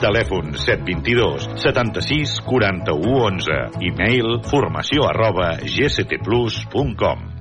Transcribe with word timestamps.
Telèfon 0.00 0.54
722 0.56 1.60
76 1.60 2.40
41 2.48 3.26
11. 3.28 3.58
E-mail 3.84 4.40
formació 4.48 5.10
arroba 5.12 5.56
gctplus.com. 5.60 7.35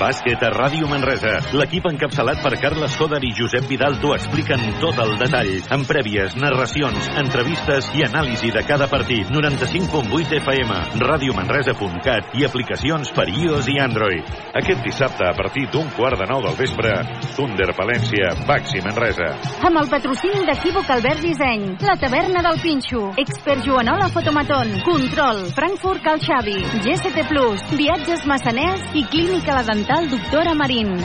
Bàsquet 0.00 0.40
a 0.40 0.48
Ràdio 0.54 0.86
Manresa. 0.88 1.34
L'equip 1.52 1.84
encapçalat 1.90 2.38
per 2.40 2.54
Carles 2.62 2.94
Coder 2.96 3.18
i 3.26 3.34
Josep 3.36 3.66
Vidal 3.68 3.98
t'ho 4.00 4.14
expliquen 4.14 4.62
tot 4.80 4.96
el 5.02 5.10
detall, 5.20 5.50
amb 5.76 5.84
prèvies, 5.84 6.38
narracions, 6.40 7.10
entrevistes 7.20 7.90
i 7.98 8.06
anàlisi 8.06 8.48
de 8.54 8.62
cada 8.64 8.88
partit. 8.88 9.28
95.8 9.28 10.38
FM, 10.38 10.78
radiomanresa.cat 11.04 12.32
i 12.40 12.46
aplicacions 12.48 13.12
per 13.12 13.26
iOS 13.28 13.68
i 13.74 13.76
Android. 13.84 14.30
Aquest 14.62 14.80
dissabte, 14.86 15.26
a 15.28 15.36
partir 15.36 15.66
d'un 15.68 15.92
quart 15.98 16.16
de 16.22 16.30
nou 16.30 16.40
del 16.46 16.56
vespre, 16.56 16.94
Thunder 17.36 17.68
Palència, 17.76 18.32
Baxi 18.48 18.80
Manresa. 18.86 19.28
Amb 19.68 19.82
el 19.82 19.92
patrocini 19.92 20.46
d'Equívoc 20.48 20.94
Albert 20.96 21.20
Disseny, 21.26 21.68
la 21.84 21.98
taverna 22.00 22.40
del 22.48 22.56
Pinxo, 22.64 23.10
Expert 23.20 23.68
Joanola 23.68 24.08
Fotomaton, 24.16 24.78
Control, 24.88 25.44
Frankfurt 25.60 26.00
Cal 26.08 26.24
Xavi, 26.24 26.56
GST 26.88 27.28
Plus, 27.28 27.68
Viatges 27.76 28.24
Massaners 28.24 28.96
i 28.96 29.04
Clínica 29.12 29.60
La 29.60 29.66
Dental 29.68 29.89
Doctora 29.90 30.54
Marín. 30.54 31.04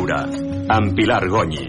Lliure, 0.00 0.18
amb 0.72 0.94
Pilar 0.96 1.26
Gonyi. 1.28 1.66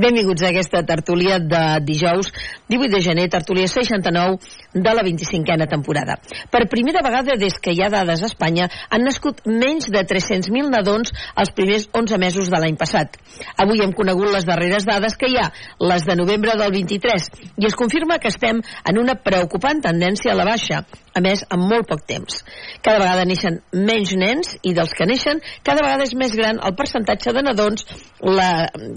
Benvinguts 0.00 0.42
a 0.44 0.50
aquesta 0.50 0.82
tertúlia 0.84 1.38
de 1.40 1.62
dijous 1.84 2.28
18 2.68 2.92
de 2.92 3.00
gener, 3.00 3.28
tertúlia 3.32 3.68
69 3.68 4.36
de 4.72 4.94
la 4.94 5.02
25a 5.02 5.68
temporada. 5.68 6.18
Per 6.50 6.68
primera 6.68 7.02
vegada 7.02 7.36
des 7.38 7.58
que 7.58 7.72
hi 7.74 7.82
ha 7.82 7.90
dades 7.90 8.22
a 8.22 8.30
Espanya 8.30 8.68
han 8.90 9.04
nascut 9.04 9.42
menys 9.46 9.90
de 9.90 10.04
300.000 10.06 10.70
nadons 10.70 11.12
els 11.36 11.52
primers 11.56 11.88
11 11.92 12.18
mesos 12.22 12.50
de 12.50 12.60
l'any 12.60 12.76
passat. 12.78 13.18
Avui 13.56 13.82
hem 13.82 13.92
conegut 13.96 14.30
les 14.30 14.46
darreres 14.46 14.86
dades 14.86 15.16
que 15.18 15.30
hi 15.30 15.38
ha, 15.40 15.50
les 15.80 16.06
de 16.06 16.16
novembre 16.16 16.56
del 16.58 16.72
23, 16.72 17.28
i 17.58 17.66
es 17.66 17.76
confirma 17.76 18.18
que 18.18 18.30
estem 18.30 18.62
en 18.62 19.00
una 19.00 19.16
preocupant 19.18 19.82
tendència 19.82 20.32
a 20.32 20.38
la 20.38 20.46
baixa, 20.48 20.84
a 21.14 21.20
més, 21.24 21.42
en 21.50 21.66
molt 21.66 21.88
poc 21.90 22.06
temps. 22.06 22.42
Cada 22.84 23.02
vegada 23.02 23.26
neixen 23.26 23.60
menys 23.74 24.14
nens 24.18 24.54
i 24.62 24.74
dels 24.76 24.94
que 24.94 25.08
neixen 25.08 25.42
cada 25.66 25.82
vegada 25.82 26.06
és 26.06 26.14
més 26.14 26.34
gran 26.38 26.60
el 26.62 26.76
percentatge 26.78 27.34
de 27.34 27.42
nadons 27.46 27.86
la, 28.22 28.50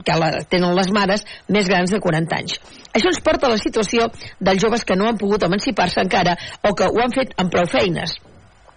que 0.06 0.18
la, 0.20 0.32
tenen 0.50 0.76
les 0.78 0.94
mares 0.94 1.26
més 1.50 1.70
grans 1.70 1.94
de 1.94 2.02
40 2.04 2.42
anys. 2.42 2.60
Això 2.94 3.10
ens 3.10 3.24
porta 3.26 3.48
a 3.50 3.54
la 3.54 3.62
situació 3.62 4.06
dels 4.40 4.62
joves 4.62 4.86
que 4.86 4.98
no 5.00 5.08
han 5.10 5.18
pogut 5.18 5.48
emancipar-se 5.48 6.04
encara 6.06 6.38
o 6.62 6.76
que 6.78 6.92
ho 6.92 7.02
han 7.02 7.16
fet 7.16 7.34
amb 7.42 7.50
prou 7.54 7.66
feines. 7.66 8.14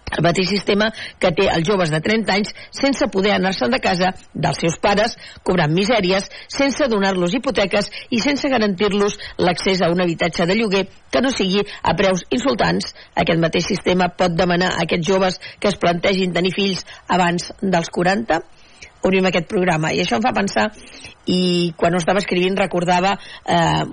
El 0.07 0.23
mateix 0.23 0.47
sistema 0.49 0.87
que 1.19 1.33
té 1.35 1.45
els 1.51 1.67
joves 1.67 1.91
de 1.91 1.99
30 2.03 2.31
anys 2.33 2.53
sense 2.79 3.09
poder 3.13 3.33
anar-se'n 3.35 3.73
de 3.75 3.79
casa 3.83 4.13
dels 4.33 4.61
seus 4.63 4.77
pares, 4.83 5.17
cobrant 5.43 5.73
misèries, 5.75 6.29
sense 6.53 6.87
donar-los 6.87 7.35
hipoteques 7.35 7.91
i 8.15 8.21
sense 8.23 8.49
garantir-los 8.49 9.19
l'accés 9.43 9.83
a 9.83 9.91
un 9.91 10.01
habitatge 10.01 10.47
de 10.47 10.55
lloguer 10.55 10.85
que 11.11 11.21
no 11.21 11.33
sigui 11.35 11.65
a 11.83 11.95
preus 11.99 12.23
insultants. 12.31 12.93
Aquest 13.19 13.43
mateix 13.43 13.67
sistema 13.67 14.07
pot 14.21 14.33
demanar 14.39 14.71
a 14.73 14.85
aquests 14.87 15.11
joves 15.11 15.41
que 15.59 15.73
es 15.73 15.81
plantegin 15.81 16.33
tenir 16.33 16.55
fills 16.55 16.87
abans 17.19 17.51
dels 17.61 17.91
40? 17.99 18.41
Obrim 19.05 19.25
aquest 19.29 19.47
programa 19.49 19.93
i 19.93 20.01
això 20.01 20.17
em 20.17 20.25
fa 20.25 20.33
pensar 20.35 20.67
i 21.27 21.73
quan 21.77 21.93
ho 21.93 22.01
estava 22.01 22.21
escrivint 22.23 22.57
recordava 22.57 23.15
eh, 23.17 23.83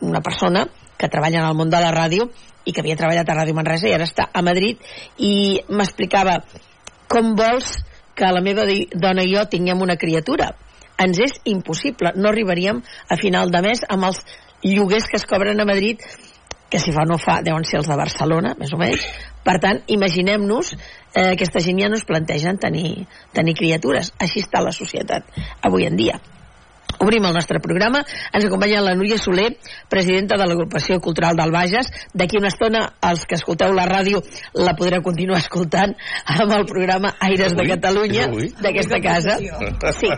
una 0.00 0.20
persona 0.20 0.66
que 0.98 1.08
treballa 1.08 1.40
en 1.40 1.48
el 1.48 1.56
món 1.56 1.70
de 1.72 1.80
la 1.80 1.92
ràdio 1.94 2.28
i 2.64 2.72
que 2.72 2.82
havia 2.82 2.98
treballat 2.98 3.28
a 3.28 3.36
Ràdio 3.38 3.56
Manresa 3.56 3.88
i 3.88 3.94
ara 3.96 4.04
està 4.08 4.28
a 4.32 4.42
Madrid 4.44 4.82
i 5.16 5.60
m'explicava 5.70 6.40
com 7.08 7.32
vols 7.38 7.78
que 8.14 8.28
la 8.28 8.42
meva 8.44 8.66
dona 8.92 9.24
i 9.24 9.32
jo 9.32 9.46
tinguem 9.48 9.80
una 9.80 9.96
criatura 9.96 10.50
ens 11.00 11.18
és 11.24 11.38
impossible, 11.48 12.12
no 12.16 12.28
arribaríem 12.28 12.82
a 13.08 13.16
final 13.16 13.50
de 13.50 13.62
mes 13.64 13.80
amb 13.88 14.10
els 14.10 14.20
lloguers 14.66 15.08
que 15.08 15.16
es 15.16 15.24
cobren 15.24 15.60
a 15.60 15.64
Madrid 15.64 16.04
que 16.70 16.78
si 16.78 16.92
fa 16.94 17.06
no 17.08 17.16
fa 17.18 17.40
deuen 17.42 17.64
ser 17.66 17.80
els 17.80 17.88
de 17.90 17.96
Barcelona, 17.98 18.54
més 18.58 18.70
o 18.76 18.78
menys. 18.78 19.06
Per 19.44 19.56
tant, 19.62 19.80
imaginem-nos 19.88 20.74
eh, 20.74 21.30
aquesta 21.30 21.62
gent 21.64 21.80
ja 21.80 21.88
no 21.88 21.96
es 21.96 22.04
plantegen 22.08 22.60
tenir, 22.60 23.06
tenir 23.36 23.56
criatures. 23.56 24.12
Així 24.20 24.44
està 24.44 24.60
la 24.64 24.74
societat 24.76 25.40
avui 25.66 25.88
en 25.88 25.96
dia. 25.96 26.20
Obrim 27.00 27.24
el 27.24 27.32
nostre 27.32 27.60
programa. 27.64 28.02
Ens 28.32 28.44
acompanya 28.44 28.82
la 28.84 28.94
Núria 28.94 29.16
Soler, 29.18 29.54
presidenta 29.88 30.36
de 30.36 30.44
l'Agrupació 30.46 30.98
Cultural 31.00 31.38
del 31.38 31.52
Bages. 31.54 31.88
D'aquí 32.12 32.36
una 32.36 32.50
estona, 32.52 32.82
els 33.08 33.24
que 33.24 33.38
escolteu 33.38 33.72
la 33.72 33.86
ràdio 33.88 34.20
la 34.60 34.74
podreu 34.76 35.00
continuar 35.06 35.40
escoltant 35.40 35.96
amb 36.36 36.52
el 36.58 36.66
programa 36.68 37.14
Aires 37.30 37.56
de 37.56 37.64
Avui? 37.64 37.72
Catalunya 37.72 38.20
És 38.20 38.28
avui? 38.28 38.52
d'aquesta 38.60 39.00
casa. 39.00 39.38
Sí. 39.96 40.12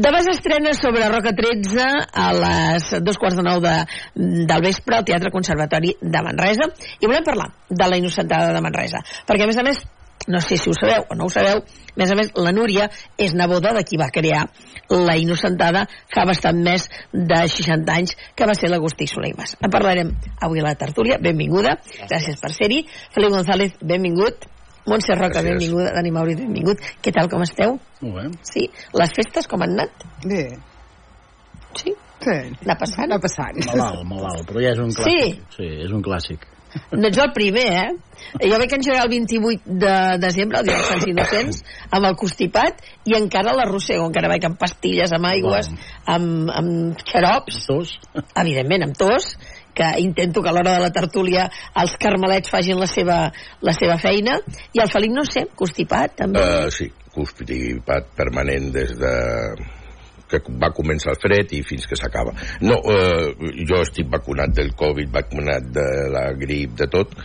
Demà 0.00 0.22
s'estrena 0.22 0.72
sobre 0.78 1.08
Roca 1.10 1.34
13 1.36 1.86
a 2.14 2.30
les 2.38 2.90
dos 3.02 3.18
quarts 3.18 3.40
de 3.40 3.44
nou 3.50 3.58
de, 3.60 3.76
del 4.14 4.62
vespre 4.62 5.00
al 5.00 5.04
Teatre 5.08 5.34
Conservatori 5.34 5.96
de 6.00 6.22
Manresa 6.22 6.70
i 7.00 7.08
volem 7.10 7.26
parlar 7.26 7.50
de 7.68 7.88
la 7.90 7.98
Innocentada 7.98 8.54
de 8.54 8.62
Manresa 8.62 9.02
perquè 9.26 9.44
a 9.44 9.50
més 9.50 9.58
a 9.58 9.66
més 9.66 9.82
no 10.28 10.40
sé 10.40 10.56
si 10.60 10.70
ho 10.70 10.74
sabeu 10.76 11.06
o 11.10 11.14
no 11.16 11.24
ho 11.26 11.32
sabeu, 11.32 11.62
a 11.64 11.96
més 11.96 12.10
a 12.12 12.16
més 12.18 12.30
la 12.36 12.52
Núria 12.52 12.88
és 13.18 13.32
neboda 13.34 13.72
de 13.76 13.82
qui 13.88 13.96
va 14.00 14.10
crear 14.12 14.44
la 14.90 15.16
Innocentada 15.16 15.86
fa 16.12 16.24
bastant 16.28 16.60
més 16.62 16.88
de 17.12 17.40
60 17.48 17.92
anys 17.94 18.16
que 18.36 18.46
va 18.46 18.54
ser 18.54 18.70
l'Agustí 18.70 19.06
Soleimas. 19.08 19.56
En 19.62 19.70
parlarem 19.72 20.12
avui 20.42 20.60
a 20.60 20.66
la 20.68 20.74
tertúlia, 20.74 21.18
benvinguda, 21.22 21.76
gràcies 22.08 22.40
per 22.40 22.52
ser-hi. 22.52 22.84
Feliu 23.14 23.30
González, 23.30 23.76
benvingut. 23.80 24.46
Montse 24.88 25.12
Roca, 25.14 25.40
Gràcies. 25.42 25.58
benvinguda. 25.58 25.92
Dani 25.94 26.10
Mauri, 26.10 26.34
benvingut. 26.34 26.80
Què 27.04 27.12
tal, 27.12 27.28
com 27.28 27.42
esteu? 27.44 27.78
Molt 28.00 28.14
bé. 28.16 28.38
Sí, 28.42 28.62
les 28.96 29.12
festes 29.14 29.46
com 29.46 29.62
han 29.62 29.76
anat? 29.76 30.06
Bé, 30.24 30.46
Sí, 31.76 31.92
sí. 32.24 32.30
anar 32.64 32.76
passant. 32.78 33.04
Anar 33.04 33.20
passant. 33.20 33.60
Malalt, 33.66 34.02
malalt, 34.08 34.48
però 34.48 34.62
ja 34.64 34.72
és 34.72 34.80
un 34.82 34.90
clàssic. 34.90 35.44
Sí, 35.56 35.68
és 35.84 35.92
un 35.92 36.02
clàssic. 36.02 36.46
No 36.92 37.08
ets 37.08 37.18
el 37.18 37.32
primer, 37.34 37.66
eh? 37.80 37.88
Jo 38.44 38.58
vaig 38.60 38.74
engegar 38.76 39.04
el 39.06 39.10
28 39.10 39.78
de 39.80 39.94
desembre, 40.22 40.60
el 40.60 40.68
dia 40.68 40.76
dels 40.76 40.90
Sants 40.90 41.06
Innocents, 41.10 41.62
amb 41.90 42.06
el 42.06 42.18
constipat, 42.20 42.84
i 43.10 43.16
encara 43.18 43.56
l'arrossego, 43.56 44.04
encara 44.06 44.30
vaig 44.30 44.44
amb 44.46 44.58
pastilles, 44.60 45.14
amb 45.16 45.30
aigües, 45.32 45.70
amb, 46.06 46.52
amb 46.54 47.02
xarops, 47.08 47.64
Tos? 47.66 47.96
evidentment 48.38 48.86
amb 48.86 48.98
tos, 48.98 49.32
que 49.74 49.88
intento 50.02 50.42
que 50.42 50.50
a 50.50 50.54
l'hora 50.54 50.76
de 50.76 50.84
la 50.84 50.92
tertúlia 50.94 51.48
els 51.82 51.96
carmelets 52.00 52.50
facin 52.52 52.78
la 52.78 52.88
seva, 52.90 53.20
la 53.62 53.74
seva 53.74 53.98
feina, 54.02 54.38
i 54.74 54.82
el 54.82 54.90
Felip, 54.92 55.14
no 55.16 55.26
sé, 55.26 55.46
constipat, 55.56 56.18
també. 56.22 56.42
Uh, 56.42 56.70
sí, 56.74 56.90
constipat 57.14 58.12
permanent 58.18 58.70
des 58.74 58.94
de 59.00 59.14
que 60.30 60.40
va 60.62 60.72
començar 60.76 61.14
el 61.14 61.20
fred 61.22 61.54
i 61.56 61.62
fins 61.66 61.86
que 61.90 61.98
s'acaba. 61.98 62.34
No, 62.62 62.78
eh, 62.94 63.52
jo 63.68 63.82
estic 63.82 64.10
vacunat 64.12 64.54
del 64.56 64.72
Covid, 64.78 65.12
vacunat 65.14 65.70
de 65.74 65.86
la 66.14 66.26
grip, 66.38 66.76
de 66.80 66.88
tot, 66.90 67.16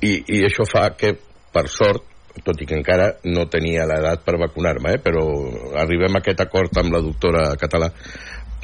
i, 0.00 0.16
i 0.38 0.44
això 0.46 0.66
fa 0.68 0.88
que, 0.98 1.14
per 1.54 1.66
sort, 1.72 2.10
tot 2.44 2.60
i 2.60 2.66
que 2.66 2.74
encara 2.74 3.12
no 3.30 3.46
tenia 3.50 3.86
l'edat 3.86 4.24
per 4.26 4.38
vacunar-me, 4.40 4.96
eh, 4.96 5.02
però 5.02 5.24
arribem 5.82 6.16
a 6.16 6.22
aquest 6.22 6.42
acord 6.42 6.82
amb 6.82 6.94
la 6.94 7.02
doctora 7.04 7.52
català 7.60 7.92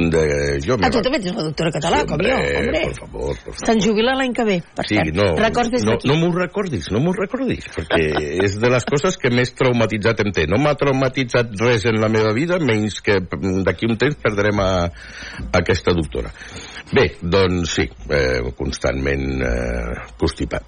de... 0.09 0.23
Jo 0.65 0.79
ah, 0.81 0.89
tu 0.91 1.03
també 1.05 1.19
ets 1.21 1.35
la 1.37 1.45
doctora 1.45 1.71
català, 1.75 1.99
Sí, 2.01 2.07
com 2.09 2.23
jo, 2.25 2.37
hombre. 2.61 2.81
Per 2.87 2.95
favor, 3.01 3.35
per 3.35 3.53
favor. 3.53 3.67
Se'n 3.67 3.83
jubila 3.85 4.15
l'any 4.17 4.33
que 4.33 4.45
ve, 4.49 4.57
per 4.77 4.87
Sí, 4.89 4.97
cert. 4.97 5.13
no, 5.19 5.27
no, 5.35 5.97
no 6.09 6.17
m'ho 6.23 6.31
recordis, 6.39 6.89
no 6.95 7.03
m'ho 7.05 7.13
recordis, 7.19 7.67
perquè 7.75 8.01
és 8.47 8.57
de 8.63 8.71
les 8.73 8.89
coses 8.89 9.19
que 9.21 9.31
més 9.35 9.53
traumatitzat 9.59 10.25
em 10.25 10.33
té. 10.33 10.47
No 10.49 10.57
m'ha 10.63 10.75
traumatitzat 10.81 11.53
res 11.61 11.85
en 11.91 12.01
la 12.01 12.09
meva 12.09 12.33
vida, 12.33 12.59
menys 12.59 13.01
que 13.05 13.19
d'aquí 13.67 13.91
un 13.91 13.99
temps 14.01 14.17
perdrem 14.23 14.59
a, 14.65 14.71
a 14.89 15.61
aquesta 15.61 15.93
doctora. 15.93 16.33
Bé, 16.95 17.11
doncs 17.23 17.77
sí, 17.77 17.85
eh, 18.11 18.41
constantment 18.59 19.43
eh, 19.43 20.01
constipat. 20.19 20.65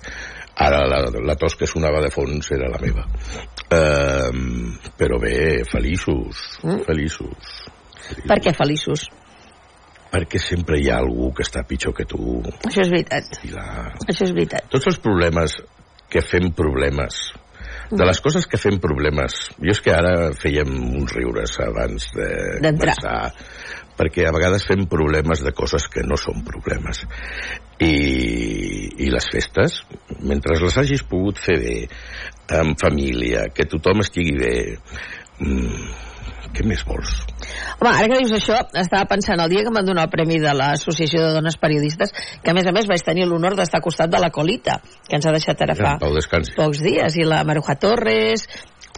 Ara 0.63 0.83
la, 0.87 0.99
la 1.25 1.35
tos 1.41 1.55
que 1.57 1.67
sonava 1.67 2.03
de 2.05 2.11
fons 2.13 2.51
era 2.53 2.69
la 2.69 2.79
meva. 2.83 3.07
Eh, 3.73 4.31
però 4.99 5.19
bé, 5.19 5.65
feliços, 5.65 6.59
Mm. 6.63 6.85
feliços. 6.87 7.63
Per 8.29 8.37
què 8.43 8.53
feliços? 8.55 9.07
Perquè 10.13 10.41
sempre 10.43 10.77
hi 10.81 10.91
ha 10.93 10.99
algú 11.01 11.31
que 11.37 11.45
està 11.47 11.63
pitjor 11.69 11.95
que 11.97 12.05
tu. 12.09 12.43
Això 12.69 12.85
és 12.85 12.91
veritat. 12.93 13.39
La, 13.53 13.67
Això 14.07 14.27
és 14.27 14.35
veritat. 14.35 14.69
tots 14.73 14.91
els 14.93 15.01
problemes 15.01 15.57
que 16.13 16.21
fem 16.21 16.51
problemes 16.53 17.31
de 17.93 18.05
les 18.09 18.21
coses 18.25 18.47
que 18.49 18.61
fem 18.61 18.79
problemes 18.81 19.39
jo 19.59 19.73
és 19.73 19.81
que 19.85 19.93
ara 19.93 20.33
fèiem 20.37 20.71
uns 21.01 21.13
riures 21.17 21.59
abans 21.65 22.07
de 22.17 22.29
començar 22.61 23.33
perquè 23.99 24.25
a 24.29 24.33
vegades 24.33 24.65
fem 24.69 24.87
problemes 24.89 25.43
de 25.45 25.53
coses 25.57 25.89
que 25.93 26.05
no 26.05 26.17
són 26.21 26.41
problemes 26.47 27.03
i, 27.85 27.93
i 29.05 29.11
les 29.13 29.29
festes 29.33 29.83
mentre 30.21 30.57
les 30.61 30.79
hagis 30.81 31.05
pogut 31.09 31.41
fer 31.41 31.59
bé 31.61 31.77
amb 32.53 32.77
família, 32.81 33.47
que 33.55 33.69
tothom 33.71 34.03
estigui 34.05 34.35
bé 34.37 34.55
mm, 35.41 36.12
què 36.53 36.65
més 36.67 36.83
vols? 36.85 37.13
Home, 37.81 37.91
ara 37.93 38.09
que 38.11 38.19
dius 38.23 38.33
això, 38.37 38.59
estava 38.81 39.07
pensant 39.11 39.41
el 39.41 39.49
dia 39.51 39.63
que 39.63 39.71
em 39.71 39.79
van 39.79 39.87
donar 39.87 40.05
el 40.09 40.11
premi 40.11 40.39
de 40.43 40.53
l'Associació 40.55 41.23
de 41.23 41.33
Dones 41.39 41.57
Periodistes, 41.63 42.13
que 42.43 42.51
a 42.51 42.55
més 42.55 42.67
a 42.67 42.73
més 42.75 42.87
vaig 42.91 43.03
tenir 43.07 43.27
l'honor 43.27 43.57
d'estar 43.59 43.79
al 43.81 43.87
costat 43.87 44.11
de 44.11 44.21
la 44.23 44.31
Colita, 44.31 44.81
que 45.09 45.17
ens 45.17 45.27
ha 45.27 45.33
deixat 45.33 45.63
ara 45.63 45.75
fa 45.79 45.97
pocs 46.57 46.83
dies, 46.83 47.17
i 47.17 47.25
la 47.25 47.45
Maruja 47.45 47.75
Torres... 47.79 48.49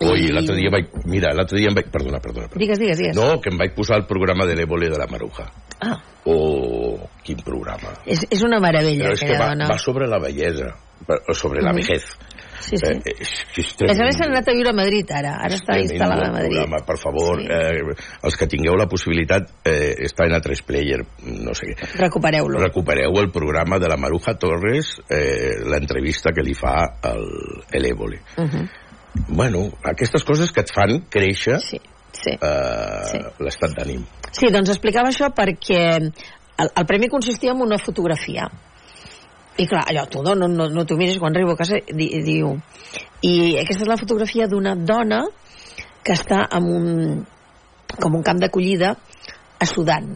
Ui, 0.02 0.24
i- 0.26 0.32
l'altre 0.34 0.56
dia 0.58 0.72
vaig... 0.74 0.88
Mira, 1.06 1.30
l'altre 1.38 1.56
dia 1.60 1.68
em 1.70 1.74
vaig... 1.76 1.86
Perdona, 1.94 2.18
perdona. 2.18 2.48
perdona. 2.48 2.58
Digues, 2.64 2.80
digues, 2.82 2.98
digues. 2.98 3.14
No, 3.14 3.38
que 3.40 3.52
em 3.52 3.58
vaig 3.60 3.76
posar 3.76 4.00
el 4.00 4.06
programa 4.10 4.42
de 4.44 4.56
l'Évole 4.58 4.88
de 4.90 4.98
la 4.98 5.06
Maruja. 5.06 5.46
Ah, 5.80 6.00
Oh, 6.26 6.96
quin 7.22 7.36
programa. 7.44 7.90
és, 8.08 8.22
és 8.32 8.42
una 8.42 8.58
meravella, 8.58 9.04
Però 9.04 9.12
és 9.12 9.20
que 9.20 9.36
va, 9.38 9.50
dona. 9.52 9.66
va 9.68 9.76
sobre 9.78 10.06
la 10.08 10.18
bellesa, 10.18 10.70
sobre 11.36 11.60
la 11.62 11.70
Mhm. 11.70 11.76
vejez. 11.76 12.06
Sí, 12.64 12.76
sí. 12.80 12.86
Eh, 12.86 13.14
és, 13.20 13.30
que 13.54 13.60
és 13.60 13.72
A 13.82 13.84
més 13.86 14.00
a 14.00 14.04
més 14.04 14.16
tremendo. 14.16 14.38
anat 14.38 14.48
a 14.48 14.52
viure 14.56 14.70
a 14.70 14.76
Madrid 14.78 15.10
ara, 15.12 15.32
ara 15.44 15.54
està 15.58 15.76
instal·lada 15.82 16.28
a 16.28 16.32
Madrid. 16.32 16.54
Programa, 16.56 16.80
per 16.86 16.96
favor, 16.98 17.40
Sí. 17.42 17.48
eh, 17.50 18.04
els 18.24 18.36
que 18.40 18.46
tingueu 18.46 18.76
la 18.80 18.86
possibilitat, 18.88 19.50
eh, 19.64 19.94
està 20.08 20.24
en 20.26 20.32
A3 20.38 20.62
Player, 20.64 21.00
no 21.24 21.52
sé 21.54 21.66
què. 21.74 21.90
Recupereu-lo. 22.00 22.58
Recupereu 22.60 23.12
el 23.20 23.30
programa 23.30 23.78
de 23.78 23.88
la 23.88 23.96
Maruja 23.96 24.34
Torres, 24.38 24.96
eh, 25.10 25.60
l'entrevista 25.64 26.30
que 26.34 26.42
li 26.42 26.54
fa 26.54 26.74
el, 27.02 27.26
el 27.72 27.84
Évole. 27.86 28.20
Uh 28.38 28.44
-huh. 28.44 28.68
Bueno, 29.28 29.70
aquestes 29.84 30.24
coses 30.24 30.50
que 30.52 30.60
et 30.60 30.70
fan 30.74 31.04
créixer 31.08 31.60
Sí, 31.60 31.78
sí. 32.12 32.30
eh, 32.30 33.04
Sí. 33.12 33.18
l'estat 33.40 33.70
d'ànim. 33.76 34.04
Sí, 34.32 34.46
doncs 34.50 34.70
explicava 34.70 35.08
això 35.10 35.28
perquè 35.34 35.96
el, 36.58 36.70
el 36.76 36.86
premi 36.86 37.08
consistia 37.08 37.52
en 37.52 37.60
una 37.60 37.78
fotografia. 37.78 38.48
I 39.56 39.66
clar, 39.70 39.84
allò, 39.86 40.06
tu 40.10 40.22
no, 40.24 40.34
no, 40.34 40.48
no, 40.50 40.66
no 40.72 40.84
t'ho 40.84 40.96
mires 40.98 41.20
quan 41.22 41.36
arribo 41.36 41.54
a 41.54 41.60
casa, 41.60 41.78
di, 41.86 42.08
diu... 42.26 42.56
I 43.24 43.56
aquesta 43.60 43.84
és 43.86 43.88
la 43.88 43.96
fotografia 43.96 44.48
d'una 44.50 44.74
dona 44.76 45.22
que 46.04 46.12
està 46.12 46.42
en 46.52 46.66
un, 46.68 46.88
com 47.96 48.18
un 48.18 48.24
camp 48.26 48.42
d'acollida 48.42 48.90
a 49.58 49.68
Sudan. 49.68 50.10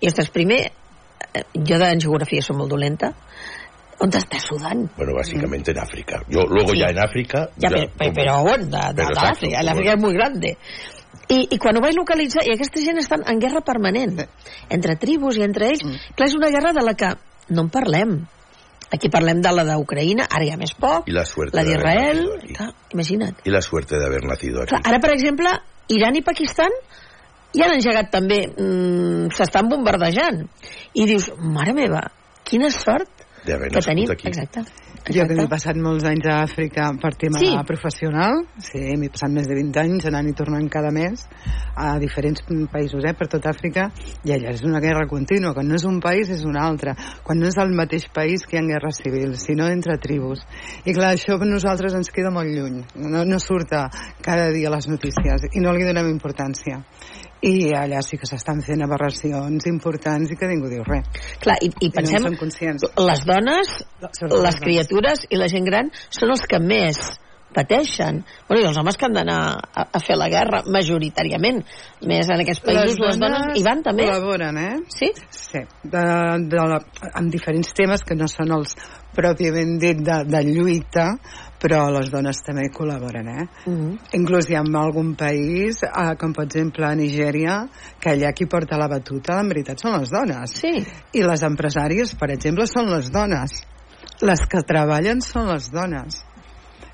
I, 0.00 0.08
ostres, 0.08 0.32
primer, 0.34 0.58
eh, 0.66 1.44
jo 1.54 1.78
en 1.84 2.02
geografia 2.02 2.42
som 2.42 2.58
molt 2.58 2.72
dolenta, 2.72 3.12
on 4.02 4.12
està 4.12 4.40
Sudan? 4.42 4.88
Bueno, 4.96 5.14
básicamente 5.14 5.70
en 5.70 5.78
África. 5.78 6.22
Yo 6.28 6.44
luego 6.48 6.72
Sí. 6.72 6.80
ya 6.80 6.90
en 6.90 6.98
África... 6.98 7.48
Ja, 7.60 7.70
ya 7.70 7.86
però, 7.86 8.12
però, 8.12 8.36
on? 8.42 8.70
De, 8.70 8.76
de, 8.76 8.94
de 8.94 9.02
exacto, 9.02 9.26
l'Àfrica. 9.26 9.62
L'Àfrica 9.64 9.94
és 9.94 10.00
molt 10.00 10.14
grande. 10.14 10.56
I, 11.28 11.38
I 11.50 11.58
quan 11.58 11.76
ho 11.76 11.80
vaig 11.80 11.96
localitzar, 11.96 12.44
i 12.46 12.52
aquesta 12.54 12.80
gent 12.80 13.00
estan 13.00 13.24
en 13.26 13.38
guerra 13.40 13.62
permanent, 13.64 14.20
entre 14.68 14.96
tribus 15.00 15.38
i 15.38 15.46
entre 15.46 15.70
ells. 15.72 15.86
Clar, 16.14 16.28
és 16.28 16.36
una 16.36 16.50
guerra 16.52 16.74
de 16.76 16.84
la 16.84 16.94
que 16.94 17.14
no 17.48 17.66
en 17.66 17.70
parlem. 17.72 18.18
Aquí 18.94 19.10
parlem 19.10 19.40
de 19.42 19.50
la 19.50 19.64
d'Ucraïna, 19.66 20.28
ara 20.30 20.46
hi 20.46 20.52
ha 20.54 20.58
més 20.60 20.72
poc, 20.78 21.08
Y 21.10 21.14
la 21.16 21.24
la 21.52 21.64
d'Israel... 21.66 22.22
Imagina't. 22.94 23.40
Y 23.44 23.50
la 23.50 23.60
suerte 23.60 23.98
de 23.98 24.06
haber 24.06 24.24
nacido 24.24 24.62
aquí. 24.62 24.70
Clar, 24.70 24.82
ara, 24.84 25.00
per 25.02 25.10
exemple, 25.12 25.50
Iran 25.88 26.16
i 26.16 26.22
Pakistan 26.22 26.70
ja 27.56 27.66
han 27.66 27.76
engegat 27.78 28.12
també, 28.12 28.44
mm, 28.46 29.32
s'estan 29.34 29.68
bombardejant. 29.68 30.44
I 30.94 31.06
dius, 31.08 31.32
mare 31.38 31.74
meva, 31.74 32.04
quina 32.46 32.70
sort 32.70 33.25
De 33.46 33.54
haver 33.54 33.68
que 33.70 33.76
nascut 33.78 33.92
tenim. 33.94 34.10
aquí. 34.10 34.28
Exacte. 34.28 34.60
Jo 35.06 35.22
que 35.22 35.34
m'he 35.36 35.44
Exacte. 35.44 35.48
passat 35.54 35.76
molts 35.78 36.04
anys 36.04 36.26
a 36.26 36.42
Àfrica 36.42 36.88
per 37.00 37.12
tema 37.14 37.38
Sí. 37.38 37.52
professional, 37.64 38.40
sí, 38.58 38.80
m'he 38.98 39.08
passat 39.08 39.30
més 39.30 39.46
de 39.46 39.54
20 39.54 39.78
anys 39.78 40.06
anant 40.10 40.26
i 40.28 40.32
tornant 40.34 40.68
cada 40.68 40.90
mes 40.90 41.22
a 41.76 41.98
diferents 42.00 42.42
països, 42.72 43.04
eh, 43.06 43.14
per 43.14 43.28
tot 43.28 43.46
Àfrica, 43.46 43.92
i 44.24 44.32
allà 44.34 44.50
és 44.50 44.62
una 44.64 44.80
guerra 44.80 45.06
contínua, 45.06 45.54
quan 45.54 45.68
no 45.68 45.76
és 45.76 45.84
un 45.84 46.00
país 46.00 46.28
és 46.28 46.42
un 46.44 46.56
altre, 46.58 46.94
quan 47.22 47.38
no 47.38 47.46
és 47.46 47.56
el 47.56 47.70
mateix 47.72 48.08
país 48.12 48.44
que 48.44 48.56
hi 48.56 48.58
ha 48.58 48.66
guerres 48.66 48.96
civils, 49.02 49.44
sinó 49.46 49.68
entre 49.68 49.96
tribus. 49.98 50.40
I 50.84 50.92
clar, 50.92 51.14
això 51.14 51.38
per 51.38 51.46
nosaltres 51.46 51.94
ens 51.94 52.10
queda 52.10 52.30
molt 52.30 52.48
lluny, 52.50 52.82
no, 52.96 53.24
no 53.24 53.38
surt 53.38 53.72
a 53.74 53.88
cada 54.20 54.50
dia 54.50 54.66
a 54.68 54.74
les 54.74 54.88
notícies, 54.88 55.46
i 55.54 55.60
no 55.60 55.72
li 55.72 55.84
donem 55.84 56.10
importància. 56.10 56.82
I 57.44 57.72
allà 57.76 58.00
sí 58.02 58.16
que 58.16 58.26
s'estan 58.28 58.62
fent 58.64 58.82
aberracions 58.86 59.66
importants 59.68 60.32
i 60.32 60.38
que 60.40 60.48
ningú 60.48 60.70
diu 60.72 60.86
res. 60.86 61.04
Clar, 61.42 61.58
i, 61.60 61.68
i 61.68 61.86
I 61.86 61.92
no 61.92 61.98
pensem, 62.00 62.38
conscients. 62.40 62.86
les 62.96 63.26
dones, 63.28 63.76
Sobretot 64.00 64.40
les 64.40 64.48
les 64.48 64.60
criatures 64.64 65.26
i 65.30 65.36
la 65.36 65.48
gent 65.52 65.68
gran 65.68 65.92
són 66.08 66.32
els 66.32 66.46
que 66.48 66.60
més 66.62 67.00
pateixen. 67.56 68.20
Bueno, 68.48 68.62
i 68.62 68.66
els 68.68 68.76
homes 68.80 68.98
que 68.98 69.06
han 69.06 69.16
d'anar 69.16 69.38
a, 69.56 69.84
a 69.86 70.00
fer 70.04 70.16
la 70.18 70.28
guerra, 70.32 70.62
majoritàriament. 70.72 71.62
Més 72.08 72.28
en 72.32 72.42
aquests 72.42 72.64
països, 72.64 72.98
les, 72.98 73.00
les 73.06 73.20
dones, 73.22 73.46
hi 73.56 73.64
van 73.64 73.82
també. 73.86 74.08
col·laboren, 74.10 74.60
eh? 74.60 74.74
Sí? 74.92 75.10
Sí, 75.30 75.62
de, 75.84 76.04
de 76.52 76.66
la, 76.72 76.80
amb 77.14 77.32
diferents 77.32 77.72
temes 77.76 78.04
que 78.06 78.18
no 78.18 78.28
són 78.32 78.52
els 78.58 78.76
pròpiament 79.16 79.76
dit 79.80 80.02
de, 80.04 80.18
de 80.28 80.42
lluita, 80.44 81.06
però 81.60 81.86
les 81.94 82.10
dones 82.12 82.42
també 82.44 82.68
col·laboren, 82.72 83.28
eh? 83.32 83.46
Mm 83.66 83.74
-hmm. 83.76 83.98
Inclús 84.20 84.50
hi 84.50 84.54
ha 84.56 84.62
algun 84.82 85.14
país, 85.14 85.82
eh, 85.82 86.14
com 86.18 86.32
per 86.32 86.44
exemple 86.44 86.94
Nigèria, 86.94 87.66
que 88.00 88.10
allà 88.10 88.32
qui 88.32 88.46
porta 88.46 88.76
la 88.76 88.88
batuta 88.88 89.40
en 89.40 89.48
veritat 89.48 89.80
són 89.80 89.98
les 89.98 90.10
dones. 90.10 90.50
Sí. 90.50 90.84
I 91.12 91.22
les 91.22 91.42
empresàries, 91.42 92.14
per 92.14 92.30
exemple, 92.30 92.66
són 92.66 92.90
les 92.90 93.10
dones. 93.10 93.50
Les 94.20 94.40
que 94.46 94.62
treballen 94.62 95.20
són 95.20 95.46
les 95.48 95.70
dones. 95.70 96.24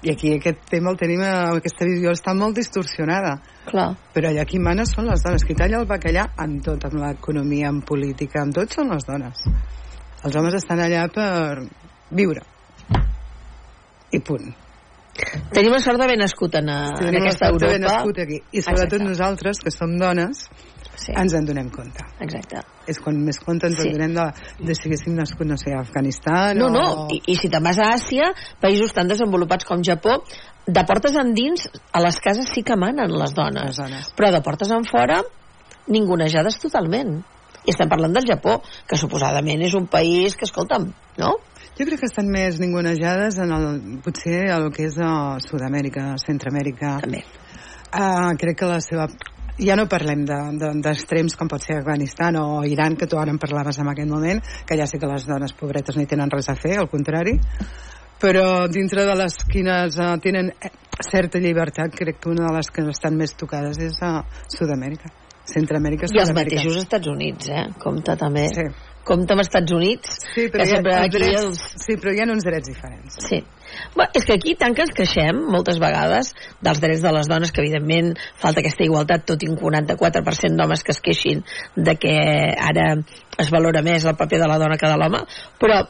I 0.02 0.10
aquí 0.10 0.32
aquest 0.34 0.64
tema 0.68 0.90
el 0.90 0.96
tenim, 0.96 1.20
eh, 1.20 1.58
aquesta 1.58 1.84
visió 1.84 2.10
està 2.10 2.34
molt 2.34 2.56
distorsionada. 2.56 3.36
Clar. 3.66 3.96
Però 4.12 4.28
allà 4.28 4.44
qui 4.44 4.58
mana 4.58 4.84
són 4.84 5.06
les 5.06 5.22
dones. 5.22 5.44
Qui 5.44 5.54
talla 5.54 5.78
el 5.78 5.86
bacallà 5.86 6.26
en 6.38 6.60
tot, 6.60 6.84
en 6.84 6.98
l'economia, 6.98 7.68
en 7.68 7.82
política, 7.82 8.42
en 8.42 8.50
tot 8.50 8.68
són 8.74 8.90
les 8.90 9.06
dones. 9.06 9.44
Els 10.24 10.36
homes 10.36 10.54
estan 10.54 10.78
allà 10.78 11.06
per 11.10 11.68
viure. 12.12 12.42
I 14.12 14.20
punt. 14.20 14.50
Tenim 15.52 15.74
la 15.74 15.80
sort 15.84 16.00
d'haver 16.00 16.16
nascut 16.20 16.54
en, 16.56 16.68
a, 16.72 16.76
Sí, 16.96 17.04
en 17.04 17.10
tenim 17.10 17.18
la 17.20 17.30
aquesta 17.30 17.48
sort 17.50 17.60
d'haver 17.60 17.78
Europa. 17.80 17.96
nascut 17.96 18.18
aquí. 18.22 18.38
I 18.52 18.62
sobretot 18.62 18.84
Exacte. 18.92 19.08
nosaltres, 19.08 19.58
que 19.64 19.70
som 19.74 19.98
dones, 20.00 20.46
Sí, 20.94 21.12
ens 21.16 21.32
en 21.34 21.44
donem 21.48 21.68
compte. 21.72 22.04
exacte. 22.20 22.60
És 22.86 22.98
quan 23.00 23.16
més 23.24 23.38
compte 23.40 23.66
ens 23.66 23.76
Sí. 23.80 23.88
en 23.88 23.92
donem 23.96 24.14
de, 24.14 24.26
de 24.66 24.74
si 24.74 24.88
haguéssim 24.88 25.14
nascut, 25.16 25.46
no 25.46 25.56
sé, 25.56 25.72
a 25.72 25.80
Afganistan 25.80 26.56
No, 26.58 26.66
o... 26.66 26.70
no, 26.70 27.06
I, 27.10 27.20
i 27.32 27.36
si 27.36 27.48
te'n 27.48 27.62
vas 27.64 27.78
a 27.78 27.92
Àsia, 27.94 28.32
països 28.60 28.92
tan 28.92 29.08
desenvolupats 29.08 29.64
com 29.64 29.82
Japó, 29.82 30.22
de 30.66 30.84
portes 30.84 31.16
endins, 31.16 31.68
a 31.92 32.00
les 32.00 32.20
cases 32.20 32.48
sí 32.54 32.62
que 32.62 32.76
manen 32.76 33.10
les 33.10 33.32
dones. 33.34 33.64
Les 33.72 33.76
dones. 33.76 34.12
Però 34.16 34.30
de 34.30 34.40
portes 34.42 34.70
en 34.70 34.84
fora, 34.84 35.22
ningunejades 35.88 36.58
totalment. 36.60 37.22
I 37.64 37.70
estem 37.70 37.88
parlant 37.88 38.12
del 38.12 38.26
Japó, 38.26 38.60
que 38.86 38.96
suposadament 38.98 39.62
és 39.62 39.74
un 39.74 39.86
país 39.86 40.36
que, 40.36 40.44
escolta'm, 40.44 40.88
no? 41.18 41.36
Jo 41.78 41.86
crec 41.88 42.02
que 42.02 42.08
estan 42.10 42.28
més 42.28 42.58
ningunejades 42.60 43.38
en 43.40 43.52
el, 43.56 43.68
potser 44.04 44.42
el 44.52 44.68
que 44.74 44.90
és 44.90 44.98
a 45.00 45.38
Sud-amèrica, 45.40 46.10
Centroamèrica. 46.20 46.98
També. 47.00 47.22
Uh, 47.92 48.32
crec 48.40 48.58
que 48.60 48.68
la 48.68 48.80
seva... 48.84 49.08
Ja 49.62 49.76
no 49.76 49.84
parlem 49.88 50.22
d'extrems 50.24 50.60
de, 50.60 50.68
d'extrems 50.84 51.34
com 51.36 51.48
pot 51.48 51.64
ser 51.64 51.76
Afganistan 51.78 52.38
o 52.40 52.62
Iran, 52.64 52.96
que 52.96 53.06
tu 53.08 53.18
ara 53.20 53.32
en 53.32 53.40
parlaves 53.40 53.78
en 53.80 53.88
aquest 53.92 54.08
moment, 54.08 54.40
que 54.68 54.78
ja 54.80 54.86
sé 54.88 55.00
que 55.00 55.08
les 55.10 55.26
dones 55.28 55.52
pobretes 55.56 55.96
no 55.96 56.04
hi 56.04 56.08
tenen 56.08 56.32
res 56.32 56.48
a 56.48 56.56
fer, 56.56 56.78
al 56.80 56.88
contrari, 56.92 57.34
però 58.20 58.46
dintre 58.72 59.04
de 59.08 59.16
les 59.20 59.36
quines 59.52 59.98
uh, 60.00 60.14
tenen 60.24 60.48
eh, 60.56 60.72
certa 61.04 61.40
llibertat, 61.40 61.92
crec 61.96 62.20
que 62.20 62.32
una 62.32 62.48
de 62.48 62.56
les 62.56 62.72
que 62.72 62.86
estan 62.92 63.16
més 63.20 63.36
tocades 63.36 63.80
és 63.80 64.00
a 64.00 64.14
Sud-amèrica. 64.56 65.12
Centroamèrica, 65.52 66.08
I 66.08 66.20
els 66.20 66.30
Sud-amèrica. 66.30 66.62
mateixos 66.62 66.82
Estats 66.84 67.12
Units, 67.12 67.52
eh? 67.52 67.66
Compte 67.82 68.16
també. 68.16 68.48
Sí. 68.52 68.68
Compte 69.04 69.34
amb 69.34 69.42
Estats 69.42 69.72
Units, 69.74 70.12
Sí, 70.34 70.44
però, 70.52 70.62
que 70.62 70.76
ha, 70.76 70.80
els 70.82 71.08
aquí 71.08 71.18
drets, 71.18 71.42
els... 71.42 71.62
sí, 71.84 71.96
però 71.98 72.12
hi 72.14 72.20
ha 72.22 72.28
uns 72.30 72.44
drets 72.46 72.68
diferents. 72.70 73.16
Sí. 73.26 73.40
Bé, 73.96 74.06
és 74.14 74.24
que 74.28 74.34
aquí 74.36 74.54
tant 74.60 74.76
que 74.76 74.84
ens 74.84 74.92
queixem, 74.94 75.40
moltes 75.50 75.78
vegades, 75.82 76.30
dels 76.62 76.80
drets 76.80 77.02
de 77.02 77.12
les 77.16 77.28
dones, 77.30 77.50
que 77.50 77.62
evidentment 77.64 78.12
falta 78.38 78.60
aquesta 78.62 78.84
igualtat, 78.86 79.24
tot 79.26 79.42
i 79.42 79.48
un 79.50 79.56
44% 79.58 80.58
d'homes 80.60 80.84
que 80.86 80.92
es 80.94 81.00
queixin 81.02 81.42
de 81.76 81.96
que 81.98 82.14
ara 82.70 82.88
es 83.42 83.50
valora 83.50 83.82
més 83.82 84.04
el 84.06 84.14
paper 84.16 84.42
de 84.44 84.50
la 84.52 84.58
dona 84.62 84.78
que 84.78 84.90
de 84.92 84.98
l'home, 85.00 85.24
però 85.58 85.82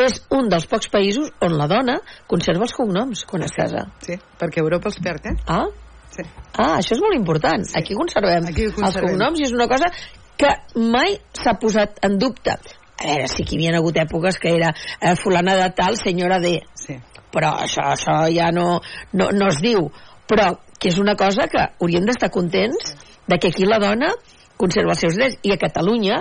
és 0.00 0.16
un 0.34 0.48
dels 0.50 0.64
pocs 0.66 0.88
països 0.90 1.28
on 1.44 1.58
la 1.58 1.68
dona 1.70 2.00
conserva 2.30 2.64
els 2.66 2.72
cognoms 2.74 3.26
quan 3.30 3.44
es 3.46 3.52
casa. 3.54 3.84
Sí, 4.02 4.16
perquè 4.40 4.62
Europa 4.64 4.88
els 4.90 4.98
perd, 5.04 5.26
eh? 5.32 5.36
Ah, 5.46 5.66
Sí. 6.14 6.22
ah 6.62 6.76
això 6.78 6.94
és 6.94 7.00
molt 7.02 7.16
important. 7.16 7.64
Aquí 7.74 7.94
conservem 7.98 8.44
Aquí 8.46 8.68
ho 8.68 8.70
els 8.70 8.76
conservem. 8.78 9.16
cognoms 9.16 9.40
i 9.40 9.48
és 9.48 9.52
una 9.56 9.66
cosa 9.66 9.88
que 10.36 10.50
mai 10.80 11.18
s'ha 11.32 11.56
posat 11.60 12.00
en 12.06 12.18
dubte. 12.18 12.54
A 12.94 13.06
veure, 13.06 13.26
sí 13.28 13.44
que 13.44 13.56
hi 13.56 13.58
havia 13.58 13.80
hagut 13.80 13.98
èpoques 14.00 14.38
que 14.40 14.54
era 14.54 14.70
eh, 15.00 15.14
fulana 15.20 15.56
de 15.58 15.68
tal, 15.76 15.98
senyora 16.00 16.38
de. 16.42 16.60
Sí. 16.74 16.98
però 17.34 17.50
això, 17.58 17.82
això 17.96 18.28
ja 18.30 18.52
no, 18.54 18.78
no, 19.12 19.30
no 19.34 19.48
es 19.50 19.58
diu. 19.62 19.88
Però 20.30 20.52
que 20.78 20.92
és 20.92 21.00
una 21.02 21.16
cosa 21.18 21.48
que 21.50 21.64
hauríem 21.82 22.06
d'estar 22.06 22.30
contents 22.30 22.92
de 23.26 23.38
que 23.42 23.50
aquí 23.50 23.66
la 23.66 23.80
dona 23.82 24.12
conserva 24.60 24.94
els 24.94 25.02
seus 25.02 25.18
drets. 25.18 25.40
I 25.42 25.54
a 25.54 25.58
Catalunya 25.58 26.20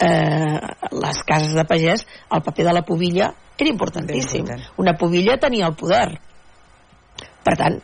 eh, 0.00 0.56
les 1.02 1.20
cases 1.28 1.52
de 1.56 1.66
pagès 1.68 2.06
el 2.32 2.42
paper 2.46 2.70
de 2.70 2.76
la 2.78 2.84
pubilla 2.88 3.34
era 3.58 3.68
importantíssim. 3.68 4.48
Una 4.80 4.96
pubilla 4.96 5.36
tenia 5.40 5.68
el 5.68 5.76
poder. 5.76 6.08
Per 7.44 7.54
tant 7.60 7.78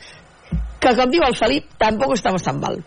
que 0.83 0.97
com 0.99 1.13
diu 1.13 1.23
el 1.23 1.37
Felip 1.39 1.77
tampoc 1.79 2.17
estamos 2.17 2.43
tan 2.43 2.59
mal 2.61 2.81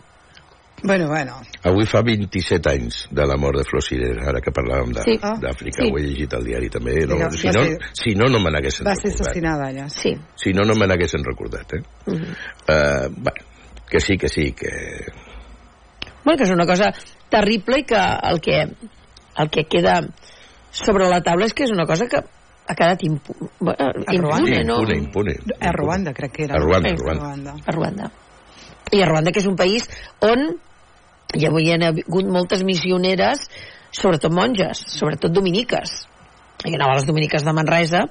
Bueno, 0.86 1.08
bueno. 1.08 1.40
Avui 1.66 1.84
fa 1.90 2.00
27 2.06 2.70
anys 2.70 3.08
de 3.10 3.24
la 3.26 3.36
mort 3.36 3.58
de 3.58 3.64
Flor 3.66 3.82
Cirera, 3.82 4.28
ara 4.30 4.40
que 4.40 4.52
parlàvem 4.54 4.92
de- 4.94 5.02
Sí. 5.02 5.18
d'Àfrica, 5.18 5.82
Sí. 5.82 5.90
ho 5.90 5.98
he 5.98 6.02
llegit 6.02 6.32
al 6.34 6.44
diari 6.44 6.68
també. 6.70 7.06
No, 7.06 7.16
Vinga, 7.16 7.30
si, 7.30 7.46
no, 7.48 7.52
ser- 7.64 7.78
si 7.92 8.14
no, 8.14 8.28
no 8.30 8.38
me 8.38 8.50
n'haguessin 8.52 8.86
Va 8.86 8.94
ser 8.94 9.10
recordat. 9.10 9.20
assassinada 9.20 9.64
allà. 9.68 9.88
sí, 9.88 10.16
Si 10.36 10.52
no, 10.52 10.62
no 10.64 10.74
me 10.76 10.86
n'haguessin 10.86 11.24
recordat, 11.24 11.72
eh? 11.74 11.82
mm 12.06 12.14
-hmm. 12.14 12.36
Uh, 12.68 13.08
bueno, 13.16 13.44
que 13.90 13.98
sí, 14.00 14.16
que 14.16 14.28
sí, 14.28 14.52
que... 14.52 14.70
bueno, 16.24 16.38
que 16.38 16.44
és 16.44 16.50
una 16.50 16.66
cosa 16.66 16.92
terrible 17.28 17.80
i 17.80 17.84
que 17.84 17.96
el 17.96 18.40
que, 18.40 18.62
el 19.38 19.50
que 19.50 19.64
queda 19.64 20.06
sobre 20.70 21.08
la 21.08 21.20
taula 21.20 21.46
és 21.46 21.52
que 21.54 21.64
és 21.64 21.70
una 21.70 21.84
cosa 21.86 22.06
que 22.06 22.16
ha 22.68 22.74
quedat 22.74 23.02
impu 23.02 23.32
bueno, 23.60 23.76
impune, 24.12 24.64
no? 24.64 24.80
impune, 24.80 24.98
impune. 24.98 25.34
A 25.60 25.72
Ruanda, 25.72 26.12
crec 26.12 26.32
que 26.32 26.42
era. 26.44 26.54
A 26.56 26.58
Ruanda, 26.58 26.90
no? 26.90 26.96
a 26.96 27.14
Ruanda. 27.14 27.22
Ruanda. 27.22 27.54
a 27.66 27.72
Ruanda. 27.72 28.10
I 28.92 29.02
a 29.02 29.06
Ruanda, 29.06 29.32
que 29.32 29.40
és 29.40 29.46
un 29.46 29.56
país 29.56 29.88
on 30.20 30.60
hi 31.38 31.46
avui 31.48 31.66
hi 31.68 31.74
ha 31.76 31.90
hagut 31.90 32.28
moltes 32.32 32.62
missioneres, 32.66 33.46
sobretot 33.92 34.32
monges, 34.34 34.82
sobretot 34.92 35.32
dominiques. 35.32 36.02
Jo 36.64 36.74
anava 36.74 36.96
a 36.96 36.98
les 37.00 37.06
dominiques 37.06 37.44
de 37.44 37.52
Manresa 37.52 38.04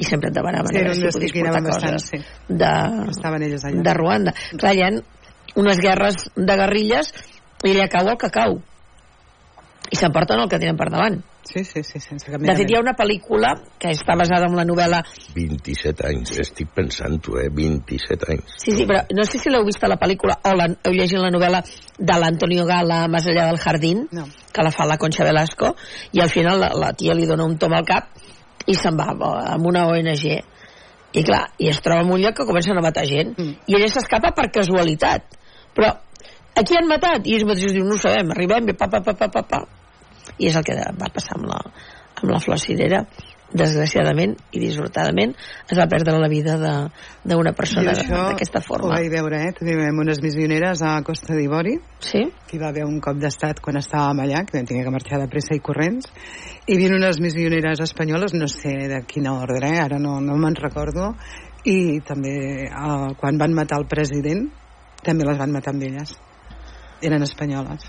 i 0.00 0.04
sempre 0.08 0.30
et 0.30 0.34
demanaven 0.34 0.72
Sí, 0.72 0.78
a 0.80 0.84
veure 0.88 0.94
si 0.96 1.10
podies 1.12 1.34
portar 1.36 1.62
bastant, 1.62 1.96
coses 1.96 2.08
sí. 2.08 2.20
de, 2.48 2.70
Estaven 3.12 3.42
elles 3.46 3.64
allà. 3.68 3.82
de 3.84 3.94
Ruanda. 3.94 4.34
Clar, 4.56 4.74
hi 4.76 4.82
ha 4.86 4.90
unes 5.60 5.80
guerres 5.82 6.16
de 6.36 6.56
guerrilles 6.62 7.12
i 7.64 7.74
allà 7.74 7.88
cau 7.92 8.08
el 8.08 8.16
que 8.18 8.30
cau. 8.32 8.56
I 9.90 9.98
s'emporten 9.98 10.40
el 10.40 10.48
que 10.48 10.58
tenen 10.62 10.78
per 10.78 10.88
davant. 10.92 11.20
Sí, 11.44 11.64
sí, 11.64 11.82
sí, 11.82 11.98
sense 11.98 12.30
cap 12.30 12.42
De 12.42 12.54
fet, 12.54 12.68
hi 12.70 12.76
ha 12.76 12.82
una 12.82 12.92
pel·lícula 12.98 13.54
que 13.80 13.92
està 13.94 14.14
basada 14.18 14.46
en 14.50 14.56
la 14.58 14.64
novel·la 14.68 15.00
27 15.34 16.06
anys, 16.06 16.34
estic 16.42 16.68
pensant-ho, 16.76 17.38
eh? 17.40 17.48
27 17.54 18.28
anys. 18.34 18.58
Sí, 18.60 18.74
sí, 18.76 18.86
però 18.86 19.00
no 19.16 19.24
sé 19.26 19.40
si 19.40 19.52
l'heu 19.52 19.64
vist 19.66 19.82
a 19.84 19.90
la 19.90 19.98
pel·lícula 20.00 20.36
o 20.44 20.52
la, 20.58 20.68
heu 20.68 20.96
llegit 20.96 21.18
la 21.22 21.32
novel·la 21.32 21.62
de 21.98 22.18
l'Antonio 22.20 22.66
Gala 22.68 23.06
Más 23.08 23.26
allá 23.26 23.46
del 23.48 23.58
jardín, 23.58 24.06
No. 24.12 24.26
que 24.52 24.62
la 24.62 24.70
fa 24.70 24.86
la 24.86 24.98
Concha 24.98 25.24
Velasco, 25.24 25.74
i 26.12 26.20
al 26.20 26.30
final 26.30 26.60
la, 26.60 26.70
la 26.74 26.92
tia 26.92 27.14
li 27.14 27.26
dona 27.26 27.48
un 27.48 27.56
tom 27.58 27.74
al 27.74 27.88
cap 27.88 28.12
i 28.66 28.76
se'n 28.76 28.98
va 28.98 29.10
amb 29.54 29.66
una 29.66 29.86
ONG. 29.88 30.26
I 31.10 31.24
clar, 31.26 31.42
i 31.58 31.70
es 31.72 31.80
troba 31.82 32.04
en 32.04 32.12
un 32.14 32.20
lloc 32.22 32.36
que 32.38 32.46
comencen 32.46 32.78
a 32.78 32.84
matar 32.84 33.02
gent. 33.08 33.34
Mm. 33.34 33.66
I 33.66 33.76
ella 33.80 33.88
s'escapa 33.90 34.30
per 34.36 34.50
casualitat. 34.54 35.24
Però 35.74 35.90
a 35.90 36.62
qui 36.62 36.76
han 36.78 36.86
matat? 36.86 37.26
I 37.26 37.34
ells 37.34 37.46
mateixos 37.48 37.74
diuen, 37.74 37.88
no 37.90 37.96
ho 37.96 38.02
sabem, 38.02 38.30
arribem, 38.34 38.68
i 38.70 38.76
pa, 38.78 38.86
pa, 38.92 39.00
pa, 39.02 39.16
pa, 39.18 39.30
pa, 39.32 39.42
pa. 39.42 39.64
I 40.38 40.46
és 40.48 40.56
el 40.56 40.64
que 40.64 40.74
va 40.76 41.10
passar 41.12 41.36
amb 41.38 41.46
la, 41.50 41.60
amb 42.22 42.30
la 42.30 42.40
flor 42.40 42.58
cirera 42.58 43.04
desgraciadament 43.50 44.36
i 44.54 44.60
dissortadament 44.62 45.32
es 45.66 45.76
va 45.78 45.88
perdre 45.90 46.12
la 46.22 46.28
vida 46.30 46.56
de- 46.56 46.90
d'una 47.24 47.50
persona 47.52 47.90
d'aquesta 47.92 48.60
Ho 48.60 48.62
forma. 48.62 48.94
vaig 48.94 49.10
veure, 49.10 49.40
eh? 49.48 49.52
Teníem 49.58 49.98
unes 49.98 50.20
missioneres 50.22 50.82
a 50.82 51.02
Costa 51.02 51.34
d'Ivori, 51.34 51.74
Sí? 51.98 52.22
que 52.46 52.56
hi 52.56 52.60
va 52.60 52.68
haver 52.68 52.84
un 52.84 53.00
cop 53.00 53.16
d'estat 53.18 53.58
quan 53.60 53.76
estàvem 53.76 54.20
allà, 54.22 54.44
que 54.46 54.56
vam 54.56 54.66
tenir 54.66 54.84
que 54.84 54.90
marxar 54.90 55.18
de 55.18 55.26
pressa 55.26 55.54
i 55.56 55.58
corrents, 55.58 56.06
i 56.68 56.74
havia 56.76 56.94
unes 56.94 57.18
missioneres 57.20 57.80
espanyoles, 57.80 58.34
no 58.34 58.46
sé 58.46 58.70
de 58.88 59.02
quina 59.04 59.32
ordre, 59.34 59.66
eh? 59.68 59.80
ara 59.82 59.98
no, 59.98 60.20
no 60.20 60.36
me'n 60.36 60.54
recordo, 60.54 61.14
i 61.64 62.00
també 62.06 62.66
eh, 62.70 63.14
quan 63.18 63.36
van 63.36 63.52
matar 63.52 63.78
el 63.80 63.86
president, 63.86 64.46
també 65.02 65.24
les 65.24 65.36
van 65.38 65.50
matar 65.50 65.74
amb 65.74 65.82
elles. 65.82 66.14
Eren 67.02 67.22
espanyoles. 67.22 67.82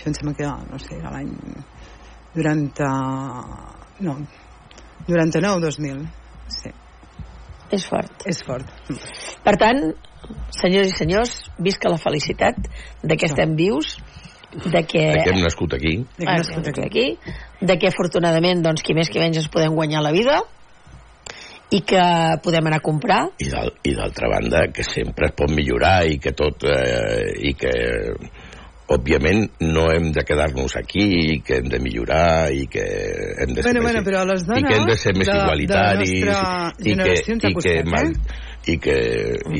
Això 0.00 0.08
em 0.08 0.14
sembla 0.16 0.32
que, 0.38 0.46
no 0.72 0.78
sé, 0.80 0.96
l'any 1.04 1.28
90... 2.34 2.86
No, 4.00 4.14
99-2000. 5.08 6.06
Sí, 6.48 6.70
És 7.76 7.84
fort. 7.86 8.24
és 8.26 8.40
fort. 8.42 8.66
Per 9.44 9.52
tant, 9.60 9.82
senyors 10.56 10.88
i 10.88 10.96
senyors, 10.96 11.34
visca 11.62 11.90
la 11.92 11.98
felicitat 12.00 12.56
de 13.02 13.16
que 13.20 13.28
estem 13.28 13.52
vius, 13.58 13.98
de 14.64 14.82
que... 14.88 15.04
De 15.12 15.20
que 15.22 15.34
hem 15.34 15.42
nascut 15.44 15.76
aquí. 15.76 15.98
De 16.16 16.24
que 16.24 16.30
Ah, 16.32 16.38
no 16.40 16.44
sí, 16.44 16.50
escolta 16.56 16.80
aquí. 16.86 16.88
aquí, 16.88 17.66
de 17.66 17.76
que 17.78 17.88
afortunadament, 17.92 18.64
doncs, 18.64 18.82
qui 18.82 18.96
més 18.96 19.10
qui 19.12 19.20
menys 19.22 19.36
ens 19.44 19.48
podem 19.52 19.76
guanyar 19.76 20.02
la 20.02 20.10
vida 20.16 20.40
i 21.70 21.82
que 21.86 22.00
podem 22.42 22.66
anar 22.66 22.80
a 22.80 22.82
comprar 22.82 23.20
I 23.38 23.46
d'al- 23.52 23.76
i 23.86 23.92
d'altra 23.94 24.26
banda, 24.32 24.64
que 24.74 24.82
sempre 24.82 25.28
es 25.28 25.36
pot 25.38 25.52
millorar 25.54 26.06
i 26.08 26.18
que 26.18 26.32
tot... 26.32 26.64
Eh, 26.66 27.36
i 27.50 27.54
que 27.54 27.70
òbviament 28.90 29.44
no 29.62 29.84
hem 29.94 30.08
de 30.14 30.24
quedar-nos 30.26 30.74
aquí 30.80 31.04
i 31.34 31.38
que 31.46 31.60
hem 31.60 31.68
de 31.70 31.78
millorar 31.82 32.50
i 32.50 32.64
que 32.70 32.82
hem 33.38 33.52
de 33.54 33.62
ser 33.62 33.70
Bueno, 33.70 33.84
més, 33.84 33.92
bueno, 33.92 34.04
però 34.08 34.22
les 34.26 34.42
i 34.42 34.62
que 34.66 34.76
hem 34.76 34.86
de 34.88 34.96
ser 34.98 35.12
més 35.16 35.28
dones 35.30 35.36
de- 35.36 35.40
de 35.40 35.44
igualitaris 35.46 36.14
nostra 36.26 36.72
i 36.80 36.96
que, 36.98 37.14
i 37.14 37.38
que, 37.38 37.54
costat, 37.54 37.90
mal, 37.94 38.10
eh? 38.10 38.48
i 38.66 38.76
que, 38.82 38.96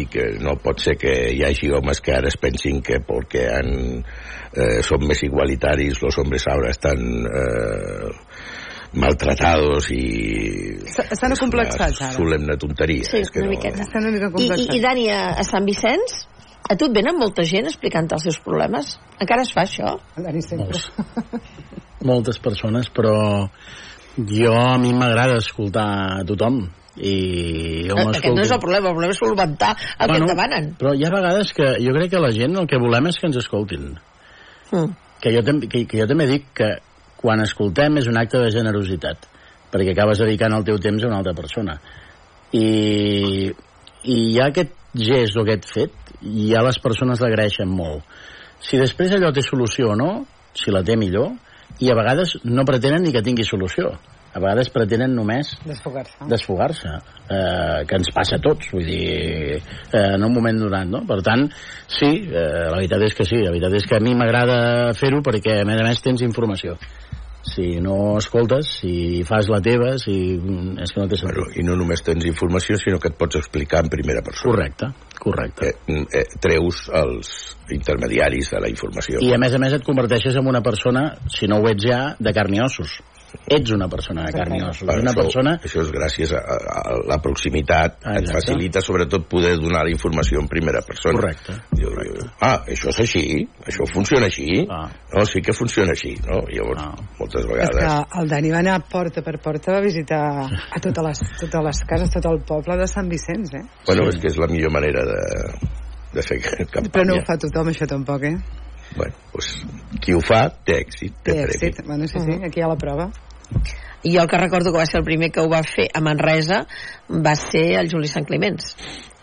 i 0.01 0.05
que 0.13 0.25
no 0.43 0.57
pot 0.63 0.83
ser 0.83 0.97
que 1.01 1.15
hi 1.33 1.45
hagi 1.47 1.71
homes 1.73 2.03
que 2.05 2.13
ara 2.17 2.29
es 2.29 2.37
pensin 2.43 2.83
que 2.83 2.99
perquè 3.07 3.47
han, 3.55 3.71
eh, 4.53 4.81
són 4.83 5.07
més 5.07 5.23
igualitaris 5.25 6.03
los 6.03 6.19
hombres 6.19 6.45
ahora 6.51 6.75
estan 6.75 6.99
eh, 7.31 8.11
maltratados 8.93 9.91
i... 9.95 10.05
Estan 10.91 11.33
acomplexats, 11.37 12.01
ara. 12.03 12.13
Solemne 12.17 12.57
tonteria. 12.59 13.07
Sí, 13.07 13.21
és 13.23 13.31
que 13.31 13.45
una 13.45 13.53
no... 13.53 13.55
miqueta. 13.55 13.85
Estan 13.87 14.09
una 14.09 14.17
mica 14.17 14.31
I, 14.43 14.51
i. 14.51 14.67
I, 14.77 14.83
Dani, 14.83 15.07
a, 15.15 15.21
a 15.39 15.45
Sant 15.47 15.69
Vicenç, 15.69 16.17
a 16.69 16.77
tu 16.77 16.89
et 16.89 16.95
venen 16.95 17.19
molta 17.19 17.45
gent 17.49 17.71
explicant 17.71 18.11
els 18.13 18.27
seus 18.29 18.41
problemes? 18.45 18.99
Encara 19.19 19.47
es 19.47 19.55
fa 19.55 19.65
això? 19.67 19.97
Sempre. 20.47 20.83
moltes 22.11 22.39
persones, 22.41 22.91
però 22.93 23.49
jo 24.17 24.53
a 24.57 24.77
mi 24.81 24.93
m'agrada 24.97 25.39
escoltar 25.41 25.89
a 26.21 26.25
tothom 26.27 26.63
i 26.97 27.87
jo 27.87 27.97
Eh, 27.97 28.07
Aquest 28.11 28.35
no 28.35 28.43
és 28.43 28.51
el 28.53 28.61
problema, 28.61 28.91
el 28.91 28.97
problema 28.97 29.15
és 29.15 29.21
solventar 29.21 29.71
el 29.77 30.11
que 30.11 30.19
et 30.19 30.29
demanen. 30.29 30.71
Però 30.81 30.93
hi 30.95 31.05
ha 31.07 31.13
vegades 31.13 31.53
que 31.57 31.69
jo 31.81 31.95
crec 31.97 32.11
que 32.13 32.23
la 32.23 32.33
gent 32.35 32.57
el 32.59 32.67
que 32.69 32.81
volem 32.83 33.09
és 33.11 33.19
que 33.19 33.29
ens 33.31 33.39
escoltin. 33.41 33.95
Mm. 34.71 34.91
Que 35.21 35.33
jo, 35.35 35.43
que, 35.45 35.85
que 35.87 36.01
jo 36.01 36.07
també 36.11 36.27
dic 36.29 36.51
que 36.57 36.71
quan 37.21 37.43
escoltem 37.45 37.99
és 38.01 38.09
un 38.09 38.19
acte 38.19 38.41
de 38.41 38.51
generositat, 38.55 39.27
perquè 39.73 39.95
acabes 39.95 40.23
dedicant 40.25 40.57
el 40.57 40.65
teu 40.65 40.79
temps 40.83 41.05
a 41.05 41.11
una 41.11 41.21
altra 41.21 41.35
persona. 41.37 41.77
I, 42.57 43.51
i 44.03 44.17
hi 44.33 44.39
ha 44.41 44.49
aquest 44.51 44.73
gest 44.97 45.37
o 45.37 45.45
aquest 45.45 45.69
fet, 45.71 46.00
i 46.23 46.51
ja 46.53 46.63
les 46.67 46.79
persones 46.83 47.21
l'agraeixen 47.23 47.69
molt. 47.69 48.05
Si 48.61 48.77
després 48.81 49.13
allò 49.17 49.33
té 49.33 49.43
solució 49.45 49.93
o 49.95 49.97
no, 49.97 50.11
si 50.55 50.73
la 50.75 50.83
té 50.85 50.97
millor, 51.01 51.33
i 51.81 51.91
a 51.91 51.97
vegades 51.97 52.37
no 52.45 52.65
pretenen 52.69 53.05
ni 53.05 53.13
que 53.15 53.23
tingui 53.23 53.47
solució. 53.47 53.93
A 54.31 54.39
vegades 54.39 54.69
pretenen 54.71 55.11
només 55.17 55.57
Desfogar-se. 55.67 56.27
desfogar-se, 56.31 56.89
eh, 56.89 57.85
que 57.87 57.97
ens 57.99 58.11
passa 58.15 58.37
a 58.37 58.39
tots, 58.39 58.69
vull 58.71 58.85
dir, 58.87 59.57
eh, 59.59 60.15
en 60.15 60.23
un 60.23 60.33
moment 60.33 60.57
donat, 60.61 60.87
no? 60.87 61.01
Per 61.07 61.21
tant, 61.27 61.49
sí, 61.89 62.29
eh, 62.31 62.69
la 62.71 62.77
veritat 62.77 63.03
és 63.03 63.15
que 63.15 63.25
sí, 63.25 63.41
la 63.43 63.51
veritat 63.51 63.75
és 63.75 63.87
que 63.87 63.97
a 63.97 64.01
mi 64.01 64.15
m'agrada 64.15 64.93
fer-ho 64.95 65.19
perquè, 65.21 65.63
a 65.63 65.65
més 65.65 65.81
a 65.81 65.85
més, 65.89 66.03
tens 66.03 66.23
informació. 66.23 66.77
Si 67.43 67.81
no 67.81 68.19
escoltes, 68.19 68.69
si 68.83 69.23
fas 69.25 69.49
la 69.49 69.63
teva, 69.65 69.95
si... 69.99 70.15
és 70.37 70.93
que 70.93 71.01
no 71.01 71.09
té 71.09 71.17
sentit. 71.17 71.39
Bueno, 71.39 71.55
I 71.57 71.65
no 71.65 71.77
només 71.81 72.05
tens 72.05 72.27
informació, 72.29 72.77
sinó 72.81 73.01
que 73.01 73.09
et 73.13 73.17
pots 73.17 73.41
explicar 73.41 73.81
en 73.85 73.89
primera 73.93 74.21
persona. 74.27 74.53
Correcte, 74.53 74.91
correcte. 75.19 75.71
Eh, 75.89 76.03
eh, 76.21 76.27
treus 76.43 76.83
els 77.01 77.33
intermediaris 77.73 78.53
de 78.53 78.61
la 78.61 78.69
informació. 78.73 79.23
I 79.25 79.33
a 79.33 79.41
més 79.41 79.57
a 79.57 79.63
més 79.63 79.77
et 79.79 79.87
converteixes 79.87 80.37
en 80.37 80.53
una 80.53 80.61
persona, 80.63 81.15
si 81.33 81.49
no 81.49 81.63
ho 81.63 81.71
ets 81.73 81.89
ja, 81.89 82.03
de 82.21 82.35
carn 82.37 82.59
i 82.59 82.63
ossos. 82.67 82.99
Ets 83.51 83.73
una 83.75 83.89
persona 83.91 84.25
de 84.27 84.33
carn 84.35 84.55
i 84.57 84.63
ossos. 84.63 84.89
Una 84.89 85.11
això, 85.13 85.23
persona... 85.23 85.53
això 85.65 85.81
és 85.85 85.91
gràcies 85.95 86.33
a, 86.35 86.41
a, 86.41 86.81
a 86.81 86.97
la 87.11 87.19
proximitat 87.23 87.99
Ah, 88.05 88.15
et 88.17 88.25
exacte. 88.25 88.39
facilita 88.39 88.81
sobretot 88.83 89.27
poder 89.31 89.57
donar 89.59 89.85
la 89.87 89.91
informació 89.93 90.41
en 90.41 90.49
primera 90.49 90.81
persona 90.87 91.19
Correcte, 91.19 91.57
Diu, 91.77 91.91
ah, 92.41 92.63
això 92.67 92.91
és 92.95 93.01
així 93.07 93.25
això 93.67 93.87
funciona 93.93 94.27
així 94.31 94.65
Ah. 94.71 94.87
no, 95.15 95.25
sí 95.27 95.43
que 95.43 95.53
funciona 95.57 95.93
així 95.97 96.15
no? 96.27 96.41
llavors 96.51 96.83
Ah. 96.85 96.95
moltes 97.19 97.43
És 97.45 97.51
vegades 97.51 97.77
que 97.81 98.21
el 98.23 98.29
Dani 98.29 98.51
va 98.55 98.59
anar 98.65 98.79
porta 98.91 99.23
per 99.23 99.37
porta, 99.43 99.73
va 99.77 99.81
visitar 99.85 100.21
a 100.47 100.81
totes 100.81 101.05
les, 101.07 101.21
totes 101.41 101.65
les 101.69 101.83
cases, 101.91 102.11
tot 102.15 102.27
el 102.33 102.41
poble 102.47 102.77
de 102.81 102.87
Sant 102.91 103.09
Vicenç, 103.11 103.55
eh? 103.55 103.65
bueno, 103.87 104.09
és 104.09 104.19
que 104.21 104.29
és 104.31 104.39
la 104.39 104.47
millor 104.51 104.73
manera 104.73 105.05
de, 105.07 105.21
de 106.15 106.23
fer 106.27 106.41
campanya 106.41 106.91
Però 106.95 107.05
no 107.07 107.19
ho 107.19 107.25
fa 107.27 107.37
tothom, 107.41 107.71
això 107.73 107.87
tampoc, 107.91 108.25
eh? 108.25 108.37
Bueno, 108.97 109.15
doncs, 109.33 109.51
qui 110.01 110.15
ho 110.15 110.21
fa 110.25 110.47
té 110.65 110.81
èxit 110.85 111.21
té, 111.23 111.33
Té 111.33 111.43
premi. 111.45 111.59
èxit. 111.59 111.85
Bueno, 111.87 112.09
sí, 112.09 112.23
sí, 112.25 112.39
aquí 112.47 112.61
hi 112.61 112.65
ha 112.65 112.73
la 112.73 112.79
prova. 112.81 113.11
I 114.03 114.15
jo 114.15 114.23
el 114.23 114.29
que 114.31 114.39
recordo 114.41 114.73
que 114.73 114.79
va 114.79 114.87
ser 114.87 115.01
el 115.01 115.05
primer 115.05 115.31
que 115.31 115.43
ho 115.43 115.49
va 115.51 115.61
fer 115.67 115.91
a 115.93 116.01
Manresa 116.01 116.63
va 117.11 117.35
ser 117.37 117.67
el 117.81 117.91
Juli 117.93 118.09
Sant 118.09 118.25
Climents. 118.25 118.75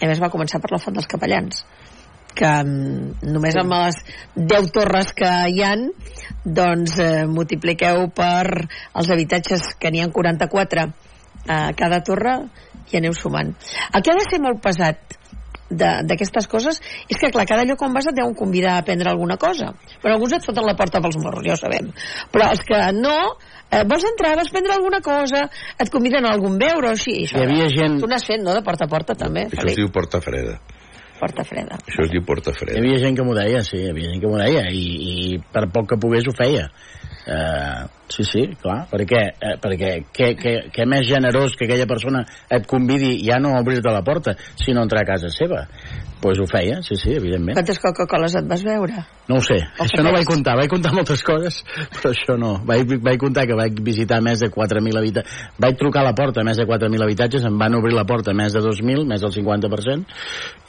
A 0.02 0.10
més 0.10 0.22
va 0.22 0.30
començar 0.30 0.62
per 0.62 0.70
la 0.72 0.82
Font 0.84 0.94
dels 0.94 1.10
Capellans 1.10 1.64
que 2.38 2.50
mm, 2.64 3.32
només 3.34 3.58
amb 3.58 3.74
les 3.74 3.98
10 4.38 4.72
torres 4.76 5.12
que 5.18 5.32
hi 5.50 5.64
han 5.66 5.88
doncs 6.46 7.00
eh, 7.02 7.26
multipliqueu 7.26 8.08
per 8.14 8.46
els 8.54 9.10
habitatges 9.10 9.72
que 9.82 9.92
n'hi 9.92 10.04
ha 10.04 10.12
44 10.14 10.86
a 11.48 11.60
cada 11.80 12.04
torre 12.06 12.38
i 12.92 13.00
aneu 13.00 13.16
sumant. 13.18 13.56
El 13.94 14.04
que 14.04 14.14
ha 14.14 14.20
de 14.20 14.28
ser 14.30 14.40
molt 14.44 14.62
pesat 14.64 15.17
d'aquestes 15.70 16.48
coses 16.48 16.80
és 17.10 17.18
que, 17.20 17.32
clar, 17.34 17.46
cada 17.50 17.66
lloc 17.68 17.82
on 17.84 17.94
vas 17.94 18.08
et 18.08 18.16
deuen 18.16 18.34
convidar 18.36 18.76
a 18.78 18.84
aprendre 18.84 19.10
alguna 19.10 19.38
cosa. 19.38 19.74
Però 20.02 20.14
alguns 20.16 20.34
et 20.38 20.46
foten 20.46 20.66
la 20.66 20.76
porta 20.80 21.02
pels 21.04 21.18
morros, 21.20 21.44
ja 21.46 21.54
ho 21.54 21.60
sabem. 21.60 21.92
Però 22.32 22.50
els 22.52 22.64
que 22.64 22.80
no, 22.96 23.18
eh, 23.72 23.84
vols 23.84 24.06
entrar, 24.08 24.36
vas 24.40 24.50
prendre 24.54 24.74
alguna 24.74 25.02
cosa, 25.02 25.50
et 25.78 25.92
conviden 25.92 26.26
a 26.26 26.32
algun 26.34 26.58
beure 26.58 26.88
o 26.88 26.96
així. 26.96 27.24
Això, 27.26 27.42
Hi 27.42 27.46
havia 27.50 27.68
gent- 27.74 28.00
Tu 28.00 28.08
n'has 28.08 28.26
fet, 28.26 28.42
no?, 28.42 28.54
de 28.54 28.64
porta 28.64 28.86
a 28.86 28.88
porta, 28.88 29.16
també, 29.16 29.48
això 29.48 29.68
es 29.68 29.76
diu 29.76 29.92
porta 29.92 30.22
freda 30.22 30.60
Porta 31.20 31.44
freda. 31.44 31.78
això 31.88 32.04
es 32.06 32.12
diu 32.12 32.22
porta 32.24 32.52
Hi 32.52 32.60
freda 32.60 32.78
havia 32.80 33.00
gent 33.02 33.16
que 33.18 33.24
m'ho 33.26 33.34
deia, 33.34 33.64
sí, 33.66 33.78
hi 33.78 33.90
havia 33.90 34.12
gent 34.12 34.22
que 34.22 34.28
m'ho 34.30 34.38
deia, 34.38 34.68
i, 34.70 34.84
i 35.34 35.40
per 35.52 35.68
poc 35.74 35.90
que 35.90 35.98
pogués 35.98 36.28
ho 36.30 36.34
feia. 36.38 36.68
Uh, 37.28 37.88
sí, 38.10 38.26
sí, 38.28 38.44
clar, 38.62 38.80
perquè, 38.92 39.24
uh, 39.38 39.56
perquè 39.64 39.94
què, 40.14 40.34
què, 40.40 40.56
què 40.74 40.88
més 40.90 41.08
generós 41.08 41.56
que 41.58 41.68
aquella 41.68 41.88
persona 41.90 42.24
et 42.50 42.68
convidi 42.70 43.18
ja 43.26 43.40
no 43.44 43.56
a 43.56 43.64
obrir-te 43.64 43.94
la 43.94 44.04
porta, 44.06 44.36
sinó 44.60 44.82
a 44.82 44.88
entrar 44.88 45.04
a 45.04 45.12
casa 45.14 45.32
seva. 45.34 45.66
Doncs 46.18 46.22
pues 46.22 46.40
ho 46.42 46.48
feia, 46.50 46.80
sí, 46.82 46.96
sí, 46.98 47.12
evidentment. 47.14 47.54
Quantes 47.56 47.78
Coca-Coles 47.78 48.36
et 48.40 48.48
vas 48.50 48.64
veure? 48.66 49.04
No 49.30 49.38
ho 49.38 49.44
sé, 49.46 49.60
O 49.78 49.84
això 49.86 50.02
no 50.02 50.12
vaig 50.16 50.26
comptar, 50.26 50.56
vaig 50.58 50.70
comptar 50.72 50.94
moltes 50.96 51.22
coses, 51.24 51.60
però 51.94 52.10
això 52.10 52.38
no. 52.42 52.56
Vaig, 52.66 52.96
vaig 53.06 53.20
comptar 53.22 53.46
que 53.48 53.58
vaig 53.58 53.78
visitar 53.86 54.18
més 54.26 54.42
de 54.42 54.50
4.000 54.50 54.98
habitatges, 54.98 55.46
vaig 55.62 55.78
trucar 55.78 56.02
a 56.02 56.08
la 56.10 56.16
porta 56.18 56.42
a 56.42 56.48
més 56.48 56.58
de 56.58 56.66
4.000 56.66 57.06
habitatges, 57.06 57.46
em 57.46 57.60
van 57.62 57.78
obrir 57.78 57.94
la 57.94 58.08
porta 58.10 58.34
a 58.34 58.38
més 58.38 58.56
de 58.56 58.64
2.000, 58.66 59.06
més 59.08 59.22
del 59.22 59.36
50%, 59.36 60.18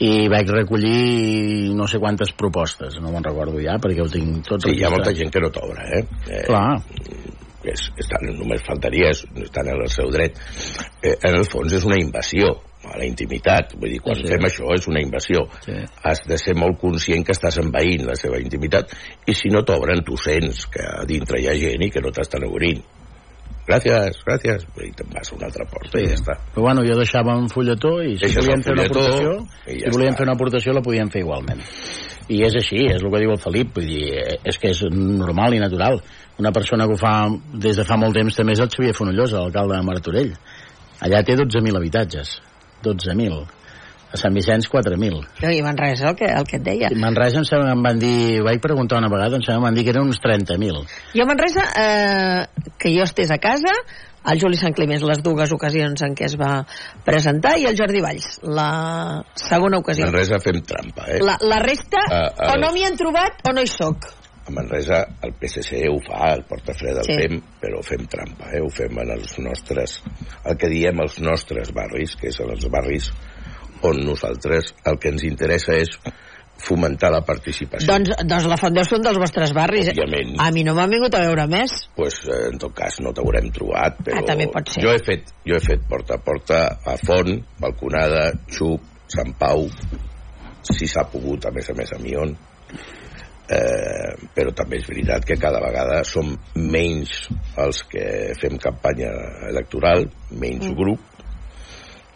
i 0.04 0.12
vaig 0.28 0.52
recollir 0.52 1.72
no 1.78 1.88
sé 1.88 2.02
quantes 2.02 2.34
propostes, 2.36 3.00
no 3.00 3.14
me'n 3.14 3.24
recordo 3.24 3.62
ja, 3.64 3.78
perquè 3.80 4.04
ho 4.04 4.10
tinc 4.12 4.44
tot 4.46 4.66
sí, 4.66 4.74
hi 4.74 4.84
ha 4.84 4.92
registrat. 4.92 4.98
molta 4.98 5.16
gent 5.22 5.32
que 5.32 5.42
no 5.42 5.52
t'obre 5.54 5.88
eh? 5.96 6.04
eh 6.28 6.44
Clar, 6.48 6.78
que 7.68 7.76
és, 7.76 7.84
estan, 8.04 8.24
només 8.38 8.64
faltaria, 8.64 9.12
estan 9.12 9.68
en 9.68 9.84
el 9.84 9.92
seu 9.92 10.08
dret. 10.14 10.40
Eh, 11.02 11.14
en 11.14 11.36
el 11.36 11.46
fons 11.48 11.76
és 11.76 11.84
una 11.88 12.00
invasió 12.00 12.54
a 12.88 12.96
la 12.96 13.04
intimitat, 13.04 13.74
vull 13.76 13.92
dir, 13.92 14.00
quan 14.04 14.16
sí. 14.16 14.28
fem 14.30 14.46
això 14.48 14.70
és 14.76 14.86
una 14.88 15.02
invasió. 15.04 15.44
Sí. 15.66 15.76
Has 16.08 16.22
de 16.28 16.38
ser 16.40 16.54
molt 16.56 16.78
conscient 16.80 17.26
que 17.26 17.34
estàs 17.36 17.58
envaint 17.60 18.06
la 18.08 18.16
seva 18.18 18.40
intimitat 18.40 18.94
i 19.28 19.36
si 19.36 19.52
no 19.52 19.64
t'obren 19.66 20.04
tu 20.06 20.16
sents 20.20 20.64
que 20.72 20.86
a 20.86 21.04
dintre 21.08 21.42
hi 21.42 21.50
ha 21.50 21.58
gent 21.58 21.84
i 21.84 21.90
que 21.92 22.04
no 22.04 22.14
t'estan 22.14 22.46
obrint. 22.48 22.80
Gràcies, 23.68 24.22
gràcies. 24.24 24.64
I 24.80 24.90
te'n 24.96 25.10
vas 25.12 25.28
a 25.28 25.34
una 25.36 25.48
altra 25.50 25.66
porta 25.68 25.98
sí. 25.98 26.06
i 26.06 26.08
ja 26.08 26.16
està. 26.16 26.36
però 26.54 26.64
bueno, 26.70 26.84
jo 26.88 26.96
deixava 26.96 27.34
un 27.36 27.50
fulletó 27.52 27.98
i 28.00 28.14
si 28.16 28.24
Deixes 28.24 28.40
volien 28.40 28.62
el 28.62 28.64
fer 28.64 28.76
una 28.76 28.86
fulletó 28.86 29.02
aportació, 29.02 29.34
i 29.66 29.80
ja 29.82 29.90
si 29.90 29.96
volien 29.96 30.14
està. 30.14 30.20
fer 30.20 30.28
una 30.28 30.36
aportació 30.38 30.76
la 30.76 30.84
podien 30.86 31.12
fer 31.12 31.24
igualment. 31.26 31.60
I 32.28 32.40
és 32.44 32.56
així, 32.60 32.80
és 32.92 33.04
el 33.04 33.12
que 33.12 33.20
diu 33.22 33.32
el 33.32 33.40
Felip, 33.40 33.74
vull 33.76 33.88
dir, 33.88 34.08
eh, 34.20 34.38
és 34.48 34.58
que 34.60 34.72
és 34.72 34.82
normal 34.92 35.56
i 35.56 35.60
natural. 35.60 36.00
Una 36.40 36.52
persona 36.52 36.86
que 36.88 36.96
ho 36.96 37.00
fa 37.00 37.14
des 37.52 37.76
de 37.76 37.84
fa 37.88 37.96
molt 38.00 38.16
temps 38.16 38.36
també 38.36 38.56
és 38.56 38.64
el 38.64 38.72
Xavier 38.72 38.96
Fonollosa, 38.96 39.40
l'alcalde 39.44 39.76
de 39.76 39.86
Martorell. 39.86 40.34
Allà 41.04 41.22
té 41.24 41.36
12.000 41.36 41.80
habitatges. 41.80 42.38
12.000. 42.84 43.57
A 44.12 44.16
Sant 44.16 44.32
Vicenç, 44.32 44.70
4.000. 44.72 45.18
No, 45.42 45.50
I 45.52 45.62
Manresa, 45.62 46.08
el 46.08 46.16
que, 46.16 46.24
el 46.32 46.46
que 46.48 46.56
et 46.56 46.62
deia. 46.64 46.88
I 46.90 46.96
Manresa 46.96 47.42
em 47.42 47.44
sembla 47.44 47.74
em 47.76 47.82
van 47.84 47.98
dir, 48.00 48.40
vaig 48.46 48.60
preguntar 48.64 48.98
una 49.02 49.10
vegada, 49.12 49.36
em 49.36 49.42
sembla 49.44 49.58
que 49.58 49.60
em 49.60 49.66
van 49.68 49.76
dir 49.76 49.84
que 49.84 49.92
eren 49.92 50.06
uns 50.08 50.20
30.000. 50.24 50.84
Jo 51.14 51.24
a 51.24 51.28
Manresa, 51.28 51.64
eh, 51.76 52.70
que 52.80 52.94
jo 52.94 53.04
estés 53.04 53.30
a 53.30 53.36
casa, 53.38 53.74
el 54.32 54.40
Juli 54.40 54.56
Sant 54.60 54.74
Climents 54.76 55.04
les 55.08 55.20
dues 55.24 55.52
ocasions 55.52 56.02
en 56.04 56.14
què 56.16 56.24
es 56.26 56.34
va 56.40 56.62
presentar 57.04 57.54
i 57.60 57.66
el 57.68 57.76
Jordi 57.78 58.00
Valls, 58.04 58.38
la 58.44 59.22
segona 59.36 59.78
ocasió. 59.80 60.04
A 60.06 60.10
Manresa 60.10 60.40
fem 60.42 60.62
trampa, 60.64 61.04
eh? 61.12 61.20
La, 61.24 61.36
la 61.44 61.60
resta, 61.64 62.00
Ah, 62.08 62.24
ah. 62.32 62.52
o 62.54 62.58
no 62.60 62.72
m'hi 62.74 62.84
han 62.88 62.96
trobat 62.96 63.44
o 63.48 63.52
no 63.52 63.60
hi 63.64 63.68
sóc. 63.70 64.08
A 64.48 64.52
Manresa 64.56 65.02
el 65.22 65.34
PSC 65.36 65.82
ho 65.92 65.98
fa, 66.00 66.30
el 66.32 66.44
Portafreda 66.48 67.02
el 67.04 67.08
Sí. 67.10 67.16
fem, 67.20 67.40
però 67.60 67.82
fem 67.84 68.06
trampa, 68.08 68.48
eh? 68.56 68.62
Ho 68.64 68.70
fem 68.72 68.96
en 69.04 69.10
els 69.12 69.34
nostres, 69.44 69.98
el 70.48 70.56
que 70.56 70.70
diem 70.72 71.00
els 71.04 71.18
nostres 71.20 71.72
barris, 71.76 72.16
que 72.16 72.28
és 72.32 72.40
els 72.40 72.64
barris 72.72 73.10
on 73.82 74.00
nosaltres 74.06 74.72
el 74.86 74.98
que 74.98 75.12
ens 75.12 75.24
interessa 75.28 75.76
és 75.78 75.92
fomentar 76.58 77.12
la 77.14 77.20
participació. 77.22 77.86
Doncs, 77.86 78.10
doncs 78.26 78.46
la 78.50 78.58
Font 78.58 78.80
són 78.82 79.04
dels 79.04 79.18
vostres 79.22 79.52
barris. 79.54 79.92
Òbviament. 79.92 80.34
A 80.42 80.50
mi 80.54 80.64
no 80.66 80.74
m'han 80.74 80.90
vingut 80.90 81.14
a 81.14 81.22
veure 81.22 81.46
més. 81.46 81.88
pues, 81.94 82.18
eh, 82.26 82.48
en 82.50 82.58
tot 82.58 82.74
cas 82.74 82.98
no 83.00 83.12
t'haurem 83.14 83.50
trobat, 83.54 84.00
però 84.04 84.18
Ah, 84.18 84.26
també 84.26 84.48
pot 84.50 84.68
ser. 84.68 84.82
jo 84.82 84.90
he 84.90 84.98
fet, 84.98 85.30
jo 85.46 85.54
he 85.54 85.60
fet 85.60 85.86
porta 85.88 86.14
a 86.14 86.18
porta 86.18 86.78
a 86.84 86.96
Font, 86.96 87.44
Balconada, 87.60 88.32
Xup, 88.50 88.82
Sant 89.06 89.34
Pau, 89.38 89.68
si 90.62 90.86
s'ha 90.86 91.04
pogut, 91.10 91.46
a 91.46 91.50
més 91.50 91.70
a 91.70 91.74
més 91.74 91.92
a 91.92 91.98
Mion, 91.98 92.36
eh, 93.48 94.12
però 94.34 94.52
també 94.54 94.76
és 94.76 94.86
veritat 94.86 95.24
que 95.24 95.38
cada 95.40 95.60
vegada 95.60 96.02
som 96.04 96.34
menys 96.54 97.28
els 97.56 97.82
que 97.88 98.34
fem 98.40 98.58
campanya 98.58 99.12
electoral, 99.48 100.10
menys 100.30 100.66
mm. 100.68 100.74
grup, 100.76 101.00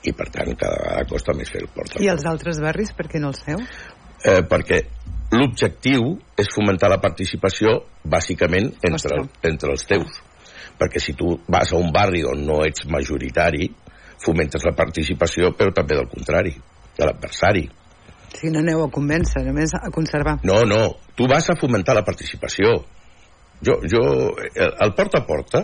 i 0.02 0.12
per 0.16 0.28
tant 0.34 0.54
cada 0.58 0.80
vegada 0.82 1.08
costa 1.10 1.34
més 1.38 1.50
fer 1.52 1.62
el 1.62 1.70
porta 1.74 1.98
a 1.98 2.02
I 2.02 2.10
els 2.12 2.26
altres 2.26 2.60
barris, 2.62 2.92
per 2.96 3.06
què 3.10 3.20
no 3.22 3.30
els 3.32 3.42
feu? 3.46 3.62
eh, 4.22 4.42
perquè 4.48 4.82
l'objectiu 5.32 6.12
és 6.38 6.50
fomentar 6.54 6.90
la 6.92 7.00
participació 7.02 7.78
bàsicament 8.04 8.68
entre, 8.82 9.22
Ostres. 9.22 9.32
entre 9.48 9.72
els 9.74 9.86
teus 9.88 10.20
perquè 10.78 11.00
si 11.02 11.14
tu 11.18 11.36
vas 11.48 11.72
a 11.72 11.78
un 11.78 11.92
barri 11.94 12.24
on 12.26 12.44
no 12.46 12.62
ets 12.66 12.86
majoritari 12.90 13.68
fomentes 14.22 14.64
la 14.66 14.74
participació 14.78 15.52
però 15.58 15.74
també 15.74 15.98
del 15.98 16.10
contrari 16.10 16.54
de 16.96 17.06
l'adversari. 17.06 17.64
Si 18.32 18.50
no 18.52 18.60
aneu 18.62 18.84
a 18.84 18.90
convèncer, 18.92 19.42
només 19.46 19.72
a 19.76 19.90
conservar. 19.92 20.38
No, 20.46 20.62
no, 20.68 20.82
tu 21.16 21.26
vas 21.28 21.48
a 21.50 21.56
fomentar 21.60 21.94
la 21.96 22.04
participació. 22.04 22.74
Jo, 23.62 23.78
jo, 23.86 24.02
el, 24.52 24.72
el 24.84 24.94
porta 24.98 25.20
a 25.22 25.26
porta, 25.26 25.62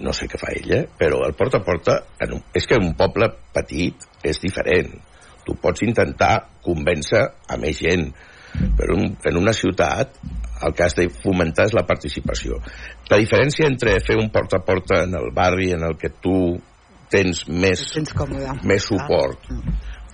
no 0.00 0.12
sé 0.16 0.28
què 0.30 0.40
fa 0.40 0.52
ella, 0.56 0.82
però 0.98 1.22
el 1.26 1.36
porta 1.38 1.60
a 1.60 1.64
porta, 1.66 2.00
en 2.22 2.36
un, 2.38 2.42
és 2.56 2.66
que 2.66 2.78
en 2.78 2.90
un 2.90 2.96
poble 2.98 3.30
petit 3.54 4.08
és 4.26 4.40
diferent. 4.42 4.92
Tu 5.46 5.56
pots 5.60 5.82
intentar 5.86 6.34
convèncer 6.64 7.22
a 7.48 7.58
més 7.60 7.78
gent, 7.80 8.10
però 8.78 8.96
en, 8.98 9.14
en 9.30 9.38
una 9.40 9.54
ciutat 9.56 10.16
el 10.60 10.74
que 10.76 10.84
has 10.84 10.96
de 10.98 11.06
fomentar 11.22 11.68
és 11.70 11.76
la 11.76 11.86
participació. 11.88 12.58
La 13.10 13.18
diferència 13.20 13.68
entre 13.70 13.96
fer 14.04 14.18
un 14.20 14.28
porta 14.34 14.60
a 14.60 14.66
porta 14.66 15.04
en 15.06 15.16
el 15.16 15.30
barri 15.36 15.70
en 15.76 15.86
el 15.86 15.96
que 16.00 16.12
tu 16.20 16.36
tens 17.10 17.46
més, 17.48 17.86
Tens 17.94 18.12
còmode. 18.14 18.58
més 18.68 18.84
suport 18.86 19.48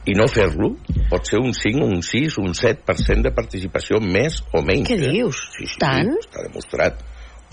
i 0.06 0.14
no 0.14 0.28
fer-lo, 0.30 0.70
pot 1.10 1.26
ser 1.26 1.40
un 1.42 1.52
5, 1.56 1.82
un 1.82 2.02
6, 2.06 2.38
un 2.38 2.54
7% 2.54 3.26
de 3.26 3.32
participació 3.34 3.98
més 4.00 4.38
o 4.54 4.62
menys. 4.62 4.86
Què 4.88 4.98
eh? 5.00 5.10
dius? 5.10 5.40
Sí, 5.56 5.66
sí, 5.66 5.80
Tant? 5.82 6.12
està 6.22 6.44
demostrat. 6.46 7.02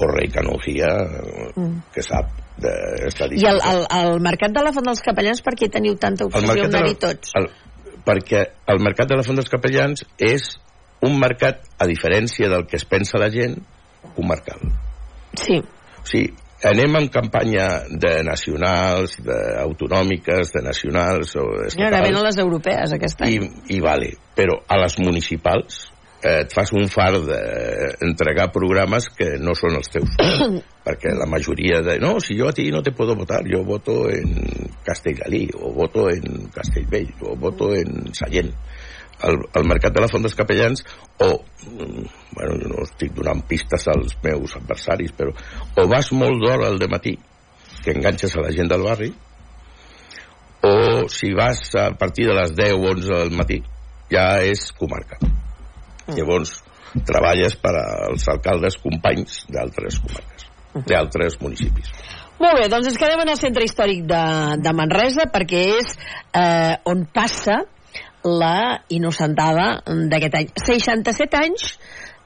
Por 0.04 0.18
rei 0.18 0.28
Canojía, 0.28 0.89
mm. 1.56 1.94
que 1.96 2.04
sap 2.04 2.34
d'estadística. 2.60 3.39
I 3.39 3.48
el, 3.54 3.62
el, 3.63 3.86
el 4.02 4.20
mercat 4.26 4.52
de 4.52 4.66
la 4.66 4.74
Font 4.76 4.89
dels 4.89 5.00
Capellans, 5.06 5.39
per 5.46 5.56
què 5.56 5.70
teniu 5.72 5.96
tanta 5.96 6.28
obsessió 6.28 6.68
en 6.68 6.68
anar-hi 6.68 6.98
tots? 7.00 7.32
El, 7.39 7.48
perquè 8.04 8.44
el 8.74 8.84
mercat 8.84 9.13
de 9.13 9.22
la 9.22 9.24
Font 9.24 9.39
dels 9.39 9.52
Capellans 9.54 10.04
és 10.20 10.50
un 11.08 11.16
mercat, 11.24 11.63
a 11.80 11.88
diferència 11.88 12.52
del 12.52 12.68
que 12.68 12.76
es 12.80 12.84
pensa 12.84 13.22
la 13.22 13.32
gent, 13.32 13.56
comarcal. 14.18 14.60
Sí. 15.39 15.62
O 15.63 16.06
sigui, 16.08 16.34
anem 16.68 17.00
en 17.00 17.08
campanya 17.12 17.68
de 17.88 18.13
nacionals, 18.28 19.16
d'autonòmiques, 19.24 20.52
de 20.56 20.63
nacionals 20.68 21.36
o 21.39 21.48
I 21.72 21.88
ara 21.88 22.04
venen 22.04 22.20
estatals, 22.20 22.28
les 22.28 22.44
europees 22.44 22.96
aquest 23.00 23.24
any. 23.24 23.34
i, 23.34 23.78
i 23.78 23.82
vale. 23.84 24.13
Però 24.36 24.60
a 24.68 24.80
les 24.84 25.00
municipals 25.00 25.86
et 26.24 26.54
fas 26.56 26.72
un 26.72 26.88
far 26.88 27.12
d'entregar 27.20 28.48
programes 28.56 29.10
que 29.12 29.34
no 29.44 29.56
són 29.60 29.76
els 29.80 29.92
teus. 29.92 30.14
perquè 30.88 31.12
la 31.16 31.28
majoria 31.30 31.82
de... 31.84 31.98
No, 32.00 32.16
si 32.24 32.38
jo 32.40 32.48
a 32.48 32.56
ti 32.56 32.70
no 32.72 32.82
te 32.84 32.94
puedo 32.96 33.16
votar, 33.16 33.44
yo 33.48 33.64
voto 33.68 34.10
en 34.10 34.72
Castellgalí, 34.84 35.50
o 35.60 35.74
voto 35.76 36.10
en 36.12 36.48
Castellvell, 36.54 37.12
o 37.28 37.36
voto 37.36 37.74
en 37.76 38.14
Sallent. 38.14 38.54
El, 39.24 39.38
el 39.56 39.68
mercat 39.68 39.94
de 39.96 40.02
la 40.04 40.10
Font 40.12 40.26
dels 40.26 40.36
Capellans, 40.36 40.84
o, 41.24 41.30
mm, 41.68 42.08
bueno, 42.34 42.58
jo 42.60 42.72
no 42.72 42.82
estic 42.84 43.14
donant 43.16 43.44
pistes 43.48 43.88
als 43.92 44.18
meus 44.24 44.58
adversaris, 44.60 45.14
però 45.16 45.32
o 45.80 45.86
vas 45.88 46.12
molt 46.12 46.44
d'hora 46.44 46.72
al 46.72 46.82
matí, 46.92 47.16
que 47.84 47.96
enganxes 47.96 48.36
a 48.36 48.44
la 48.44 48.52
gent 48.56 48.72
del 48.72 48.84
barri, 48.84 49.14
o 50.64 51.08
si 51.12 51.32
vas 51.36 51.64
a 51.80 51.92
partir 52.00 52.28
de 52.28 52.36
les 52.40 52.56
10 52.56 52.76
o 52.76 52.92
11 52.92 53.16
del 53.24 53.32
matí, 53.36 53.62
ja 54.12 54.28
és 54.44 54.72
comarca. 54.76 55.20
Mm. 56.08 56.18
Llavors, 56.18 56.58
treballes 57.08 57.56
per 57.62 57.74
als 57.80 58.28
alcaldes 58.32 58.78
companys 58.84 59.44
d'altres 59.52 60.00
comarques, 60.04 60.48
d'altres 60.89 61.39
municipis. 61.42 61.94
Molt 62.42 62.60
bé, 62.60 62.68
doncs 62.70 62.89
ens 62.89 63.00
quedem 63.00 63.22
en 63.24 63.32
el 63.32 63.39
centre 63.39 63.66
històric 63.66 64.04
de, 64.10 64.24
de 64.62 64.74
Manresa 64.76 65.30
perquè 65.32 65.62
és 65.78 65.94
eh, 66.36 66.76
on 66.89 67.06
passa 67.13 67.62
la 68.24 68.80
innocentada 68.94 69.68
d'aquest 70.10 70.39
any. 70.39 70.50
67 70.66 71.39
anys 71.39 71.68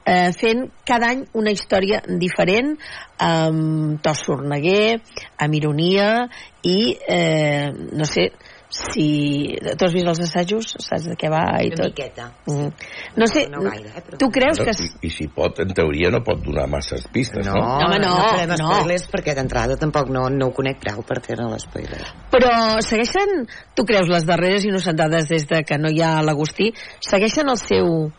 eh, 0.07 0.31
fent 0.37 0.67
cada 0.87 1.11
any 1.13 1.25
una 1.37 1.51
història 1.53 2.01
diferent 2.21 2.75
amb 3.23 3.99
Tos 4.05 4.23
Sorneguer, 4.25 4.99
amb 5.43 5.57
ironia 5.59 6.27
i 6.63 6.79
eh, 6.95 7.67
no 7.73 8.07
sé 8.07 8.29
si... 8.69 9.55
Tu 9.77 9.85
has 9.85 9.93
vist 9.95 10.07
els 10.11 10.19
assajos? 10.25 10.73
Saps 10.83 11.05
de 11.07 11.15
què 11.19 11.29
va 11.31 11.43
i 11.63 11.69
Una 11.71 11.77
tot? 11.79 11.91
miqueta. 11.93 12.25
Mm. 12.51 12.71
No 13.15 13.27
sé, 13.31 13.45
No 13.49 13.61
gaire, 13.63 13.89
eh, 13.95 14.01
però- 14.03 14.17
tu 14.19 14.27
creus 14.33 14.59
que... 14.59 14.73
I, 14.83 14.89
I 15.07 15.11
si 15.13 15.27
pot, 15.31 15.59
en 15.63 15.71
teoria, 15.77 16.09
no 16.11 16.19
pot 16.25 16.41
donar 16.43 16.67
masses 16.67 17.05
pistes, 17.13 17.45
no? 17.47 17.53
No, 17.55 17.61
No, 17.61 17.87
home, 17.87 17.99
no, 18.03 18.11
no 18.11 18.27
farem 18.27 18.49
no. 18.51 18.57
spoilers 18.59 19.07
perquè 19.13 19.35
d'entrada 19.37 19.77
tampoc 19.79 20.09
no, 20.11 20.27
no 20.29 20.49
ho 20.49 20.53
conec 20.57 20.81
prou 20.83 20.99
per 21.07 21.21
fer-ne 21.23 21.47
l'espoiler. 21.53 22.01
Però 22.33 22.51
segueixen, 22.83 23.47
tu 23.75 23.85
creus, 23.87 24.09
les 24.11 24.25
darreres 24.27 24.65
innocentades 24.67 25.29
des 25.31 25.47
de 25.47 25.63
que 25.63 25.77
no 25.79 25.89
hi 25.93 26.01
ha 26.03 26.17
l'Agustí, 26.21 26.73
segueixen 26.99 27.47
el 27.49 27.57
seu, 27.61 28.11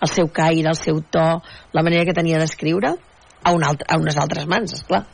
el 0.00 0.08
seu 0.10 0.28
caire, 0.34 0.68
el 0.74 0.76
seu 0.78 0.98
to, 1.14 1.28
la 1.72 1.82
manera 1.86 2.04
que 2.04 2.14
tenia 2.16 2.38
d'escriure? 2.42 2.96
A, 3.44 3.50
un 3.54 3.62
altre, 3.66 3.86
a 3.90 3.96
unes 3.98 4.16
altres 4.18 4.46
mans, 4.46 4.72
esclar. 4.80 5.04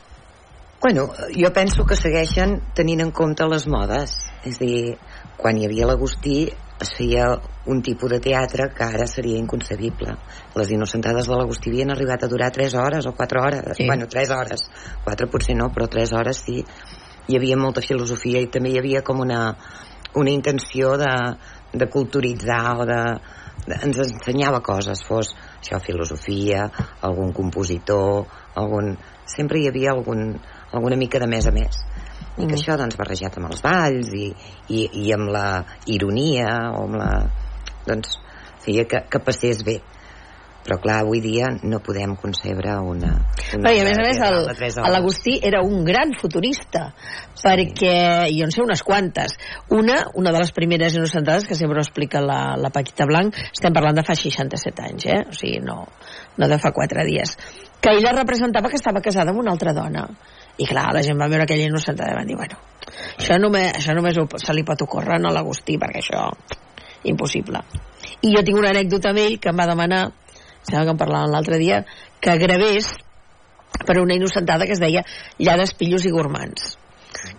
Bueno, 0.81 1.09
jo 1.35 1.48
penso 1.53 1.85
que 1.85 1.96
segueixen 1.96 2.61
tenint 2.77 3.01
en 3.01 3.11
compte 3.11 3.44
les 3.48 3.64
modes. 3.66 4.12
És 4.46 4.59
a 4.61 4.64
dir, 4.64 4.96
quan 5.37 5.59
hi 5.59 5.66
havia 5.66 5.87
l'Agustí 5.88 6.38
es 6.79 6.92
feia 6.94 7.27
un 7.66 7.81
tipus 7.83 8.11
de 8.12 8.20
teatre 8.22 8.68
que 8.74 8.87
ara 8.87 9.07
seria 9.11 9.38
inconcebible. 9.38 10.14
Les 10.55 10.70
innocentades 10.70 11.27
de 11.27 11.37
l'Agustí 11.37 11.72
havien 11.72 11.90
arribat 11.90 12.22
a 12.22 12.31
durar 12.31 12.53
3 12.55 12.77
hores 12.79 13.09
o 13.11 13.14
4 13.18 13.42
hores. 13.42 13.77
Sí. 13.77 13.87
Bueno, 13.87 14.07
3 14.07 14.31
hores. 14.37 14.68
4 15.05 15.29
potser 15.33 15.57
no, 15.59 15.68
però 15.74 15.88
3 15.90 16.14
hores 16.14 16.44
sí. 16.46 16.62
Hi 17.29 17.37
havia 17.37 17.59
molta 17.61 17.83
filosofia 17.85 18.40
i 18.40 18.48
també 18.53 18.70
hi 18.72 18.79
havia 18.79 19.03
com 19.05 19.20
una, 19.20 19.42
una 20.16 20.31
intenció 20.31 20.94
de, 20.96 21.12
de 21.74 21.90
culturitzar 21.92 22.62
o 22.79 22.87
de, 22.88 23.03
de, 23.66 23.81
ens 23.83 23.98
ensenyava 24.07 24.62
coses, 24.64 25.03
fos 25.05 25.35
això, 25.59 25.83
filosofia, 25.85 26.68
algun 27.03 27.35
compositor, 27.37 28.24
algun... 28.55 28.94
Sempre 29.29 29.61
hi 29.61 29.68
havia 29.68 29.92
algun, 29.92 30.38
alguna 30.72 30.96
mica 30.96 31.20
de 31.20 31.29
més 31.29 31.46
a 31.46 31.53
més. 31.53 31.83
I 32.38 32.46
que 32.46 32.55
Mm. 32.55 32.59
això, 32.61 32.79
doncs, 32.79 32.96
barrejat 32.96 33.37
amb 33.38 33.51
els 33.51 33.62
balls 33.62 34.11
i, 34.14 34.33
i, 34.70 34.88
i 35.05 35.12
amb 35.12 35.31
la 35.35 35.64
ironia 35.87 36.72
o 36.79 36.87
amb 36.87 36.98
la... 37.01 37.12
Doncs, 37.88 38.18
feia 38.62 38.85
que, 38.87 39.05
que 39.11 39.20
passés 39.24 39.64
bé. 39.66 39.81
Però, 40.68 40.77
clar, 40.85 40.98
avui 41.01 41.22
dia 41.24 41.46
no 41.64 41.79
podem 41.81 42.12
concebre 42.20 42.74
una... 42.85 43.14
una 43.57 43.70
i 43.72 43.79
a 43.81 43.85
més 43.87 43.96
a 43.96 44.03
més, 44.05 44.18
l'Agustí 44.92 45.38
era 45.40 45.62
un 45.64 45.81
gran 45.87 46.12
futurista, 46.20 46.90
perquè, 47.40 47.94
jo 48.35 48.44
en 48.44 48.53
sé 48.53 48.61
unes 48.61 48.83
quantes. 48.85 49.38
Una, 49.72 50.03
una 50.20 50.35
de 50.35 50.42
les 50.42 50.53
primeres 50.53 50.98
innocentades, 50.98 51.46
que 51.48 51.57
sempre 51.57 51.81
ho 51.81 51.87
explica 51.87 52.20
la, 52.20 52.53
la 52.61 52.68
Paquita 52.74 53.07
Blanc, 53.09 53.38
estem 53.48 53.72
parlant 53.72 53.96
de 53.96 54.05
fa 54.05 54.18
67 54.18 54.85
anys, 54.90 55.09
eh? 55.09 55.22
O 55.31 55.38
sigui, 55.38 55.62
no, 55.64 55.87
no 56.37 56.51
de 56.53 56.61
fa 56.61 56.74
4 56.77 57.07
dies. 57.09 57.38
Que 57.81 57.96
ella 57.96 58.12
representava 58.18 58.68
que 58.68 58.77
estava 58.77 59.01
casada 59.01 59.33
amb 59.33 59.40
una 59.40 59.57
altra 59.57 59.72
dona. 59.72 60.05
I 60.58 60.66
clar, 60.66 60.88
la 60.94 61.02
gent 61.06 61.18
va 61.20 61.28
veure 61.30 61.44
aquella 61.46 61.68
innocentada 61.68 62.12
i 62.12 62.16
van 62.18 62.26
dir, 62.26 62.36
bueno, 62.36 62.56
això 63.18 63.36
només, 63.38 63.72
això 63.78 63.94
només 63.94 64.18
ho- 64.18 64.26
se 64.42 64.54
li 64.56 64.64
pot 64.66 64.80
ocórrer 64.82 65.18
a 65.20 65.32
l'Agustí, 65.32 65.76
perquè 65.78 66.02
això, 66.02 66.24
impossible. 67.04 67.60
I 68.22 68.32
jo 68.34 68.42
tinc 68.42 68.58
una 68.58 68.72
anècdota 68.74 69.12
amb 69.12 69.22
ell 69.22 69.38
que 69.38 69.52
em 69.52 69.58
va 69.60 69.66
demanar, 69.70 70.02
sembla 70.66 70.84
que 70.88 70.94
en 70.96 70.98
parlàvem 71.04 71.30
l'altre 71.32 71.58
dia, 71.62 71.84
que 72.20 72.34
gravés 72.42 72.90
per 73.86 74.00
una 74.02 74.14
innocentada 74.18 74.66
que 74.66 74.74
es 74.74 74.80
deia 74.82 75.04
Llades, 75.38 75.74
Pillos 75.78 76.04
i 76.04 76.10
Gormans 76.10 76.74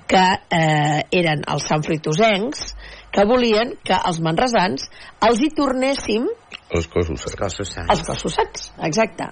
que 0.10 0.22
eh, 0.56 1.02
eren 1.14 1.44
els 1.48 1.68
sanfritosencs 1.70 2.74
que 3.14 3.24
volien 3.26 3.76
que 3.86 3.96
els 4.10 4.18
manresans 4.26 4.88
els 5.28 5.42
hi 5.44 5.50
tornéssim 5.56 6.26
Els 6.70 6.88
cossos. 6.88 7.22
Sants. 7.74 7.90
els 7.90 8.02
cossos 8.06 8.34
sants, 8.36 8.72
exacte. 8.86 9.30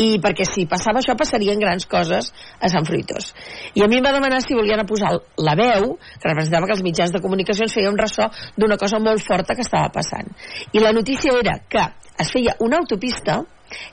I 0.00 0.18
perquè 0.22 0.46
si 0.48 0.66
passava 0.70 1.00
això 1.00 1.14
passarien 1.18 1.60
grans 1.62 1.86
coses 1.90 2.32
a 2.58 2.70
Sant 2.72 2.86
Fruitós. 2.88 3.32
I 3.78 3.84
a 3.84 3.88
mi 3.90 4.00
em 4.00 4.06
va 4.06 4.14
demanar 4.16 4.40
si 4.42 4.56
volien 4.58 4.82
a 4.82 4.88
posar 4.88 5.14
la 5.38 5.56
veu, 5.58 5.94
que 6.18 6.30
representava 6.30 6.66
que 6.66 6.76
els 6.76 6.84
mitjans 6.86 7.14
de 7.14 7.22
comunicació 7.22 7.68
ens 7.68 7.76
feia 7.76 7.92
un 7.92 8.00
ressò 8.00 8.28
d'una 8.58 8.78
cosa 8.80 8.98
molt 9.02 9.22
forta 9.22 9.54
que 9.54 9.66
estava 9.66 9.92
passant. 9.94 10.30
I 10.72 10.82
la 10.82 10.92
notícia 10.92 11.34
era 11.38 11.60
que 11.68 11.84
es 12.18 12.30
feia 12.30 12.56
una 12.60 12.78
autopista 12.82 13.42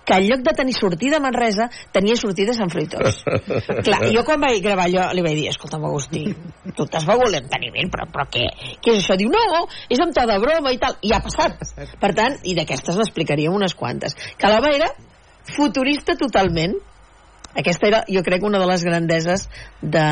que 0.05 0.13
en 0.13 0.27
lloc 0.27 0.41
de 0.45 0.53
tenir 0.53 0.73
sortida 0.73 1.17
a 1.17 1.23
Manresa 1.23 1.69
tenia 1.91 2.15
sortida 2.15 2.51
a 2.51 2.57
Sant 2.57 2.71
Fruitós. 2.73 3.21
Clar, 3.85 4.01
jo 4.13 4.23
quan 4.27 4.41
vaig 4.41 4.61
gravar 4.63 4.87
allò 4.89 5.07
li 5.15 5.23
vaig 5.25 5.37
dir, 5.39 5.47
escolta'm 5.53 5.85
Agustí, 5.87 6.25
tu 6.77 6.85
t'has 6.85 7.07
begut 7.07 7.31
l'enteniment, 7.33 7.91
però, 7.93 8.07
però 8.11 8.27
què? 8.31 8.47
Què 8.81 8.95
és 8.95 9.03
això? 9.03 9.17
Diu, 9.19 9.31
no, 9.33 9.63
és 9.89 10.01
amb 10.03 10.13
to 10.15 10.25
de 10.29 10.39
broma 10.43 10.73
i 10.73 10.81
tal. 10.81 10.97
I 11.01 11.15
ha 11.15 11.21
passat. 11.23 11.61
Per 12.01 12.11
tant, 12.17 12.37
i 12.43 12.57
d'aquestes 12.57 12.99
n'explicaríem 12.99 13.55
unes 13.55 13.77
quantes. 13.77 14.17
Que 14.37 14.51
l'home 14.51 14.75
era 14.75 14.91
futurista 15.49 16.15
totalment. 16.19 16.77
Aquesta 17.51 17.87
era, 17.89 17.97
jo 18.07 18.21
crec, 18.23 18.45
una 18.47 18.61
de 18.61 18.67
les 18.69 18.83
grandeses 18.87 19.49
de, 19.81 20.03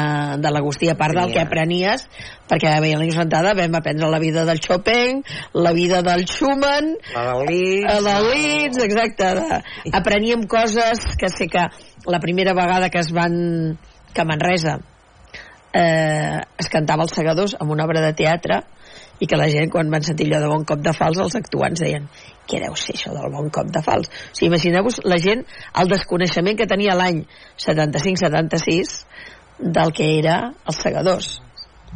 de 0.43 0.49
l'Agustí, 0.51 0.89
a 0.91 0.97
part 0.99 1.15
del 1.15 1.31
que 1.31 1.39
aprenies, 1.39 2.03
perquè 2.49 2.73
veia 2.83 2.97
la 2.99 3.05
innocentada, 3.07 3.53
vam 3.55 3.77
aprendre 3.79 4.09
la 4.11 4.19
vida 4.19 4.43
del 4.43 4.59
Chopin, 4.59 5.21
la 5.53 5.71
vida 5.71 6.01
del 6.03 6.25
Schumann, 6.27 6.97
La 7.15 7.23
del 7.29 7.45
Liszt. 7.47 7.87
a 7.93 8.01
la 8.03 8.17
Leeds, 8.25 8.83
exacte. 8.83 9.29
De, 9.39 9.61
apreníem 9.95 10.43
coses 10.51 11.05
que 11.15 11.31
sé 11.31 11.47
que 11.47 11.63
la 12.05 12.19
primera 12.19 12.53
vegada 12.53 12.89
que 12.89 12.99
es 12.99 13.13
van... 13.15 13.79
que 14.11 14.21
a 14.21 14.25
Manresa 14.25 14.79
eh, 15.71 16.39
es 16.57 16.67
cantava 16.67 17.05
els 17.05 17.13
segadors 17.13 17.55
amb 17.59 17.71
una 17.71 17.85
obra 17.85 18.01
de 18.01 18.11
teatre 18.17 18.63
i 19.19 19.27
que 19.27 19.37
la 19.37 19.47
gent, 19.51 19.69
quan 19.71 19.91
van 19.93 20.03
sentir 20.03 20.27
allò 20.27 20.39
de 20.41 20.49
bon 20.51 20.65
cop 20.65 20.81
de 20.81 20.93
fals, 20.97 21.19
els 21.21 21.35
actuants 21.37 21.83
deien 21.83 22.07
què 22.49 22.62
deu 22.63 22.77
ser 22.79 22.95
això 22.97 23.13
del 23.15 23.29
bon 23.33 23.51
cop 23.53 23.69
de 23.73 23.83
fals? 23.85 24.09
O 24.09 24.38
sigui, 24.38 24.49
imagineu-vos 24.51 25.01
la 25.05 25.19
gent, 25.21 25.45
el 25.81 25.91
desconeixement 25.91 26.57
que 26.59 26.69
tenia 26.69 26.97
l'any 26.97 27.21
75-76 27.62 28.97
del 29.59 29.93
que 29.93 30.17
era 30.19 30.41
els 30.65 30.81
segadors. 30.81 31.38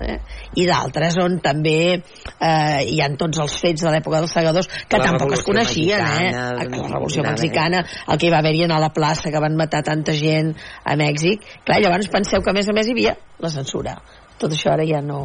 eh? 0.02 0.18
i 0.58 0.66
d'altres 0.66 1.18
on 1.22 1.36
també 1.44 1.78
eh, 1.94 2.80
hi 2.90 3.00
han 3.04 3.18
tots 3.20 3.42
els 3.44 3.58
fets 3.62 3.84
de 3.86 3.92
l'època 3.94 4.24
dels 4.24 4.34
segadors 4.34 4.70
que 4.90 4.98
La 4.98 5.06
tampoc 5.06 5.36
es 5.38 5.44
coneixien 5.46 6.02
Mexicana, 6.02 6.24
eh? 6.26 6.56
la 6.58 6.66
Revolució. 6.66 7.26
Mexicana 7.28 7.84
el 7.84 8.18
que 8.18 8.28
hi 8.28 8.32
va 8.34 8.40
haver-hi 8.42 8.66
a 8.66 8.80
la 8.82 8.90
plaça 8.96 9.32
que 9.32 9.44
van 9.44 9.58
matar 9.60 9.84
tanta 9.86 10.16
gent 10.18 10.54
a 10.84 10.98
Mèxic 11.00 11.46
clar, 11.66 11.82
llavors 11.84 12.10
penseu 12.14 12.42
que 12.42 12.54
a 12.54 12.58
més 12.58 12.70
a 12.70 12.74
més 12.74 12.90
hi 12.90 12.98
havia 12.98 13.16
la 13.44 13.54
censura 13.54 14.00
tot 14.42 14.52
això 14.52 14.74
ara 14.74 14.86
ja 14.90 15.02
no 15.06 15.22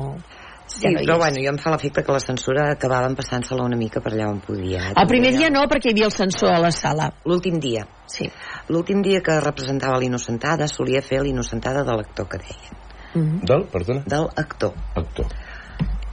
Sí, 0.68 0.82
ja 0.84 0.90
no 0.92 1.00
hi 1.00 1.06
però 1.06 1.16
bueno, 1.22 1.40
jo 1.40 1.50
em 1.54 1.58
fa 1.58 1.72
l'efecte 1.72 2.04
que 2.04 2.12
la 2.12 2.20
censura 2.20 2.66
acabaven 2.74 3.16
passant-se-la 3.16 3.64
una 3.64 3.76
mica 3.80 4.02
per 4.04 4.12
allà 4.12 4.28
on 4.28 4.40
podia. 4.44 4.92
el 4.94 5.08
primer 5.08 5.32
dia 5.36 5.48
no 5.50 5.64
perquè 5.70 5.88
hi 5.90 5.96
havia 5.96 6.08
el 6.10 6.12
censor 6.12 6.52
a 6.52 6.58
la 6.60 6.70
sala 6.70 7.10
L'últim 7.24 7.58
dia. 7.58 7.86
sí. 8.06 8.28
L'últim 8.68 9.00
dia 9.02 9.22
que 9.24 9.40
representava 9.40 9.98
l'innocentada 9.98 10.68
solia 10.68 11.00
fer 11.00 11.22
l'innocentada 11.24 11.84
de 11.84 11.94
l'actor 11.96 12.28
que 12.28 12.38
deien. 12.38 12.74
Mhm. 13.14 13.44
Del, 13.48 13.64
perdona? 13.72 14.02
Del 14.06 14.28
actor. 14.36 14.74
Actor. 14.94 15.26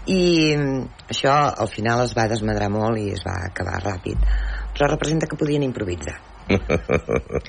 I 0.08 0.56
mm, 0.56 1.10
això 1.10 1.34
al 1.34 1.68
final 1.68 2.04
es 2.06 2.14
va 2.16 2.28
desmadrar 2.32 2.70
molt 2.70 2.98
i 3.02 3.10
es 3.12 3.24
va 3.26 3.36
acabar 3.50 3.82
ràpid. 3.84 4.22
Però 4.76 4.88
representa 4.88 5.28
que 5.28 5.36
podien 5.36 5.64
improvisar. 5.64 6.16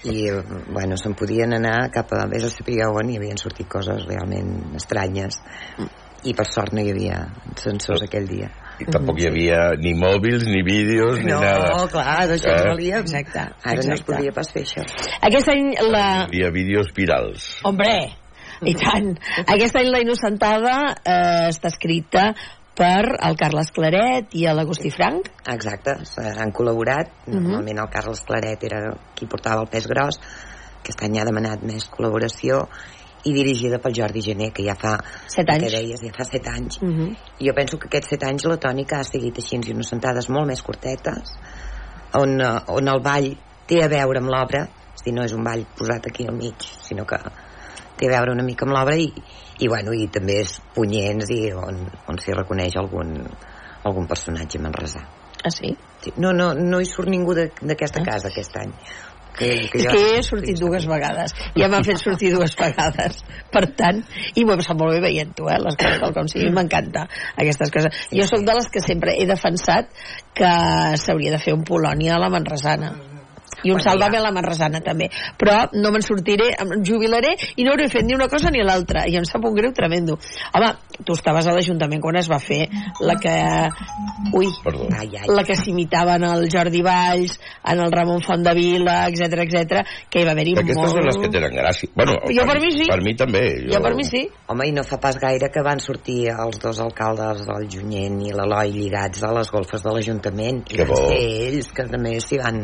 I, 0.05 0.29
eh, 0.31 0.43
bueno, 0.73 0.97
se'n 0.97 1.15
podien 1.15 1.53
anar 1.53 1.91
cap 1.93 2.13
a... 2.17 2.25
Vés 2.33 2.47
a 2.49 2.51
saber 2.51 2.81
on 2.89 3.11
i 3.13 3.19
havien 3.21 3.39
sortit 3.39 3.69
coses 3.69 4.07
realment 4.09 4.75
estranyes. 4.81 5.39
I 6.27 6.35
per 6.35 6.47
sort 6.51 6.75
no 6.75 6.83
hi 6.83 6.91
havia 6.91 7.21
censors 7.61 8.03
aquell 8.07 8.27
dia. 8.29 8.49
I 8.83 8.85
tampoc 8.93 9.21
hi 9.23 9.29
havia 9.31 9.61
ni 9.81 9.95
mòbils, 9.97 10.45
ni 10.51 10.61
vídeos, 10.67 11.21
ni 11.23 11.31
no, 11.31 11.39
nada. 11.41 11.87
clar, 11.93 12.27
d'això 12.29 12.51
Eh? 12.51 12.59
eh? 12.59 12.69
valia. 12.69 12.99
Exacte, 13.05 13.39
Ara 13.39 13.75
no 13.77 13.81
es 13.81 13.87
exacte. 13.87 14.13
podia 14.13 14.33
pas 14.37 14.51
fer 14.53 14.63
això. 14.67 14.85
aquest 15.31 15.49
any 15.55 15.71
la, 15.93 16.05
Hi 16.27 16.43
havia 16.43 16.51
vídeos 16.53 16.93
virals. 16.97 17.47
Hombre, 17.65 17.95
i 18.67 18.75
tant. 18.75 19.15
Aquest 19.47 19.77
any 19.81 19.89
la 19.93 20.01
Innocentada 20.05 20.77
eh, 21.05 21.49
està 21.55 21.69
escrita 21.73 22.33
per 22.77 23.17
el 23.25 23.39
Carles 23.41 23.71
Claret 23.73 24.35
i 24.37 24.45
l'Agustí 24.53 24.91
Frank. 24.93 25.31
Exacte, 25.49 25.95
han 26.37 26.53
col·laborat. 26.53 27.09
Mhm. 27.27 27.39
Normalment 27.41 27.79
el 27.87 27.89
Carles 27.95 28.21
Claret 28.29 28.63
era 28.69 28.83
qui 29.15 29.25
portava 29.27 29.63
el 29.63 29.69
pes 29.73 29.87
gros. 29.89 30.21
Aquest 30.83 31.03
any 31.03 31.17
ha 31.19 31.25
demanat 31.25 31.63
més 31.67 31.89
col·laboració 31.91 32.67
i 33.27 33.33
dirigida 33.35 33.81
pel 33.83 33.95
Jordi 33.97 34.23
Gené, 34.23 34.51
que 34.55 34.65
ja 34.67 34.77
fa... 34.79 34.97
Set 35.27 35.51
anys. 35.51 35.67
Que 35.67 35.81
deies, 35.81 36.03
ja 36.07 36.13
fa 36.15 36.25
set 36.29 36.47
anys. 36.53 36.79
Uh 36.83 36.89
-huh. 36.89 37.09
I 37.39 37.49
jo 37.49 37.55
penso 37.55 37.79
que 37.79 37.89
aquests 37.89 38.09
set 38.15 38.23
anys 38.25 38.45
la 38.45 38.59
tònica 38.59 39.01
ha 39.01 39.05
seguit 39.05 39.39
així, 39.39 39.57
innocentades 39.57 40.29
molt 40.29 40.47
més 40.47 40.63
curtetes, 40.63 41.35
on, 42.15 42.41
eh, 42.41 42.61
on 42.69 42.89
el 42.89 43.01
ball 43.03 43.37
té 43.67 43.83
a 43.83 43.89
veure 43.89 44.19
amb 44.19 44.31
l'obra, 44.31 44.69
és 44.95 45.03
dir, 45.05 45.15
no 45.15 45.25
és 45.25 45.33
un 45.33 45.45
ball 45.45 45.67
posat 45.77 46.07
aquí 46.07 46.27
al 46.27 46.37
mig, 46.37 46.55
sinó 46.83 47.05
que 47.05 47.19
té 47.97 48.07
a 48.07 48.11
veure 48.11 48.33
una 48.33 48.45
mica 48.45 48.65
amb 48.67 48.75
l'obra 48.77 48.97
i, 48.97 49.13
i, 49.59 49.69
bueno, 49.69 49.93
i 49.93 50.09
també 50.09 50.41
és 50.41 50.61
punyents 50.75 51.31
i 51.31 51.53
on, 51.53 51.87
on 52.09 52.19
s'hi 52.19 52.33
reconeix 52.33 52.77
algun, 52.77 53.27
algun 53.85 54.07
personatge 54.07 54.59
manresà. 54.59 55.03
Ah, 55.45 55.51
sí? 55.51 55.77
Sí. 56.03 56.13
No, 56.17 56.33
no, 56.33 56.53
no 56.55 56.81
hi 56.81 56.89
surt 56.89 57.09
ningú 57.09 57.35
d'aquesta 57.35 58.03
casa 58.05 58.29
aquest 58.29 58.57
any. 58.57 58.73
Que, 59.37 59.51
És 59.67 59.89
que 59.89 60.05
he 60.17 60.23
sortit 60.25 60.61
dues 60.61 60.87
vegades. 60.89 61.35
Ja 61.59 61.69
m'han 61.73 61.85
fet 61.87 62.01
sortir 62.01 62.33
dues 62.35 62.57
vegades. 62.63 63.21
Per 63.53 63.65
tant, 63.79 64.01
i 64.35 64.45
m'ho 64.45 64.55
he 64.57 64.61
passat 64.63 64.79
molt 64.81 64.97
bé 64.97 65.03
veient-ho, 65.09 65.51
eh, 65.53 65.59
les 65.65 65.77
coses 65.81 66.01
tal 66.03 66.15
com 66.17 66.31
sigui. 66.33 66.53
M'encanta 66.57 67.07
aquestes 67.37 67.75
coses. 67.75 68.07
Jo 68.13 68.29
sóc 68.29 68.47
de 68.47 68.57
les 68.57 68.71
que 68.73 68.85
sempre 68.85 69.19
he 69.21 69.29
defensat 69.29 69.93
que 70.37 70.55
s'hauria 71.01 71.37
de 71.37 71.43
fer 71.43 71.57
un 71.57 71.67
Polònia 71.67 72.17
a 72.17 72.23
la 72.23 72.33
Manresana. 72.33 72.95
I 73.67 73.75
un 73.75 73.83
Bueno, 73.83 74.01
ja. 74.13 74.19
a 74.19 74.23
la 74.23 74.33
Manresana 74.35 74.81
també. 74.85 75.09
Però 75.39 75.57
no 75.75 75.93
me'n 75.95 76.05
sortiré, 76.05 76.53
em 76.63 76.75
jubilaré 76.87 77.35
i 77.57 77.67
no 77.67 77.75
hauré 77.75 77.89
fet 77.93 78.07
ni 78.07 78.15
una 78.15 78.29
cosa 78.33 78.51
ni 78.55 78.63
l'altra. 78.65 79.07
I 79.07 79.19
em 79.19 79.27
sap 79.29 79.45
un 79.45 79.55
greu 79.57 79.73
tremendo. 79.75 80.19
Home, 80.55 80.73
tu 81.05 81.17
estaves 81.17 81.47
a 81.47 81.55
l'Ajuntament 81.57 82.03
quan 82.03 82.19
es 82.21 82.31
va 82.31 82.39
fer 82.43 82.67
la 83.01 83.17
que... 83.21 83.35
Ui, 84.37 84.49
Perdó. 84.65 84.89
Ai, 84.97 85.11
ai. 85.21 85.29
la 85.31 85.45
que 85.47 85.57
s'imitaven 85.59 86.25
el 86.27 86.47
Jordi 86.53 86.83
Valls, 86.87 87.37
en 87.67 87.83
el 87.85 87.93
Ramon 87.93 88.23
Fontdevila, 88.25 89.07
etc 89.11 89.43
etc 89.45 89.83
que 90.11 90.23
hi 90.23 90.27
va 90.27 90.35
haver-hi 90.37 90.57
Aquestes 90.61 90.81
molt... 90.81 90.95
són 90.95 91.07
les 91.09 91.19
que 91.21 91.31
tenen 91.33 91.55
gràcia. 91.57 91.91
Bueno, 91.97 92.17
Jo 92.31 92.47
per 92.49 92.59
mi 92.63 92.73
sí. 92.75 92.89
Per 92.91 93.01
mi 93.05 93.15
també. 93.19 93.45
Jo 93.71 93.81
per 93.85 93.95
mi 93.99 94.07
sí. 94.09 94.23
Home, 94.53 94.69
i 94.71 94.75
no 94.77 94.85
fa 94.87 94.99
pas 95.03 95.19
gaire 95.23 95.51
que 95.53 95.65
van 95.67 95.83
sortir 95.83 96.19
els 96.35 96.61
dos 96.63 96.81
alcaldes 96.85 97.45
del 97.49 97.69
Junyent 97.73 98.21
i 98.27 98.35
l'Eloi 98.37 98.75
lligats 98.77 99.25
a 99.27 99.33
les 99.37 99.51
golfes 99.53 99.85
de 99.85 99.95
l'Ajuntament 99.95 100.63
i 100.67 100.81
Que 100.81 100.89
van 100.89 101.03
ser 101.03 101.23
ells 101.49 101.73
que 101.77 101.89
també 101.91 102.17
s'hi 102.23 102.41
van, 102.43 102.63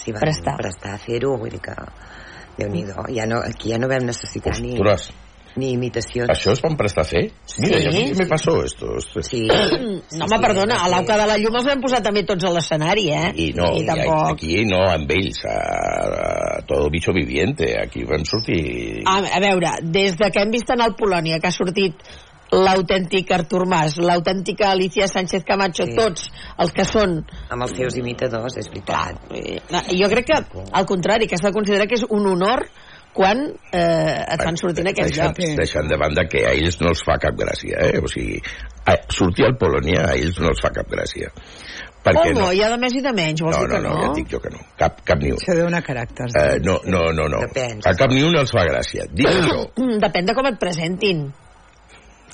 s'hi 0.00 0.12
van 0.16 0.24
Prestar. 0.26 0.56
prestar 0.60 0.94
a 0.96 1.02
fer-ho 1.06 1.36
vull 1.40 1.52
dir 1.52 1.60
que 1.64 1.74
déu 2.58 2.68
nhi 2.72 2.86
ja 3.16 3.26
no, 3.30 3.40
aquí 3.44 3.70
ja 3.74 3.78
no 3.80 3.88
vam 3.88 4.04
necessitar 4.08 4.56
ni, 4.60 4.74
Ostres, 4.80 5.10
ni 5.56 5.72
imitacions 5.74 6.28
això 6.30 6.52
es 6.54 6.60
van 6.62 6.76
prestar 6.78 7.02
a 7.02 7.08
fer? 7.08 7.22
Mira, 7.58 7.78
Sí. 7.80 7.86
a 7.88 7.92
mi 7.94 8.02
me 8.18 8.26
passó 8.30 8.52
esto. 8.64 9.00
sí, 9.22 9.40
No, 10.18 10.26
home, 10.26 10.38
perdona, 10.44 10.76
a 10.84 10.88
l'Auca 10.92 11.16
de 11.18 11.26
la 11.26 11.36
Llum 11.42 11.56
els 11.58 11.66
vam 11.66 11.80
posar 11.82 12.00
també 12.06 12.22
tots 12.28 12.44
a 12.46 12.52
l'escenari, 12.54 13.08
eh? 13.10 13.32
I 13.34 13.48
no, 13.56 13.72
I 13.74 13.82
i 13.82 13.86
tampoc... 13.88 14.30
aquí 14.36 14.64
no 14.68 14.78
amb 14.92 15.10
ells, 15.10 15.40
a, 15.44 15.56
a 16.58 16.62
todo 16.68 16.90
bicho 16.90 17.12
viviente, 17.16 17.72
aquí 17.82 18.04
vam 18.06 18.24
sortir... 18.24 19.02
A, 19.06 19.18
a 19.18 19.40
veure, 19.42 19.72
des 19.82 20.14
de 20.20 20.30
que 20.30 20.42
hem 20.44 20.52
vist 20.54 20.70
en 20.70 20.84
el 20.86 20.94
Polònia 20.98 21.40
que 21.42 21.48
ha 21.50 21.54
sortit 21.56 21.98
l'autèntic 22.52 23.30
Artur 23.32 23.66
Mas, 23.66 23.96
l'autèntica 23.98 24.70
Alicia 24.70 25.06
Sánchez 25.08 25.44
Camacho, 25.46 25.86
Sí. 25.86 25.94
tots 25.96 26.30
els 26.58 26.72
que 26.72 26.84
són 26.84 27.24
amb 27.48 27.62
els 27.62 27.76
seus 27.76 27.96
imitadors, 27.96 28.56
és 28.58 28.68
veritat 28.68 29.18
Eh, 29.30 29.60
jo 29.96 30.08
crec 30.08 30.26
que, 30.26 30.38
al 30.72 30.86
contrari, 30.86 31.26
que 31.26 31.34
has 31.36 31.42
de 31.42 31.52
considerar 31.52 31.86
que 31.86 31.94
és 31.94 32.04
un 32.08 32.26
honor 32.26 32.66
quan 33.12 33.40
eh, 33.72 34.24
et 34.34 34.42
fan 34.42 34.56
sortir 34.56 34.84
en 34.84 34.90
aquests 34.92 35.16
deixant, 35.16 35.34
llocs. 35.38 35.56
deixant 35.56 35.88
de 35.88 35.96
banda 35.98 36.24
que 36.30 36.44
a 36.46 36.52
ells 36.54 36.80
no 36.80 36.88
els 36.92 37.02
fa 37.02 37.18
cap 37.18 37.34
gràcia, 37.34 37.78
eh? 37.90 37.98
O 37.98 38.06
sigui, 38.10 38.38
a, 38.86 38.94
sortir 39.10 39.46
al 39.46 39.56
Polònia 39.58 40.04
a 40.10 40.14
ells 40.14 40.38
no 40.38 40.52
els 40.52 40.62
fa 40.62 40.70
cap 40.70 40.86
gràcia. 40.90 41.30
Perquè 42.00 42.30
Home, 42.30 42.38
no, 42.38 42.52
hi 42.54 42.62
ha 42.64 42.70
de 42.72 42.78
més 42.80 42.94
i 42.96 43.02
de 43.04 43.12
menys, 43.12 43.42
vols 43.42 43.56
no, 43.58 43.60
dir 43.66 43.68
no, 43.68 43.74
que 43.74 43.82
no, 43.82 43.90
no? 43.90 44.00
ja 44.00 44.08
et 44.08 44.16
dic 44.22 44.30
jo 44.30 44.40
que 44.40 44.50
no. 44.54 44.62
Cap, 44.78 45.02
cap 45.04 45.18
ni 45.20 45.34
un. 45.34 45.42
Això 45.42 45.56
dona 45.58 45.82
caràcters. 45.84 46.32
Eh, 46.38 46.58
no, 46.64 46.78
no, 46.86 47.02
no, 47.12 47.26
no. 47.28 47.42
Depèn. 47.50 47.82
A 47.84 47.92
cap 47.98 48.14
ni 48.14 48.22
un 48.24 48.38
els 48.40 48.54
fa 48.54 48.64
gràcia. 48.64 49.06
Dic. 49.12 49.28
Mm, 49.80 49.98
Depèn 50.00 50.26
de 50.26 50.34
com 50.34 50.46
et 50.48 50.58
presentin. 50.60 51.26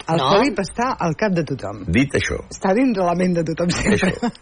El 0.07 0.21
no. 0.21 0.31
Felip 0.35 0.61
està 0.63 0.93
al 1.07 1.17
cap 1.19 1.35
de 1.37 1.45
tothom. 1.49 1.85
Dit 1.93 2.15
això, 2.19 2.41
Està 2.53 2.75
dins 2.77 2.95
de 2.97 3.07
la 3.07 3.15
ment 3.19 3.37
de 3.39 3.45
tothom 3.49 3.71
sempre. 3.75 4.13
això. 4.13 4.33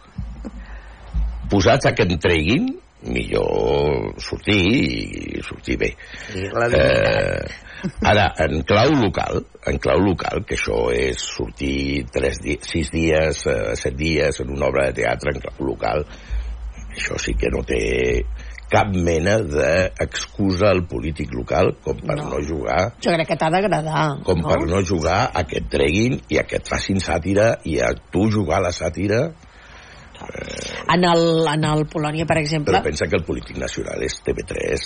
Posats 1.49 1.85
a 1.85 1.93
que 1.93 2.05
en 2.07 2.17
treguin, 2.21 2.71
millor 3.05 4.15
sortir 4.23 4.61
i 4.65 5.41
sortir 5.45 5.77
bé. 5.77 5.91
I 6.33 6.47
la 6.53 6.69
dignitat. 6.71 7.51
Eh, 7.51 7.91
ara, 8.09 8.25
en 8.45 8.63
clau 8.65 8.95
local, 8.97 9.43
en 9.69 9.77
clau 9.81 10.01
local, 10.01 10.41
que 10.47 10.57
això 10.57 10.79
és 10.93 11.21
sortir 11.21 12.05
tres 12.13 12.41
di 12.41 12.57
sis 12.65 12.89
dies, 12.93 13.45
eh, 13.51 13.75
set 13.77 13.97
dies 13.99 14.41
en 14.41 14.55
una 14.57 14.71
obra 14.71 14.87
de 14.89 15.03
teatre 15.03 15.35
en 15.35 15.43
clau 15.43 15.69
local, 15.73 16.05
això 16.95 17.19
sí 17.21 17.35
que 17.37 17.51
no 17.53 17.61
té 17.67 17.83
cap 18.69 18.89
mena 18.95 19.37
d'excusa 19.45 20.71
al 20.73 20.83
polític 20.89 21.31
local 21.33 21.75
com 21.85 21.99
per 22.01 22.17
no, 22.17 22.29
No. 22.31 22.39
jugar 22.41 22.93
Jo 23.03 23.11
crec 23.13 23.27
que 23.27 23.35
t'ha 23.37 23.49
d'agradar. 23.53 24.05
com 24.25 24.39
no? 24.41 24.47
per 24.49 24.65
no 24.67 24.81
jugar 24.81 25.31
a 25.33 25.43
que 25.43 25.57
et 25.61 25.69
treguin 25.69 26.19
i 26.29 26.37
a 26.39 26.43
que 26.43 26.57
et 26.57 26.67
facin 26.67 26.97
sàtira 26.99 27.57
i 27.63 27.77
a 27.79 27.93
tu 28.11 28.29
jugar 28.31 28.57
a 28.57 28.67
la 28.69 28.71
sàtira 28.71 29.31
En 30.87 31.03
el, 31.03 31.45
en 31.51 31.63
el 31.65 31.85
Polònia, 31.91 32.25
per 32.25 32.37
exemple, 32.39 32.71
Pero 32.71 32.83
pensa 32.87 33.05
que 33.05 33.17
el 33.17 33.25
Polític 33.27 33.57
Nacional 33.57 34.01
es 34.01 34.15
TV3, 34.23 34.85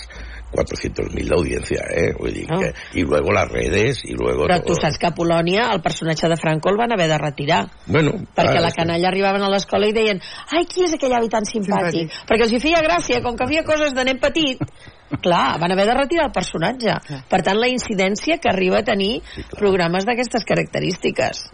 400.000 0.52 1.30
la 1.30 1.36
audiencia, 1.36 1.84
¿eh? 1.90 2.14
Vull 2.18 2.34
dir 2.34 2.48
Ah. 2.50 2.58
que, 2.60 3.00
y 3.00 3.04
luego 3.04 3.32
las 3.32 3.48
redes, 3.50 4.02
y 4.04 4.14
luego 4.14 4.46
però 4.46 4.64
tu 4.64 4.74
saps 4.76 4.98
que 4.98 5.08
a 5.08 5.14
Polònia 5.14 5.70
el 5.74 5.82
personatge 5.82 6.28
de 6.28 6.38
Franco 6.38 6.70
el 6.70 6.78
van 6.78 6.92
haver 6.92 7.08
de 7.08 7.18
retirar. 7.18 7.70
Bueno, 7.86 8.12
perquè 8.36 8.58
ah, 8.58 8.62
la 8.62 8.72
sí. 8.72 8.78
canalla 8.78 9.08
arribaven 9.10 9.44
a 9.44 9.50
l'escola 9.50 9.88
i 9.88 9.94
deien 9.94 10.22
ai, 10.52 10.66
qui 10.66 10.84
és 10.84 10.94
aquell 10.94 11.14
avi 11.14 11.30
tan 11.30 11.46
simpàtic? 11.46 12.10
Simpàtic. 12.10 12.28
perquè 12.30 12.48
els 12.48 12.54
hi 12.54 12.60
feia 12.60 12.82
gràcia, 12.82 13.22
com 13.22 13.36
que 13.36 13.44
havia 13.46 13.64
coses 13.64 13.94
de 13.94 14.04
nen 14.04 14.20
petit 14.20 14.60
clar, 15.24 15.60
van 15.60 15.72
haver 15.72 15.86
de 15.86 15.98
retirar 15.98 16.28
el 16.30 16.32
personatge 16.32 16.98
per 17.30 17.42
tant 17.46 17.58
la 17.60 17.70
incidència 17.70 18.38
que 18.38 18.50
arriba 18.50 18.80
a 18.80 18.84
tenir 18.84 19.22
programes 19.58 20.06
d'aquestes 20.06 20.46
característiques 20.46 21.50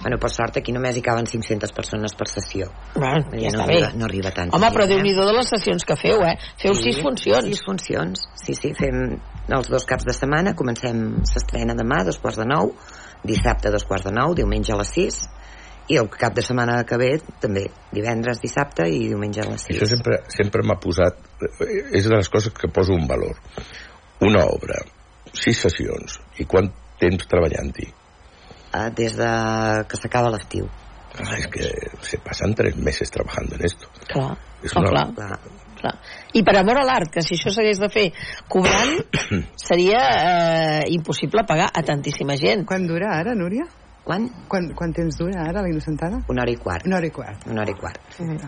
Bueno, 0.00 0.16
per 0.20 0.30
sort 0.32 0.56
aquí 0.56 0.72
només 0.72 0.96
hi 0.96 1.02
caben 1.04 1.26
500 1.28 1.72
persones 1.76 2.14
per 2.16 2.26
sessió. 2.28 2.70
bueno, 2.94 3.26
Ja 3.34 3.38
ja 3.38 3.50
no 3.52 3.58
està 3.58 3.64
arriba- 3.66 3.90
bé 3.92 3.98
no 3.98 4.04
arriba 4.06 4.30
tant, 4.36 4.54
home, 4.54 4.68
sí, 4.70 4.74
però 4.76 4.84
eh? 4.84 4.88
déu 4.94 5.02
nhi 5.04 5.12
de 5.14 5.26
les 5.36 5.48
sessions 5.52 5.84
que 5.84 5.96
feu, 5.96 6.22
eh? 6.24 6.36
feu 6.62 6.74
sis 6.74 7.00
funcions 7.02 7.44
Sis 7.44 7.60
funcions, 7.66 8.28
sí, 8.34 8.54
sí, 8.54 8.72
fem 8.78 9.20
els 9.50 9.68
dos 9.68 9.84
caps 9.84 10.06
de 10.06 10.14
setmana, 10.16 10.54
comencem 10.56 11.20
s'estrena 11.28 11.74
demà, 11.74 12.04
dos 12.06 12.18
quarts 12.22 12.38
de 12.38 12.46
nou, 12.48 12.72
dissabte 13.24 13.70
dos 13.70 13.84
quarts 13.84 14.06
de 14.08 14.12
nou, 14.16 14.34
diumenge 14.34 14.72
a 14.72 14.78
les 14.80 14.88
sis, 14.94 15.20
i 15.90 15.96
el 15.98 16.08
cap 16.08 16.32
de 16.36 16.42
setmana 16.46 16.84
que 16.86 16.96
ve 16.96 17.10
també, 17.42 17.64
divendres, 17.92 18.40
dissabte 18.40 18.86
i 18.88 19.08
diumenge 19.10 19.42
a 19.42 19.48
les 19.50 19.64
sis. 19.66 19.76
Això 19.76 19.88
sempre, 19.90 20.20
sempre 20.30 20.62
m'ha 20.62 20.78
posat... 20.78 21.18
És 21.92 22.06
de 22.06 22.14
les 22.14 22.28
coses 22.30 22.54
que 22.54 22.70
poso 22.70 22.94
un 22.94 23.08
valor. 23.10 23.36
Una 24.22 24.44
obra, 24.46 24.78
sis 25.34 25.58
sessions, 25.60 26.20
i 26.38 26.46
quant 26.46 26.70
temps 27.00 27.26
treballant-hi? 27.26 27.88
Eh, 28.72 28.90
des 28.94 29.16
de 29.18 29.30
que 29.88 29.96
s'acaba 29.98 30.30
l'estiu. 30.30 30.68
Ah, 31.18 31.34
es 31.36 31.48
que 31.48 31.64
se 32.06 32.18
pasan 32.18 32.54
tres 32.54 32.76
meses 32.76 33.10
trabajando 33.10 33.56
en 33.56 33.64
esto. 33.64 33.88
clar, 34.06 34.36
És 34.62 34.70
oh, 34.76 34.80
una- 34.80 34.90
clar, 34.90 35.14
Clar. 35.14 35.38
clar. 35.80 35.94
i 36.34 36.42
per 36.44 36.56
amor 36.56 36.78
a 36.78 36.84
l'art, 36.84 37.10
que 37.10 37.22
si 37.22 37.34
això 37.34 37.50
s'hagués 37.50 37.80
de 37.80 37.88
fer 37.88 38.12
cobrant 38.48 39.00
seria 39.56 40.02
eh, 40.82 40.84
impossible 40.92 41.42
pagar 41.48 41.70
a 41.74 41.82
tantíssima 41.82 42.36
gent 42.36 42.64
Quan 42.66 42.86
dura 42.86 43.10
ara, 43.18 43.34
Núria? 43.34 43.64
Quan? 44.04 44.28
Quan, 44.48 44.70
quan 44.74 44.92
temps 44.92 45.16
dura 45.18 45.42
ara 45.48 45.62
la 45.62 45.68
innocentada? 45.68 46.22
Una 46.28 46.42
hora 46.42 46.50
i 46.52 46.56
quart. 46.56 46.86
Una 46.86 46.96
hora 46.98 47.06
i 47.06 47.10
quart. 47.10 47.46
Una 47.48 47.62
hora 47.62 47.70
i 47.70 47.74
quart. 47.74 48.00
Mm. 48.18 48.38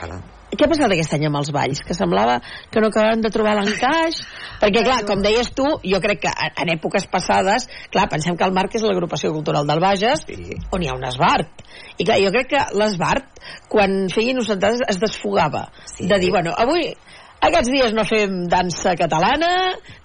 Voilà. 0.00 0.20
Què 0.60 0.66
ha 0.66 0.72
passat 0.74 0.92
aquest 0.92 1.14
any 1.16 1.22
amb 1.24 1.38
els 1.40 1.48
balls? 1.56 1.78
Que 1.88 1.94
semblava 1.96 2.34
que 2.70 2.80
no 2.84 2.90
acabaven 2.92 3.22
de 3.24 3.30
trobar 3.32 3.54
l'encaix 3.56 4.18
perquè 4.60 4.82
clar, 4.84 4.98
com 5.08 5.22
deies 5.24 5.48
tu 5.56 5.64
jo 5.80 6.00
crec 6.04 6.20
que 6.26 6.32
en- 6.60 6.74
èpoques 6.76 7.06
passades 7.08 7.64
clar, 7.90 8.10
pensem 8.12 8.36
que 8.36 8.44
el 8.44 8.52
Marc 8.52 8.76
és 8.76 8.84
l'agrupació 8.84 9.32
cultural 9.32 9.64
del 9.66 9.80
Bages 9.80 10.26
Sí. 10.28 10.36
on 10.76 10.82
hi 10.84 10.90
ha 10.90 10.98
un 10.98 11.06
esbart 11.08 11.64
i 11.96 12.04
clar, 12.04 12.18
jo 12.20 12.28
crec 12.36 12.50
que 12.52 12.66
l'esbart 12.76 13.40
quan 13.72 14.04
feia 14.12 14.34
innocentades 14.34 14.84
es 14.86 15.00
desfogava 15.00 15.70
Sí. 15.96 16.06
de 16.06 16.18
dir, 16.20 16.28
bueno, 16.30 16.52
avui 16.52 16.92
aquests 17.40 17.70
dies 17.72 17.94
no 17.96 18.02
fem 18.04 18.42
dansa 18.52 18.92
catalana 19.00 19.48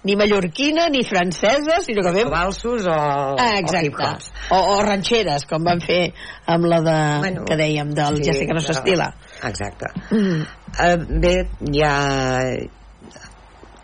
ni 0.08 0.14
mallorquina, 0.16 0.86
ni 0.88 1.02
francesa 1.04 1.82
sinó 1.84 2.00
que 2.06 2.14
fem 2.16 2.30
O 2.30 2.32
valsos 2.32 2.86
o, 2.88 2.94
Ah, 2.96 3.34
o 3.36 3.58
exacte. 3.60 3.90
hip-hops. 3.90 4.30
O, 4.56 4.56
o 4.78 4.82
ranxeres, 4.86 5.44
com 5.44 5.60
van 5.68 5.82
fer 5.84 6.14
amb 6.46 6.64
la 6.64 6.80
de, 6.80 6.96
Bueno, 7.20 7.44
que 7.44 7.58
dèiem, 7.60 7.92
del 7.92 8.22
sí, 8.22 8.30
ja 8.30 8.32
sé 8.32 8.46
que 8.48 8.54
no 8.56 8.62
s'estila. 8.64 9.10
Exacte. 9.48 9.92
Mm. 10.10 10.42
Uh, 10.76 11.20
bé, 11.22 11.36
ja 11.74 11.94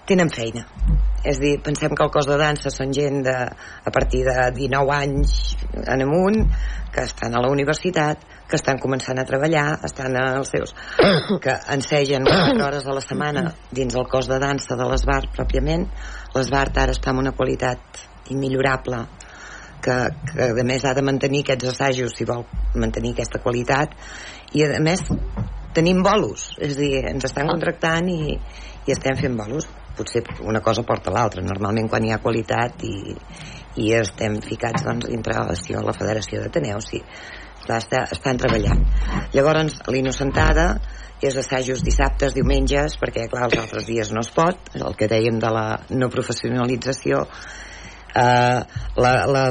tenen 0.08 0.30
feina. 0.32 0.66
És 1.22 1.38
dir, 1.38 1.54
pensem 1.62 1.92
que 1.94 2.02
el 2.02 2.10
cos 2.10 2.26
de 2.26 2.36
dansa 2.40 2.70
són 2.74 2.90
gent 2.94 3.20
de, 3.22 3.34
a 3.86 3.90
partir 3.94 4.24
de 4.26 4.34
19 4.56 4.94
anys 4.96 5.34
en 5.86 6.02
amunt, 6.02 6.40
que 6.92 7.04
estan 7.06 7.36
a 7.38 7.42
la 7.44 7.50
universitat, 7.52 8.24
que 8.50 8.58
estan 8.58 8.80
començant 8.82 9.20
a 9.22 9.26
treballar, 9.28 9.78
estan 9.86 10.18
als 10.18 10.50
seus... 10.52 10.74
que 11.44 11.54
ensegen 11.76 12.26
4 12.26 12.66
hores 12.66 12.86
a 12.86 12.96
la 12.96 13.04
setmana 13.04 13.46
dins 13.70 13.94
el 13.96 14.08
cos 14.10 14.28
de 14.28 14.40
dansa 14.42 14.76
de 14.76 14.88
l'Esbart 14.90 15.30
pròpiament. 15.38 15.86
L'Esbart 16.34 16.82
ara 16.82 16.96
està 16.96 17.14
amb 17.14 17.22
una 17.22 17.36
qualitat 17.38 18.02
immillorable 18.34 19.04
que, 19.82 19.96
que 20.32 20.50
a 20.50 20.66
més 20.66 20.84
ha 20.84 20.92
de 20.98 21.06
mantenir 21.06 21.46
aquests 21.46 21.70
assajos 21.72 22.18
si 22.18 22.26
vol 22.28 22.44
mantenir 22.78 23.14
aquesta 23.14 23.40
qualitat 23.42 23.94
i 24.54 24.64
a 24.66 24.80
més 24.84 25.04
tenim 25.76 26.02
bolos. 26.04 26.50
És 26.60 26.76
a 26.76 26.80
dir, 26.80 26.92
ens 27.12 27.28
estan 27.28 27.50
contractant 27.50 28.08
i, 28.12 28.36
i 28.86 28.94
estem 28.94 29.18
fent 29.20 29.38
bolos. 29.38 29.68
Potser 29.96 30.22
una 30.48 30.62
cosa 30.64 30.84
porta 30.88 31.12
l'altra. 31.12 31.44
Normalment 31.44 31.88
quan 31.92 32.04
hi 32.04 32.12
ha 32.12 32.20
qualitat 32.22 32.84
i, 32.88 33.14
i 33.82 33.92
estem 33.96 34.40
ficats 34.44 34.84
doncs, 34.84 35.08
dintre 35.08 35.36
la, 35.38 35.56
si 35.58 35.76
la 35.76 35.96
Federació 35.96 36.42
d'Ateneus 36.42 36.90
sí, 36.92 37.00
està, 37.62 37.78
està, 37.78 38.04
estan 38.16 38.40
treballant. 38.40 38.84
Llavors 39.36 39.80
l'innocentada 39.92 40.66
és 41.22 41.36
assajos 41.38 41.84
dissabtes, 41.86 42.34
diumenges 42.34 42.96
perquè 42.98 43.28
clar, 43.30 43.46
els 43.46 43.60
altres 43.62 43.86
dies 43.86 44.10
no 44.12 44.24
es 44.24 44.32
pot 44.34 44.72
el 44.74 44.96
que 44.98 45.06
dèiem 45.10 45.38
de 45.42 45.52
la 45.54 45.66
no 45.94 46.08
professionalització 46.10 47.20
eh, 48.18 48.58
la, 48.96 49.12
la, 49.30 49.44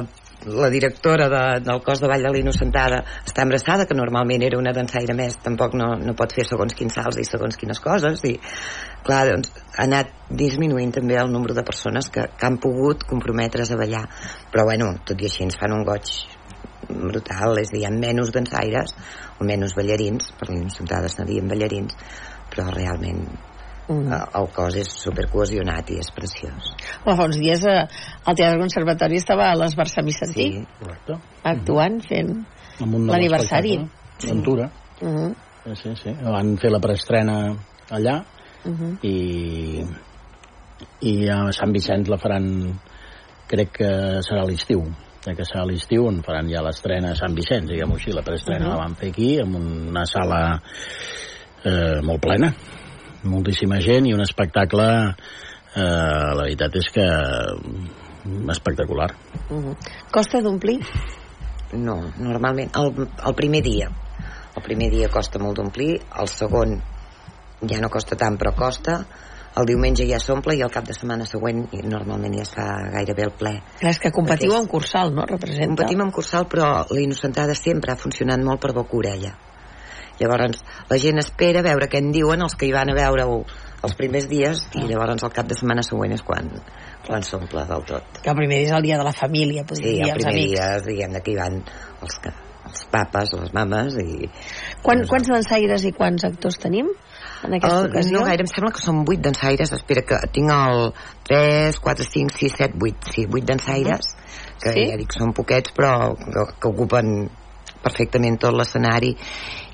la 0.45 0.69
directora 0.69 1.27
de, 1.29 1.59
del 1.61 1.81
cos 1.85 2.01
de 2.01 2.07
ball 2.09 2.23
de 2.25 2.31
l'Innocentada 2.33 3.01
està 3.25 3.43
embarassada, 3.45 3.85
que 3.85 3.97
normalment 3.97 4.41
era 4.45 4.57
una 4.57 4.73
dansaire 4.73 5.13
més, 5.17 5.37
tampoc 5.43 5.75
no, 5.77 5.93
no 6.01 6.15
pot 6.17 6.33
fer 6.33 6.45
segons 6.47 6.73
quins 6.77 6.97
salts 6.97 7.19
i 7.21 7.25
segons 7.27 7.59
quines 7.61 7.81
coses, 7.83 8.23
i 8.25 8.33
clar, 9.05 9.23
doncs 9.29 9.53
ha 9.75 9.85
anat 9.85 10.13
disminuint 10.41 10.93
també 10.97 11.19
el 11.21 11.31
nombre 11.31 11.53
de 11.57 11.65
persones 11.67 12.09
que, 12.09 12.25
que 12.37 12.47
han 12.47 12.57
pogut 12.63 13.05
comprometre's 13.09 13.71
a 13.71 13.79
ballar, 13.79 14.07
però 14.51 14.65
bueno, 14.69 14.93
tot 15.05 15.21
i 15.21 15.29
així 15.29 15.45
ens 15.45 15.59
fan 15.61 15.77
un 15.77 15.85
goig 15.87 16.09
brutal, 16.89 17.59
és 17.61 17.69
a 17.71 17.77
dir, 17.77 17.85
menys 17.93 18.33
dansaires 18.33 18.95
o 19.39 19.47
menys 19.47 19.77
ballarins, 19.77 20.33
per 20.39 20.49
l'Innocentada 20.49 21.11
serien 21.11 21.47
ballarins, 21.51 21.95
però 22.51 22.67
realment 22.73 23.27
Mm. 23.87 24.11
eh, 24.13 24.19
el 24.39 24.47
cos 24.55 24.75
és 24.75 24.87
supercohesionat 25.03 25.89
i 25.91 25.97
és 25.99 26.11
preciós. 26.15 26.69
Home, 27.05 27.15
fa 27.17 27.25
uns 27.25 27.37
dies 27.41 27.63
eh, 27.65 27.87
al 28.25 28.35
Teatre 28.35 28.59
Conservatori 28.59 29.17
estava 29.17 29.49
a 29.51 29.55
l'Esbar 29.55 29.87
Samicentí 29.89 30.47
Sí, 30.53 30.65
Correcte. 30.79 31.17
actuant, 31.43 32.01
fent... 32.07 32.45
Amb 32.81 32.95
un 32.95 33.05
nou 33.05 33.15
L'aniversari. 33.15 33.73
espectacle, 33.77 34.33
Ventura. 34.33 34.69
Uh 35.01 35.07
-huh, 35.07 35.35
Sí, 35.63 35.75
sí, 35.75 35.95
sí. 36.03 36.09
Van 36.23 36.57
fer 36.57 36.71
la 36.71 36.79
preestrena 36.79 37.55
allà 37.89 38.23
uh 38.65 38.71
-huh. 38.71 38.97
i, 39.03 39.85
i 41.01 41.27
a 41.29 41.51
Sant 41.51 41.71
Vicenç 41.73 42.07
la 42.09 42.17
faran 42.17 42.79
crec 43.47 43.71
que 43.71 43.89
serà 44.25 44.45
l'estiu 44.47 44.81
crec 45.21 45.37
que 45.37 45.43
serà 45.45 45.65
l'estiu 45.65 46.07
on 46.07 46.23
faran 46.23 46.49
ja 46.49 46.61
l'estrena 46.63 47.11
a 47.11 47.15
Sant 47.15 47.35
Vicenç, 47.35 47.67
diguem-ho 47.69 47.95
així, 47.95 48.11
la 48.11 48.23
preestrena 48.23 48.65
Mhm. 48.65 48.71
la 48.71 48.77
van 48.77 48.95
fer 48.95 49.09
aquí, 49.09 49.39
amb 49.39 49.55
una 49.55 50.05
sala 50.05 50.61
eh, 51.63 52.01
molt 52.01 52.21
plena 52.21 52.53
moltíssima 53.23 53.79
gent 53.83 54.07
i 54.09 54.13
un 54.13 54.21
espectacle 54.23 54.87
eh, 55.09 55.81
la 55.81 56.43
veritat 56.43 56.75
és 56.81 56.91
que 56.93 57.07
espectacular 58.51 59.11
Uh 59.51 59.57
-huh. 59.57 59.75
Costa 60.11 60.41
d'omplir? 60.41 60.79
No, 61.73 62.11
normalment 62.17 62.71
el, 62.75 63.07
el 63.25 63.35
primer 63.35 63.61
dia 63.63 63.89
el 64.55 64.63
primer 64.63 64.89
dia 64.91 65.09
costa 65.09 65.39
molt 65.39 65.57
d'omplir 65.57 65.99
el 66.19 66.27
segon 66.27 66.81
ja 67.69 67.79
no 67.79 67.89
costa 67.89 68.15
tant 68.15 68.37
però 68.37 68.53
costa 68.55 69.05
el 69.59 69.65
diumenge 69.65 70.07
ja 70.07 70.19
s'omple 70.19 70.55
i 70.55 70.61
el 70.61 70.71
cap 70.71 70.85
de 70.87 70.93
setmana 70.93 71.25
següent 71.25 71.65
normalment 71.83 72.33
ja 72.33 72.43
està 72.47 72.65
gairebé 72.93 73.23
el 73.23 73.31
ple 73.31 73.53
és 73.81 73.99
que 73.99 74.11
competiu 74.11 74.53
amb 74.55 74.69
Cursal, 74.69 75.13
no? 75.13 75.25
Representa. 75.25 75.67
competim 75.67 76.01
amb 76.01 76.13
Cursal 76.13 76.47
però 76.47 76.85
la 76.89 77.01
Innocentada 77.01 77.53
sempre 77.53 77.91
ha 77.91 77.95
funcionat 77.95 78.39
molt 78.39 78.61
per 78.61 78.73
boca 78.73 78.97
orella 78.97 79.33
llavors 80.21 80.61
la 80.89 80.97
gent 81.01 81.19
espera 81.21 81.59
a 81.61 81.65
veure 81.65 81.89
què 81.91 81.99
en 82.01 82.11
diuen 82.15 82.41
els 82.45 82.55
que 82.55 82.67
hi 82.69 82.73
van 82.75 82.91
a 82.93 82.95
veure-ho 82.97 83.41
els 83.81 83.95
primers 83.97 84.27
dies 84.29 84.61
i 84.77 84.85
llavors 84.85 85.23
el 85.25 85.33
cap 85.33 85.47
de 85.49 85.57
setmana 85.57 85.81
següent 85.83 86.13
és 86.13 86.21
quan, 86.21 86.47
quan 87.07 87.23
s'omple 87.25 87.65
del 87.69 87.83
tot 87.89 88.21
Que 88.21 88.29
el 88.29 88.37
primer 88.37 88.59
dia 88.61 88.67
és 88.69 88.77
el 88.77 88.85
dia 88.85 88.97
de 89.01 89.07
la 89.07 89.13
família, 89.17 89.63
podríem 89.65 89.89
Sí, 89.89 89.97
dir, 89.97 90.05
el 90.05 90.13
els 90.13 90.23
primer 90.23 90.33
amics. 90.37 90.51
dia, 90.53 90.69
diguem, 90.85 91.19
que 91.25 91.31
hi 91.33 91.37
van 91.39 91.57
els, 92.05 92.19
que, 92.21 92.33
els 92.69 92.83
papes, 92.93 93.33
les 93.41 93.53
mames 93.57 93.97
i... 94.05 94.29
Quan, 94.85 95.01
quants 95.09 95.27
dansaires 95.33 95.83
i 95.89 95.91
quants 95.97 96.23
actors 96.29 96.59
tenim 96.61 96.91
en 97.41 97.55
aquesta 97.57 97.79
Oh, 97.81 97.87
ocasió? 97.89 98.19
no 98.19 98.23
gaire, 98.27 98.45
em 98.45 98.51
sembla 98.53 98.69
que 98.77 98.83
són 98.85 98.99
8 99.01 99.17
dansaires. 99.25 99.71
Espera, 99.73 100.03
que 100.05 100.17
tinc 100.35 100.51
el 100.53 100.91
3, 101.25 101.79
4, 101.81 102.05
5, 102.05 102.37
6, 102.37 102.53
7, 102.61 102.77
8. 102.85 103.13
Sí, 103.15 103.25
8 103.25 103.45
dansaires, 103.49 104.11
que 104.61 104.73
Sí? 104.77 104.83
ja 104.91 104.97
dic, 105.01 105.11
són 105.17 105.33
poquets, 105.33 105.73
però 105.73 106.13
que, 106.21 106.45
que 106.61 106.69
ocupen 106.69 107.31
perfectament 107.81 108.37
tot 108.37 108.53
l'escenari. 108.53 109.15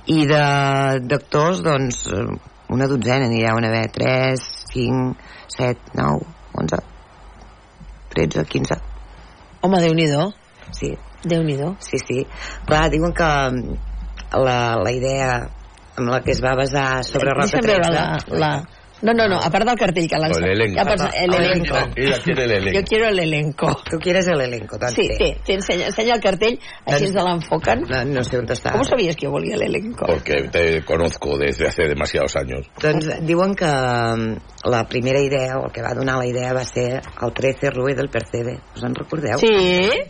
I 0.08 0.24
d'actors, 0.30 1.62
doncs, 1.65 2.06
eh, 2.15 2.28
una 2.72 2.88
dotzena, 2.88 3.28
n'hi 3.28 3.43
deuen 3.43 3.67
haver 3.67 3.88
3, 3.96 4.46
5, 4.72 5.15
7, 5.58 5.91
9, 6.00 6.30
11, 6.63 6.80
13, 8.15 8.46
15. 8.56 8.80
Home, 9.62 9.82
Déu-n'hi-do. 9.84 10.32
Sí, 10.72 10.93
Déu-n'hi-do. 11.28 11.76
Sí, 11.84 12.00
sí. 12.00 12.24
Clar, 12.67 12.88
diuen 12.93 13.13
que 13.15 13.30
mm, 13.52 13.78
la, 14.43 14.60
la 14.80 14.91
idea 14.96 15.30
amb 15.98 16.12
la 16.12 16.22
que 16.24 16.32
es 16.36 16.41
va 16.43 16.54
basar 16.56 17.04
sobre 17.08 17.34
Roca 17.34 17.58
Deixa'm 17.58 17.67
veure 17.67 17.88
13... 17.89 17.96
la, 17.98 18.41
la... 18.43 18.52
No, 19.01 19.13
no, 19.13 19.27
no, 19.27 19.38
a 19.38 19.49
part 19.53 19.67
del 19.69 19.77
cartell 19.77 20.07
que 20.10 20.17
l'han... 20.17 20.31
O 20.33 20.39
el 20.39 20.49
elenco. 20.55 20.77
Ja 20.79 20.86
pots, 20.89 21.05
el 21.21 21.33
elenco. 21.38 21.77
Ella 21.95 22.17
quiere 22.23 22.43
el 22.45 22.51
elenco. 22.51 22.79
Yo 22.79 22.83
quiero 22.86 23.07
el 23.10 23.19
elenco. 23.19 23.75
Tu 23.89 23.97
quieres 23.99 24.27
el 24.27 24.41
elenco, 24.41 24.77
doncs 24.77 24.93
Sí, 24.95 25.07
té. 25.07 25.17
té, 25.17 25.29
té, 25.45 25.53
ensenya, 25.60 25.88
ensenya 25.91 26.15
el 26.15 26.21
cartell, 26.23 26.57
així 26.86 27.05
ens 27.12 27.15
l'enfoquen. 27.15 27.86
No, 27.91 28.03
no 28.10 28.23
sé 28.25 28.39
on 28.41 28.49
està. 28.49 28.71
¿Cómo 28.73 28.83
sabías 28.83 29.15
que 29.15 29.27
yo 29.27 29.31
volía 29.31 29.55
el 29.55 29.63
elenco? 29.69 30.05
Porque 30.07 30.49
te 30.51 30.83
conozco 30.83 31.38
desde 31.38 31.67
hace 31.67 31.83
demasiados 31.88 32.36
años. 32.36 32.65
Doncs 32.81 33.05
diuen 33.21 33.53
que 33.55 33.69
la 34.69 34.84
primera 34.88 35.19
idea, 35.21 35.58
o 35.58 35.65
el 35.67 35.71
que 35.71 35.82
va 35.82 35.93
donar 35.93 36.17
la 36.17 36.25
idea, 36.27 36.53
va 36.53 36.63
ser 36.65 37.01
el 37.01 37.34
13 37.34 37.69
Rue 37.71 37.95
del 37.95 38.10
Percebe. 38.10 38.60
Us 38.75 38.84
en 38.84 38.95
recordeu? 38.95 39.38
Sí, 39.39 39.47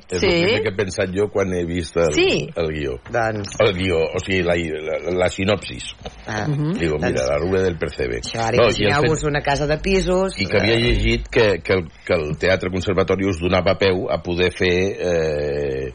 És 0.10 0.20
sí. 0.20 0.26
el 0.28 0.44
primer 0.44 0.62
que 0.64 0.70
he 0.70 0.76
pensat 0.78 1.10
jo 1.16 1.28
quan 1.30 1.54
he 1.54 1.64
vist 1.66 1.98
el, 1.98 2.12
Sí. 2.14 2.50
el 2.56 2.68
guió. 2.74 3.00
Doncs, 3.12 3.56
El 3.60 3.74
guió, 3.78 3.98
o 4.00 4.20
sigui, 4.26 4.42
la, 4.44 4.56
la, 4.56 5.12
la 5.18 5.30
sinopsis. 5.30 5.96
ah, 6.28 6.46
Digo, 6.48 6.98
mira, 6.98 7.26
la 7.28 7.38
rue 7.38 7.62
del 7.62 7.78
Percebe. 7.78 8.20
això, 8.22 8.40
ara 8.40 8.56
i 8.56 8.60
el 8.60 8.66
imagineu-vos 8.82 9.20
fet- 9.22 9.28
una 9.30 9.42
casa 9.42 9.68
de 9.68 9.78
pisos... 9.78 10.40
I 10.40 10.46
que 10.46 10.58
havia 10.58 10.76
eh, 10.76 10.82
llegit 10.82 11.28
que, 11.30 11.60
que, 11.64 11.74
el, 11.74 11.88
que 12.06 12.14
el 12.14 12.38
Teatre 12.38 12.70
Conservatori 12.72 13.26
us 13.26 13.40
donava 13.40 13.78
peu 13.78 14.08
a 14.12 14.22
poder 14.24 14.52
fer... 14.52 14.96
Eh, 15.00 15.94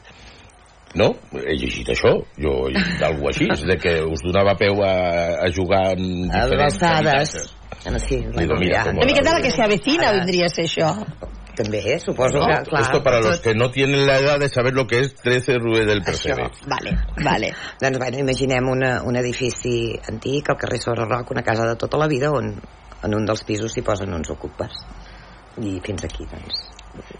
no? 0.95 1.07
He 1.33 1.55
llegit 1.57 1.87
això, 1.89 2.11
jo 2.37 2.51
he 2.67 2.73
llegit 2.75 3.01
alguna 3.01 3.31
així, 3.31 3.47
de 3.71 3.77
que 3.81 3.93
us 4.05 4.21
donava 4.21 4.53
peu 4.59 4.83
a, 4.85 4.93
a 5.41 5.49
jugar 5.49 5.95
en 5.97 6.29
a 6.29 6.43
diferents 6.45 6.77
alçades. 6.83 7.33
Sí, 8.07 8.17
Digo, 8.37 8.55
mira, 8.55 8.83
Una 8.89 9.05
miqueta 9.05 9.33
la 9.33 9.41
que 9.41 9.51
se 9.51 9.61
avecina 9.61 10.09
Ara. 10.09 10.17
vendría 10.19 10.45
a 10.45 10.49
ser 10.49 10.65
això. 10.65 11.05
També, 11.55 11.79
eh, 11.93 11.99
suposo 11.99 12.39
No, 12.39 12.47
que, 12.47 12.69
clar... 12.69 12.81
esto 12.81 13.03
para 13.03 13.19
los 13.19 13.39
que 13.39 13.53
no 13.53 13.69
tienen 13.69 14.07
la 14.07 14.17
edad 14.17 14.39
de 14.39 14.49
saber 14.49 14.73
lo 14.73 14.87
que 14.87 14.99
es 15.01 15.13
13 15.15 15.59
Rue 15.59 15.85
del 15.85 16.01
Percebe. 16.01 16.43
Això. 16.47 16.65
Vale, 16.67 16.97
vale. 17.23 17.53
Doncs, 17.81 17.99
bueno, 17.99 18.17
imaginem 18.17 18.67
una, 18.67 19.03
un 19.03 19.15
edifici 19.17 19.93
antic, 20.09 20.49
al 20.49 20.57
carrer 20.57 20.79
Sobre 20.81 21.05
Roc, 21.05 21.29
una 21.29 21.43
casa 21.43 21.67
de 21.67 21.75
tota 21.75 21.97
la 21.97 22.07
vida, 22.07 22.31
on 22.31 22.55
en 23.03 23.13
un 23.15 23.25
dels 23.25 23.43
pisos 23.43 23.71
s'hi 23.73 23.81
posen 23.83 24.13
uns 24.13 24.29
ocupes. 24.31 24.71
i 25.61 25.79
fins 25.85 26.03
aquí 26.03 26.25
doncs 26.25 26.72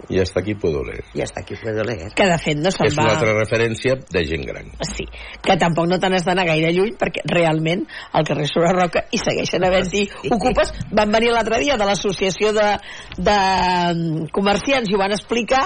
I 0.09 0.19
hasta 0.19 0.41
aquí 0.41 0.53
puedo 0.55 0.83
leer. 0.83 1.03
i 1.13 1.21
hasta 1.21 1.41
aquí 1.41 1.55
puedo 1.61 1.83
leer 1.83 2.11
Que 2.13 2.27
de 2.29 2.37
fet 2.37 2.57
no 2.61 2.69
se'n 2.71 2.85
És 2.87 2.97
va... 2.97 3.03
una 3.07 3.13
altra 3.15 3.33
referència 3.39 3.95
de 4.11 4.23
gent 4.29 4.45
gran. 4.45 4.69
Sí, 4.85 5.05
que 5.41 5.55
tampoc 5.57 5.87
no 5.89 5.97
te 5.99 6.09
n'has 6.11 6.25
d'anar 6.27 6.45
gaire 6.45 6.71
lluny 6.75 6.93
perquè 6.99 7.23
realment 7.31 7.85
al 8.11 8.25
carrer 8.27 8.45
Sora 8.51 8.73
Roca 8.75 9.05
hi 9.11 9.17
segueixen 9.21 9.63
havent-hi 9.65 10.05
ocupes. 10.29 10.73
Van 10.91 11.11
venir 11.11 11.31
l'altre 11.33 11.59
dia 11.63 11.77
de 11.79 11.87
l'associació 11.89 12.53
de, 12.53 12.69
de 13.17 13.37
mm, 13.95 14.27
comerciants 14.35 14.91
i 14.91 14.95
ho 14.95 15.01
van 15.01 15.15
explicar 15.15 15.65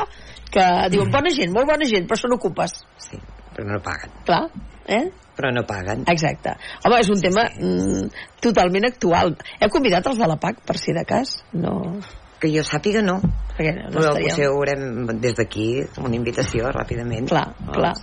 que 0.51 0.66
diuen 0.93 1.12
bona 1.12 1.32
gent, 1.36 1.51
molt 1.51 1.68
bona 1.68 1.88
gent, 1.89 2.05
però 2.08 2.20
són 2.20 2.38
ocupes. 2.38 2.80
sí, 3.03 3.20
però 3.55 3.66
no 3.68 3.82
paguen 3.84 4.14
Clar, 4.26 4.45
eh? 4.88 5.03
però 5.36 5.51
no 5.53 5.64
paguen 5.68 6.05
Exacte. 6.08 6.53
Home, 6.86 7.01
és 7.03 7.10
un 7.14 7.20
tema 7.22 7.43
mm, 7.49 8.08
totalment 8.41 8.88
actual. 8.88 9.36
Heu 9.60 9.70
convidat 9.74 10.08
els 10.08 10.18
de 10.18 10.30
la 10.32 10.38
PAC, 10.41 10.64
per 10.66 10.78
si 10.80 10.95
de 10.95 11.03
cas? 11.05 11.36
No, 11.53 11.99
que 12.42 12.52
jo 12.54 12.64
sàpiga 12.66 13.02
no 13.06 13.18
perquè 13.58 13.72
no, 13.76 13.88
però 13.94 14.12
estaríem... 14.12 14.30
potser 14.30 14.46
haurem 14.52 15.20
des 15.24 15.34
d'aquí 15.40 15.68
una 16.04 16.16
invitació 16.16 16.70
ràpidament 16.76 17.28
Clar, 17.32 17.48
clar. 17.74 17.94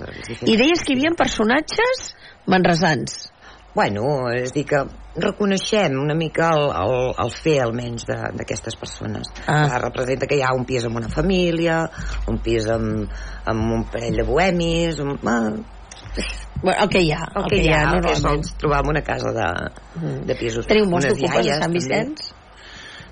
Hi 0.43 0.55
I 0.55 0.57
deies 0.59 0.83
que 0.83 0.95
hi 0.95 0.99
havia 0.99 1.15
personatges 1.19 2.11
manresans. 2.51 3.31
Bueno, 3.75 4.03
és 4.31 4.53
dir 4.55 4.63
que 4.71 4.85
reconeixem 5.19 5.97
una 5.99 6.15
mica 6.15 6.51
el, 6.55 6.69
el, 6.79 6.93
el 7.25 7.31
fer 7.35 7.57
almenys 7.65 8.05
de- 8.07 8.31
d'aquestes 8.39 8.77
persones 8.79 9.31
Ah. 9.51 9.79
representa 9.83 10.27
que 10.31 10.37
hi 10.39 10.43
ha 10.47 10.53
un 10.55 10.65
pis 10.65 10.85
amb 10.87 10.97
una 11.01 11.09
família 11.11 11.81
un 12.31 12.39
pis 12.39 12.69
amb, 12.71 13.11
amb 13.51 13.73
un 13.79 13.83
parell 13.91 14.17
de 14.23 14.27
bohemis 14.27 15.01
un, 15.03 15.19
ah, 15.27 15.51
Bueno, 16.63 16.81
el 16.85 16.89
que 16.89 17.01
hi 17.03 17.11
ha, 17.13 17.25
el, 17.35 17.45
que 17.51 17.57
hi 17.59 17.69
ha, 17.69 17.81
el 17.83 17.89
que 17.91 18.13
normalment. 18.15 18.45
sols 18.45 18.55
trobar 18.63 18.79
en 18.85 18.91
una 18.95 19.03
casa 19.03 19.33
de, 19.35 19.49
de 20.25 20.35
pisos 20.39 20.67
Teniu 20.71 20.87
molts 20.87 21.09
d'ocupes 21.11 21.49
a 21.51 21.59
Sant 21.59 21.73
també. 21.75 21.81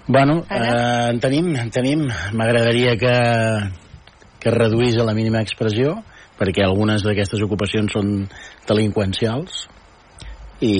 Bueno, 0.06 0.42
Ara? 0.48 0.66
eh, 0.66 1.10
en 1.10 1.20
tenim, 1.20 1.52
en 1.56 1.70
tenim. 1.70 2.08
M'agradaria 2.34 2.96
que, 2.98 3.14
que 4.40 4.48
es 4.50 4.56
reduís 4.56 4.98
a 4.98 5.06
la 5.06 5.14
mínima 5.14 5.42
expressió, 5.42 6.00
perquè 6.38 6.64
algunes 6.66 7.04
d'aquestes 7.06 7.42
ocupacions 7.46 7.94
són 7.94 8.10
delinqüencials, 8.66 9.66
i, 10.62 10.74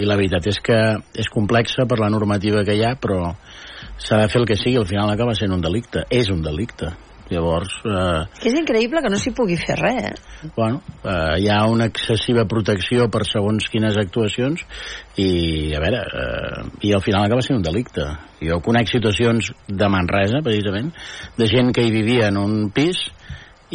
i 0.00 0.06
la 0.06 0.16
veritat 0.20 0.46
és 0.50 0.60
que 0.60 0.78
és 1.16 1.28
complexa 1.32 1.86
per 1.88 1.98
la 2.00 2.10
normativa 2.12 2.64
que 2.68 2.76
hi 2.76 2.84
ha, 2.84 2.94
però 3.00 3.32
s'ha 3.98 4.22
de 4.22 4.28
fer 4.32 4.42
el 4.42 4.48
que 4.48 4.58
sigui, 4.60 4.76
al 4.80 4.88
final 4.88 5.10
acaba 5.10 5.34
sent 5.36 5.52
un 5.56 5.64
delicte. 5.64 6.04
És 6.10 6.30
un 6.32 6.42
delicte. 6.44 6.92
Llavors, 7.28 7.74
eh, 7.84 8.24
Que 8.40 8.48
és 8.48 8.56
increïble 8.56 9.02
que 9.04 9.10
no 9.12 9.18
s'hi 9.20 9.34
pugui 9.36 9.58
fer 9.60 9.76
res, 9.76 10.06
eh? 10.08 10.50
bueno, 10.56 10.80
eh, 11.02 11.36
hi 11.42 11.50
ha 11.52 11.58
una 11.68 11.88
excessiva 11.90 12.46
protecció 12.48 13.08
per 13.12 13.26
segons 13.28 13.68
quines 13.68 13.98
actuacions 14.00 14.62
i, 15.20 15.74
a 15.76 15.82
veure, 15.84 16.00
eh, 16.22 16.62
i 16.88 16.94
al 16.96 17.04
final 17.04 17.26
acaba 17.26 17.44
sent 17.44 17.58
un 17.58 17.66
delicte. 17.66 18.06
Jo 18.40 18.62
conec 18.64 18.88
situacions 18.88 19.52
de 19.68 19.92
Manresa, 19.92 20.40
precisament, 20.44 20.88
de 21.36 21.50
gent 21.52 21.74
que 21.76 21.84
hi 21.84 21.92
vivia 21.92 22.32
en 22.32 22.40
un 22.40 22.70
pis 22.72 23.04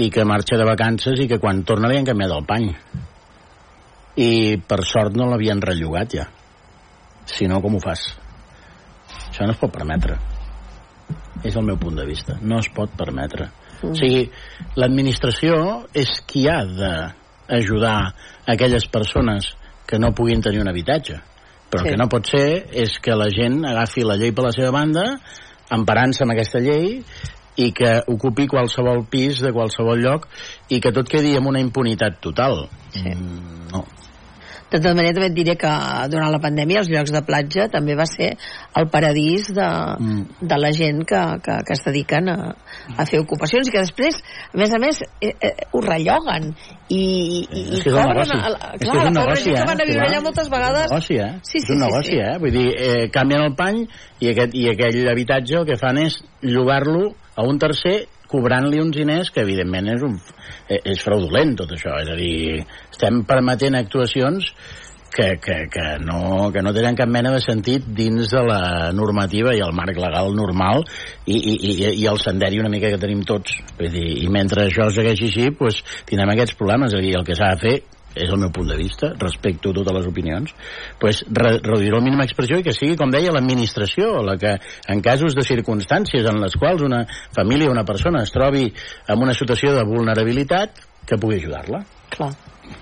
i 0.02 0.10
que 0.10 0.26
marxa 0.26 0.58
de 0.58 0.66
vacances 0.66 1.22
i 1.22 1.30
que 1.30 1.38
quan 1.38 1.62
torna 1.62 1.92
li 1.92 2.02
han 2.02 2.10
canviat 2.10 2.34
el 2.34 2.50
pany. 2.50 2.70
I 4.18 4.32
per 4.66 4.82
sort 4.86 5.14
no 5.18 5.30
l'havien 5.30 5.62
rellogat 5.62 6.18
ja. 6.18 6.30
Si 7.30 7.46
no, 7.50 7.62
com 7.62 7.78
ho 7.78 7.82
fas? 7.84 8.10
Això 9.30 9.46
no 9.46 9.54
es 9.54 9.62
pot 9.62 9.74
permetre. 9.74 10.18
És 11.44 11.56
el 11.56 11.66
meu 11.68 11.78
punt 11.78 11.98
de 12.00 12.06
vista. 12.08 12.38
No 12.42 12.60
es 12.60 12.70
pot 12.74 12.94
permetre. 12.98 13.50
Mm. 13.82 13.92
O 13.92 13.96
sigui, 14.00 14.24
l'administració 14.80 15.84
és 15.94 16.14
qui 16.28 16.48
ha 16.48 16.62
d'ajudar 16.64 17.98
aquelles 18.48 18.88
persones 18.88 19.52
que 19.86 20.00
no 20.00 20.14
puguin 20.16 20.42
tenir 20.42 20.62
un 20.64 20.72
habitatge. 20.72 21.20
Però 21.70 21.82
Sí. 21.82 21.88
el 21.88 21.94
que 21.94 22.02
no 22.04 22.10
pot 22.10 22.28
ser 22.30 22.68
és 22.72 23.00
que 23.02 23.16
la 23.16 23.30
gent 23.30 23.66
agafi 23.66 24.04
la 24.04 24.16
llei 24.16 24.32
per 24.32 24.46
la 24.46 24.52
seva 24.52 24.72
banda, 24.72 25.20
emparant-se 25.70 26.24
amb 26.24 26.32
aquesta 26.32 26.60
llei, 26.60 27.04
i 27.56 27.72
que 27.72 28.02
ocupi 28.10 28.48
qualsevol 28.50 29.06
pis 29.10 29.42
de 29.44 29.52
qualsevol 29.54 30.02
lloc 30.02 30.28
i 30.74 30.80
que 30.82 30.92
tot 30.96 31.10
quedi 31.10 31.36
amb 31.38 31.52
una 31.52 31.62
impunitat 31.62 32.20
total. 32.22 32.68
Sí. 32.90 33.04
Mm, 33.10 33.68
no. 33.72 33.84
De 34.74 34.80
tota 34.82 34.96
manera, 34.98 35.14
també 35.14 35.28
et 35.30 35.36
diré 35.38 35.54
que 35.62 35.72
durant 36.10 36.32
la 36.34 36.40
pandèmia 36.42 36.82
els 36.82 36.90
llocs 36.90 37.12
de 37.14 37.22
platja 37.28 37.68
també 37.70 37.94
va 37.96 38.08
ser 38.10 38.32
el 38.80 38.88
paradís 38.90 39.52
de, 39.54 39.70
Mm. 39.94 40.24
de 40.42 40.58
la 40.58 40.72
gent 40.74 41.04
que, 41.06 41.20
que, 41.46 41.58
que 41.68 41.74
es 41.78 41.84
dediquen 41.86 42.30
a, 42.30 42.56
a 42.98 43.06
fer 43.06 43.20
ocupacions 43.22 43.68
i 43.70 43.74
que 43.76 43.84
després, 43.84 44.18
a 44.54 44.58
més 44.58 44.74
a 44.74 44.80
més, 44.82 45.02
eh, 45.22 45.34
eh, 45.40 45.52
ho 45.72 45.82
relloguen 45.84 46.50
i, 46.90 46.98
i, 47.46 47.64
és 47.78 47.84
que 47.84 47.92
és 47.92 47.94
un 47.94 48.00
cobren 48.00 48.18
negoci. 48.18 48.34
a 48.40 48.50
la, 48.54 48.72
és 48.74 48.82
clar, 48.82 48.94
que 48.94 49.04
és 49.04 49.08
un 49.12 49.18
negoci, 49.20 49.50
eh? 49.50 49.56
que 49.60 49.68
van 49.70 49.82
a 49.84 49.88
viure 49.88 50.00
Clar. 50.00 50.10
allà 50.10 50.22
moltes 50.26 50.50
vegades 50.50 50.84
És 50.84 50.92
un 50.92 50.98
negoci, 50.98 51.20
eh? 51.20 51.30
Sí, 51.44 51.60
sí, 51.60 51.62
és 51.62 51.70
un 51.70 51.78
sí, 51.78 51.84
negoci, 51.86 52.16
sí. 52.16 52.20
eh? 52.26 52.34
Vull 52.42 52.56
dir, 52.58 52.66
eh, 52.74 53.06
canvien 53.14 53.46
el 53.46 53.56
pany 53.60 53.80
i, 53.86 54.32
aquest, 54.34 54.58
i 54.58 54.66
aquell 54.74 55.00
habitatge 55.14 55.60
el 55.62 55.68
que 55.70 55.78
fan 55.80 56.02
és 56.04 56.20
llogar-lo 56.42 57.14
a 57.36 57.46
un 57.48 57.60
tercer 57.62 57.96
cobrant-li 58.34 58.82
uns 58.82 58.98
diners 58.98 59.30
que 59.34 59.46
evidentment 59.46 59.94
és, 59.94 60.06
un, 60.06 60.18
eh, 60.68 60.82
és 60.96 61.04
fraudulent 61.06 61.56
tot 61.62 61.76
això. 61.78 61.96
És 62.02 62.10
a 62.10 62.18
dir, 62.20 62.64
estem 62.92 63.22
permetent 63.30 63.78
actuacions 63.80 64.50
que, 65.14 65.38
que, 65.38 65.70
que, 65.70 65.86
no, 66.02 66.50
que 66.52 66.64
no 66.66 66.74
tenen 66.74 66.98
cap 66.98 67.10
mena 67.12 67.32
de 67.36 67.42
sentit 67.44 67.86
dins 67.86 68.32
de 68.34 68.42
la 68.48 68.92
normativa 68.98 69.54
i 69.54 69.62
el 69.62 69.76
marc 69.78 70.00
legal 70.02 70.34
normal 70.34 70.82
i, 71.26 71.38
i, 71.38 71.54
i, 71.54 71.74
i 72.02 72.08
el 72.10 72.18
senderi 72.22 72.60
una 72.60 72.72
mica 72.74 72.90
que 72.90 73.02
tenim 73.02 73.22
tots. 73.30 73.60
Vull 73.78 73.94
dir, 73.94 74.08
i 74.26 74.30
mentre 74.34 74.68
això 74.68 74.90
segueixi 74.90 75.30
així 75.30 75.52
doncs, 75.54 75.84
tindrem 76.10 76.34
aquests 76.34 76.58
problemes. 76.58 76.94
És 76.94 77.00
a 77.00 77.06
dir, 77.06 77.14
el 77.20 77.28
que 77.28 77.38
s'ha 77.38 77.54
de 77.54 77.62
fer 77.62 77.76
és 78.16 78.30
el 78.30 78.40
meu 78.42 78.52
punt 78.54 78.70
de 78.70 78.78
vista, 78.78 79.12
respecto 79.20 79.74
totes 79.74 79.96
les 79.98 80.08
opinions, 80.10 80.54
pues, 81.02 81.24
re 81.30 81.58
reduir 81.60 81.94
el 81.94 82.04
mínima 82.06 82.28
expressió 82.28 82.60
i 82.60 82.66
que 82.66 82.76
sigui, 82.76 82.98
com 83.00 83.12
deia, 83.14 83.34
l'administració, 83.34 84.22
la 84.26 84.38
que 84.42 84.56
en 84.94 85.02
casos 85.06 85.36
de 85.38 85.46
circumstàncies 85.48 86.30
en 86.30 86.42
les 86.44 86.58
quals 86.60 86.86
una 86.86 87.04
família 87.36 87.70
o 87.70 87.76
una 87.76 87.86
persona 87.86 88.24
es 88.24 88.34
trobi 88.34 88.68
en 88.70 89.24
una 89.24 89.34
situació 89.38 89.74
de 89.76 89.86
vulnerabilitat, 89.88 90.84
que 91.06 91.18
pugui 91.20 91.42
ajudar-la. 91.42 91.82
Clar, 92.14 92.32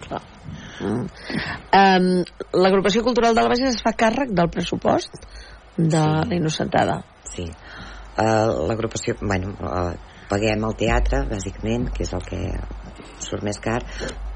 clar. 0.03 0.21
Mm. 0.81 1.05
Um, 1.77 2.07
L'agrupació 2.61 3.03
cultural 3.03 3.35
de 3.35 3.41
la 3.41 3.49
Bages 3.49 3.75
es 3.75 3.83
fa 3.85 3.93
càrrec 3.97 4.33
del 4.37 4.49
pressupost 4.53 5.17
de 5.77 6.01
la 6.01 6.35
innocentada. 6.35 7.01
Sí. 7.31 7.47
Uh, 8.17 8.67
L'agrupació, 8.69 9.15
bueno, 9.21 9.55
uh, 9.61 9.93
paguem 10.29 10.67
el 10.67 10.75
teatre, 10.79 11.23
bàsicament, 11.31 11.89
que 11.95 12.05
és 12.05 12.13
el 12.17 12.25
que 12.27 12.41
surt 13.21 13.45
més 13.47 13.59
car, 13.63 13.81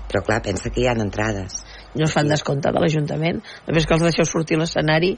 però 0.09 0.21
clar, 0.25 0.41
pensa 0.45 0.71
que 0.71 0.83
hi 0.83 0.87
ha 0.89 0.95
entrades. 0.99 1.61
No 1.95 2.05
es 2.05 2.13
fan 2.13 2.27
descompte 2.27 2.71
de 2.75 2.81
l'Ajuntament. 2.83 3.41
Després 3.67 3.87
que 3.87 3.95
els 3.97 4.05
deixeu 4.09 4.27
sortir 4.29 4.59
l'escenari, 4.59 5.13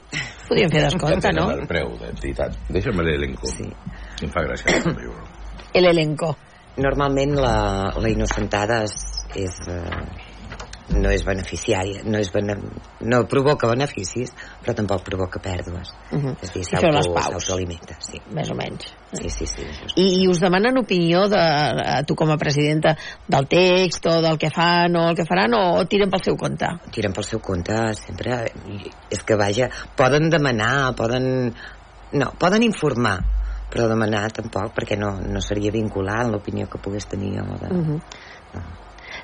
podríem 0.48 0.70
fer 0.74 0.84
descompte, 0.86 1.32
no? 1.34 1.48
El 1.54 1.66
preu, 1.70 1.94
de 2.00 2.12
veritat. 2.20 2.54
Deixa'm 2.70 3.02
l'elenco. 3.02 3.50
Sí. 3.50 3.66
Em 4.22 4.34
fa 4.34 4.44
gràcia. 4.46 4.78
El 5.78 5.90
elenco. 5.90 6.32
Normalment 6.78 7.34
la, 7.42 7.56
la 7.98 8.10
innocentada 8.12 8.84
és, 8.86 8.94
és 9.34 9.56
eh, 9.74 10.27
no 10.96 11.10
és 11.12 11.24
beneficiària, 11.26 12.02
no, 12.08 12.18
és 12.20 12.30
bene, 12.32 12.56
no 13.04 13.20
provoca 13.28 13.68
beneficis, 13.68 14.32
però 14.64 14.74
tampoc 14.76 15.04
provoca 15.04 15.40
pèrdues. 15.44 15.92
Uh 16.10 16.18
-huh. 16.18 16.36
És 16.42 16.50
a 16.50 16.52
dir, 16.54 16.64
s'autoalimenta, 16.64 17.96
sí. 18.00 18.20
Més 18.32 18.50
o 18.50 18.54
menys. 18.54 18.94
Sí, 19.12 19.28
sí, 19.30 19.46
sí. 19.46 19.62
I, 19.96 20.22
I 20.22 20.28
us 20.28 20.40
demanen 20.40 20.78
opinió 20.78 21.28
de 21.28 21.38
a 21.38 22.02
tu 22.04 22.14
com 22.14 22.30
a 22.30 22.36
presidenta 22.36 22.96
del 23.26 23.46
text 23.46 24.06
o 24.06 24.20
del 24.22 24.38
que 24.38 24.50
fan 24.50 24.96
o 24.96 25.08
el 25.10 25.16
que 25.16 25.24
faran 25.24 25.54
o, 25.54 25.78
o 25.80 25.84
tiren 25.84 26.10
pel 26.10 26.22
seu 26.22 26.36
compte? 26.36 26.66
Tiren 26.90 27.12
pel 27.12 27.24
seu 27.24 27.40
compte 27.40 27.94
sempre. 27.94 28.52
És 29.10 29.22
que, 29.22 29.36
vaja, 29.36 29.68
poden 29.96 30.30
demanar, 30.30 30.94
poden... 30.94 31.54
No, 32.12 32.32
poden 32.38 32.62
informar, 32.62 33.20
però 33.68 33.88
demanar 33.88 34.30
tampoc, 34.32 34.72
perquè 34.74 34.96
no, 34.96 35.20
no 35.20 35.40
seria 35.40 35.70
vincular 35.70 36.24
en 36.24 36.32
l'opinió 36.32 36.68
que 36.68 36.78
pogués 36.78 37.06
tenir 37.06 37.40
o 37.40 37.58
de... 37.58 37.68
Uh 37.68 37.86
-huh. 37.86 38.00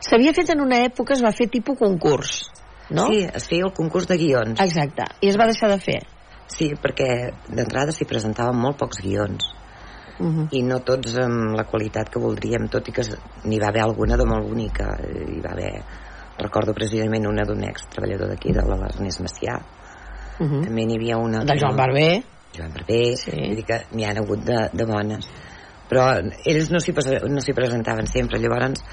S'havia 0.05 0.35
fet 0.37 0.51
en 0.53 0.61
una 0.61 0.83
època, 0.85 1.15
es 1.15 1.23
va 1.25 1.33
fer 1.33 1.47
tipus 1.49 1.79
concurs, 1.81 2.51
no? 2.91 3.07
Sí, 3.09 3.23
es 3.25 3.49
feia 3.49 3.65
el 3.65 3.73
concurs 3.77 4.09
de 4.11 4.19
guions. 4.21 4.61
Exacte, 4.61 5.07
i 5.25 5.31
es 5.31 5.39
va 5.41 5.47
deixar 5.49 5.71
de 5.73 5.79
fer. 5.81 6.01
Sí, 6.53 6.75
perquè 6.77 7.09
d'entrada 7.49 7.95
s'hi 7.95 8.05
presentaven 8.09 8.59
molt 8.61 8.77
pocs 8.81 9.01
guions 9.05 9.53
Uh 10.15 10.27
-huh. 10.27 10.49
i 10.53 10.63
no 10.63 10.79
tots 10.79 11.17
amb 11.19 11.57
la 11.57 11.65
qualitat 11.65 12.09
que 12.09 12.21
voldríem, 12.21 12.69
tot 12.69 12.87
i 12.89 12.93
que 12.93 13.03
n'hi 13.45 13.59
va 13.59 13.67
haver 13.67 13.83
alguna 13.83 14.17
de 14.17 14.25
molt 14.25 14.47
bonica. 14.47 14.97
Hi 15.03 15.41
va 15.41 15.51
haver, 15.51 15.83
recordo 16.39 16.73
precisament 16.73 17.27
una 17.27 17.43
d'un 17.43 17.65
ex-treballador 17.65 18.29
d'aquí, 18.29 18.53
de 18.53 18.63
l'Ernest 18.63 19.21
Macià. 19.21 19.59
Uh 20.39 20.47
-huh. 20.47 20.65
També 20.65 20.87
n'hi 20.87 20.95
havia 20.95 21.17
una... 21.17 21.45
De 21.45 21.59
Joan 21.59 21.77
Barber. 21.77 22.23
Joan 22.57 22.73
Barber, 22.73 23.17
Sí. 23.17 23.31
vull 23.31 23.57
dir 23.57 23.65
que 23.65 23.87
n'hi 23.91 24.05
ha 24.05 24.11
hagut 24.11 24.45
de, 24.45 24.71
de 24.73 24.85
bones. 24.85 25.29
Però 25.91 26.33
ells 26.47 26.71
no 26.71 26.79
s'hi 26.79 26.93
no 26.93 27.55
presentaven 27.55 28.07
sempre, 28.07 28.39
llavors 28.39 28.85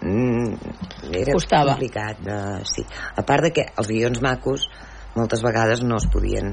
mm, 0.00 1.12
era 1.12 1.36
Costava. 1.36 1.74
complicat. 1.74 2.24
De, 2.24 2.40
sí. 2.68 2.86
A 3.16 3.22
part 3.26 3.48
de 3.48 3.52
que 3.54 3.68
els 3.76 3.88
guions 3.88 4.20
macos 4.24 4.68
moltes 5.14 5.44
vegades 5.44 5.82
no 5.82 6.00
es 6.00 6.08
podien 6.10 6.50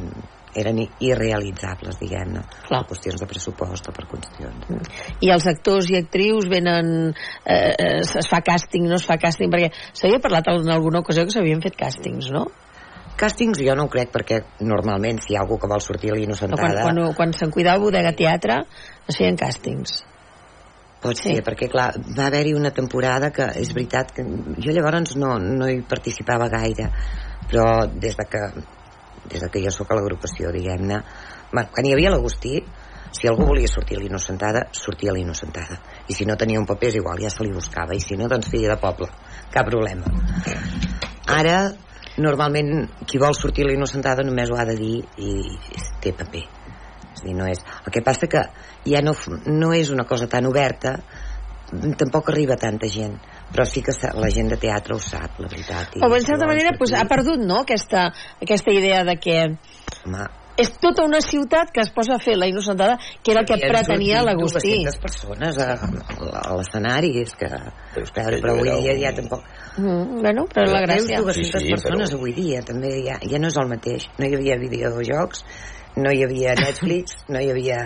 eren 0.51 0.81
irrealitzables, 0.99 1.95
diguem-ne, 2.01 2.41
per 2.67 2.81
qüestions 2.89 3.21
de 3.21 3.27
pressupost 3.29 3.87
o 3.87 3.93
per 3.95 4.03
qüestions. 4.09 4.89
I 5.23 5.31
els 5.31 5.47
actors 5.47 5.87
i 5.93 5.95
actrius 6.01 6.49
venen... 6.51 7.13
Eh, 7.45 7.71
eh, 7.71 8.01
es 8.03 8.27
fa 8.27 8.41
càsting, 8.43 8.89
no 8.89 8.99
es 8.99 9.07
fa 9.07 9.15
càsting, 9.21 9.51
perquè 9.53 9.71
s'havia 9.95 10.19
parlat 10.19 10.51
en 10.51 10.73
alguna 10.73 10.99
ocasió 11.05 11.23
que 11.23 11.31
s'havien 11.31 11.63
fet 11.63 11.79
càstings, 11.79 12.33
no? 12.35 12.49
càstings 13.21 13.59
jo 13.61 13.75
no 13.77 13.85
ho 13.85 13.91
crec 13.91 14.09
perquè 14.13 14.39
normalment 14.65 15.19
si 15.21 15.33
hi 15.33 15.37
ha 15.37 15.43
algú 15.43 15.59
que 15.61 15.69
vol 15.69 15.81
sortir 15.83 16.09
a 16.09 16.15
No, 16.15 16.15
quan, 16.15 16.21
l'innocentada 16.23 16.85
quan, 16.87 17.01
quan 17.17 17.33
se'n 17.37 17.51
cuidava 17.53 17.77
el 17.77 17.83
Bodega 17.83 18.13
Teatre 18.17 18.63
es 19.07 19.17
feien 19.17 19.37
càstings. 19.37 19.99
Pot 21.01 21.17
sí. 21.17 21.31
ser, 21.31 21.43
perquè 21.45 21.69
clar, 21.71 21.89
va 22.17 22.27
haver-hi 22.29 22.53
una 22.57 22.71
temporada 22.75 23.31
que 23.33 23.47
és 23.61 23.73
veritat 23.73 24.13
que 24.17 24.25
jo 24.61 24.75
llavors 24.75 25.15
no, 25.17 25.37
no 25.41 25.69
hi 25.69 25.81
participava 25.87 26.49
gaire 26.51 26.91
però 27.49 27.87
des 27.89 28.15
de 28.19 28.27
que 28.29 28.45
des 29.31 29.41
de 29.41 29.49
que 29.49 29.61
jo 29.63 29.73
sóc 29.73 29.91
a 29.91 29.97
l'agrupació 29.97 30.51
diguem-ne 30.53 31.01
bueno, 31.51 31.67
quan 31.73 31.85
hi 31.85 31.93
havia 31.95 32.13
l'Agustí 32.13 32.61
si 33.11 33.27
algú 33.27 33.45
volia 33.45 33.67
sortir 33.67 33.97
a 33.97 34.01
l'innocentada 34.01 34.67
sortia 34.71 35.11
a 35.11 35.15
l'innocentada. 35.17 35.81
I 36.07 36.15
si 36.15 36.25
no 36.25 36.37
tenia 36.39 36.61
un 36.61 36.65
paper 36.65 36.93
és 36.93 36.95
igual, 37.01 37.19
ja 37.19 37.29
se 37.29 37.43
li 37.43 37.51
buscava. 37.51 37.91
I 37.93 37.99
si 37.99 38.15
no, 38.15 38.29
doncs 38.31 38.47
feia 38.47 38.71
de 38.71 38.79
poble, 38.79 39.09
cap 39.51 39.67
problema. 39.67 40.07
Ara 41.27 41.57
normalment 42.23 42.87
qui 43.03 43.19
vol 43.19 43.35
sortir 43.35 43.67
a 43.67 43.73
l'innocentada 43.73 44.23
només 44.23 44.49
ho 44.49 44.55
ha 44.59 44.67
de 44.71 44.79
dir 44.79 44.97
i 45.19 45.35
té 45.99 46.15
paper 46.15 46.60
dir, 47.23 47.35
no 47.37 47.45
és... 47.47 47.59
el 47.85 47.91
que 47.93 48.01
passa 48.01 48.27
que 48.27 48.41
ja 48.85 49.01
no, 49.01 49.13
no 49.45 49.73
és 49.73 49.89
una 49.93 50.05
cosa 50.09 50.27
tan 50.27 50.45
oberta 50.49 50.97
tampoc 51.97 52.29
arriba 52.33 52.57
tanta 52.59 52.87
gent 52.91 53.15
però 53.51 53.63
sí 53.67 53.81
que 53.83 53.91
la 54.19 54.29
gent 54.31 54.49
de 54.51 54.57
teatre 54.59 54.95
ho 54.95 54.99
sap 54.99 55.39
la 55.39 55.47
veritat 55.51 55.95
i 55.95 56.03
O, 56.03 56.07
en 56.15 56.23
certa 56.23 56.47
manera, 56.47 56.71
pues, 56.77 56.93
ha 56.95 57.03
perdut, 57.05 57.39
no?, 57.43 57.61
aquesta, 57.65 58.05
aquesta 58.41 58.71
idea 58.71 59.03
de 59.03 59.15
que 59.19 59.35
Home, 60.05 60.27
és 60.61 60.69
tota 60.83 61.03
una 61.07 61.19
ciutat 61.23 61.71
que 61.73 61.81
es 61.81 61.89
posa 61.95 62.15
a 62.15 62.19
fer 62.21 62.35
la 62.37 62.47
innocentada, 62.47 62.97
que 63.23 63.31
era 63.31 63.41
el 63.41 63.47
que 63.47 63.57
pretenia 63.59 64.21
l'Agustí. 64.23 64.71
200 64.83 64.97
persones 65.03 65.57
a, 65.63 65.69
a, 65.79 66.55
l'escenari 66.59 67.11
és 67.23 67.31
que, 67.39 67.47
Però 67.95 68.03
és 68.03 68.11
que 68.15 68.25
però, 68.43 68.55
avui 68.57 68.69
dia 68.69 68.93
un- 68.95 69.01
ja 69.03 69.13
tampoc 69.19 69.43
Mm, 69.79 70.19
bueno, 70.19 70.43
però 70.51 70.67
la 70.67 70.81
gràcia... 70.83 71.21
200 71.23 71.33
Sí, 71.35 71.45
sí, 71.47 71.69
persones 71.71 72.09
però- 72.11 72.17
avui 72.19 72.33
dia 72.35 72.59
també 72.67 72.89
ja, 73.05 73.15
ja 73.23 73.39
no 73.39 73.47
és 73.47 73.55
el 73.57 73.69
mateix 73.71 74.09
no 74.19 74.27
hi 74.27 74.35
havia 74.35 74.57
videojocs 74.59 75.45
no 75.97 76.11
hi 76.11 76.23
havia 76.23 76.53
Netflix 76.55 77.17
no 77.27 77.39
hi 77.41 77.49
havia 77.51 77.79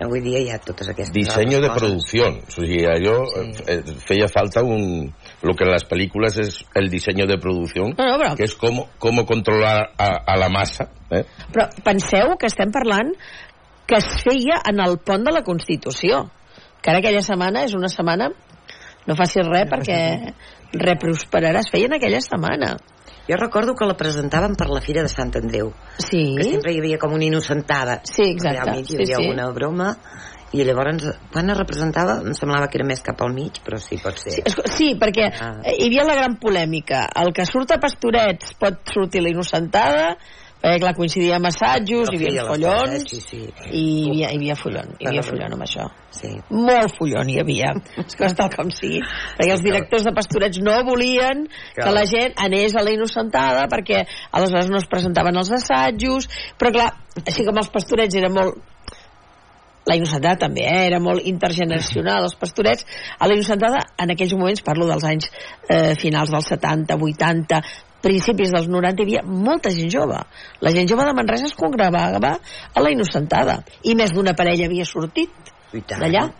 avui 0.00 0.22
dia 0.24 0.38
hi 0.40 0.48
ha 0.48 0.58
totes 0.58 0.88
aquestes 0.88 1.12
Diseño 1.12 1.58
altres 1.58 1.60
de 1.60 1.68
coses. 1.68 1.80
producción. 1.82 2.38
O 2.48 2.50
sigui, 2.50 2.84
allò 2.88 3.26
Sí. 3.28 3.62
eh, 3.68 3.82
feia 4.00 4.28
falta 4.28 4.62
un... 4.62 5.12
Lo 5.42 5.54
que 5.54 5.64
en 5.64 5.70
las 5.70 5.84
películas 5.84 6.38
es 6.38 6.64
el 6.74 6.88
diseño 6.88 7.26
de 7.26 7.36
producción, 7.36 7.94
No, 7.98 8.06
no, 8.06 8.16
però- 8.18 8.34
que 8.34 8.44
es 8.44 8.54
cómo, 8.54 8.88
cómo 8.98 9.26
controlar 9.26 9.90
a, 9.98 10.16
a 10.24 10.36
la 10.38 10.48
massa. 10.48 10.88
Eh? 11.10 11.24
Però 11.52 11.68
penseu 11.84 12.32
que 12.40 12.46
estem 12.48 12.72
parlant 12.72 13.12
que 13.86 13.96
es 14.00 14.08
feia 14.24 14.62
en 14.64 14.80
el 14.80 14.96
pont 15.04 15.20
de 15.22 15.32
la 15.32 15.42
Constitució. 15.44 16.30
Que 16.80 16.88
ara 16.94 17.00
aquella 17.04 17.20
setmana 17.20 17.64
és 17.68 17.74
una 17.76 17.88
setmana... 17.92 18.30
No 19.06 19.16
facis 19.16 19.44
res 19.48 19.68
perquè 19.68 20.32
prosperarà. 21.00 21.60
Es 21.60 21.70
feia 21.72 21.86
en 21.88 21.94
aquella 21.96 22.20
setmana. 22.24 22.76
Jo 23.28 23.36
recordo 23.36 23.74
que 23.74 23.86
la 23.86 23.96
presentaven 23.96 24.54
per 24.56 24.68
la 24.68 24.80
Fira 24.80 25.02
de 25.02 25.08
Sant 25.08 25.34
Andreu 25.36 25.72
Sí. 25.98 26.34
que 26.36 26.44
sempre 26.44 26.72
hi 26.72 26.78
havia 26.78 26.98
com 26.98 27.12
una 27.12 27.24
innocentada 27.24 28.00
Sí, 28.04 28.22
exacte. 28.32 28.58
allà 28.58 28.70
al 28.70 28.76
mig 28.76 28.86
hi 28.86 28.96
Sí, 28.96 29.02
havia 29.02 29.16
sí. 29.16 29.22
alguna 29.22 29.50
broma 29.52 29.96
i 30.52 30.64
llavors 30.64 31.04
quan 31.30 31.48
es 31.50 31.56
representava 31.58 32.16
em 32.26 32.34
semblava 32.34 32.66
que 32.66 32.78
era 32.80 32.86
més 32.86 33.00
cap 33.06 33.20
al 33.22 33.32
mig 33.32 33.60
però 33.64 33.78
sí, 33.78 33.98
pot 34.02 34.16
ser 34.18 34.32
Sí, 34.32 34.42
sí, 34.66 34.88
perquè 34.98 35.28
Ah. 35.40 35.60
hi 35.70 35.86
havia 35.86 36.04
la 36.04 36.14
gran 36.16 36.38
polèmica. 36.40 37.06
El 37.14 37.32
que 37.32 37.46
surt 37.46 37.70
a 37.70 37.78
Pastorets 37.78 38.54
pot 38.58 38.80
sortir 38.92 39.22
la 39.22 39.30
innocentada, 39.30 40.16
perquè 40.60 40.80
clar, 40.82 40.92
coincidia 40.96 41.38
amb 41.38 41.48
assajos, 41.48 42.10
No 42.10 42.18
hi 42.18 42.28
havia 42.28 42.44
coses, 42.48 43.04
sí, 43.08 43.20
sí. 43.24 43.40
i 43.70 43.82
hi 43.82 44.08
havia, 44.10 44.30
hi 44.30 44.40
havia 44.40 44.56
follon, 44.60 44.94
hi 45.00 45.08
havia 45.08 45.24
follon 45.24 45.56
amb 45.56 45.66
això. 45.66 45.86
sí. 46.14 46.32
Molt 46.52 46.96
follon 46.98 47.30
hi 47.32 47.38
havia, 47.40 47.72
és 48.04 48.18
que 48.18 48.32
tal 48.36 48.50
com 48.52 48.72
sigui, 48.76 49.00
perquè 49.38 49.54
els 49.56 49.64
directors 49.64 50.04
de 50.08 50.14
Pastorets 50.16 50.60
no 50.64 50.76
volien 50.88 51.46
que 51.76 51.92
la 51.96 52.04
gent 52.08 52.36
anés 52.44 52.76
a 52.76 52.84
la 52.84 52.92
innocentada 52.92 53.64
perquè 53.72 54.04
aleshores 54.36 54.68
no 54.68 54.82
es 54.82 54.88
presentaven 54.90 55.40
els 55.40 55.52
assajos, 55.60 56.28
però 56.60 56.74
clar, 56.76 56.90
així 57.24 57.46
com 57.48 57.62
els 57.62 57.72
Pastorets 57.72 58.20
era 58.20 58.32
molt 58.32 58.60
la 59.88 59.96
Innocentada 59.96 60.36
també, 60.44 60.66
eh? 60.68 60.86
era 60.86 61.00
molt 61.02 61.24
intergeneracional 61.26 62.26
els 62.28 62.36
pastorets, 62.38 62.84
a 63.18 63.26
la 63.26 63.34
Innocentada 63.34 63.80
en 63.98 64.12
aquells 64.12 64.34
moments, 64.36 64.62
parlo 64.66 64.86
dels 64.86 65.06
anys 65.08 65.30
eh, 65.32 65.96
finals 65.98 66.30
dels 66.30 66.50
70, 66.52 66.98
80 67.00 67.62
principis 68.02 68.52
dels 68.54 68.68
90 68.68 69.02
hi 69.02 69.06
havia 69.06 69.22
molta 69.24 69.70
gent 69.70 69.90
jove. 69.92 70.20
La 70.60 70.72
gent 70.74 70.88
jove 70.88 71.04
de 71.04 71.14
Manresa 71.16 71.48
es 71.50 71.56
congregava 71.56 72.06
a 72.10 72.80
la 72.84 72.92
Innocentada 72.92 73.60
i 73.82 73.94
més 73.94 74.12
d'una 74.12 74.34
parella 74.34 74.66
havia 74.66 74.84
sortit 74.88 75.52
d'allà. 75.72 76.30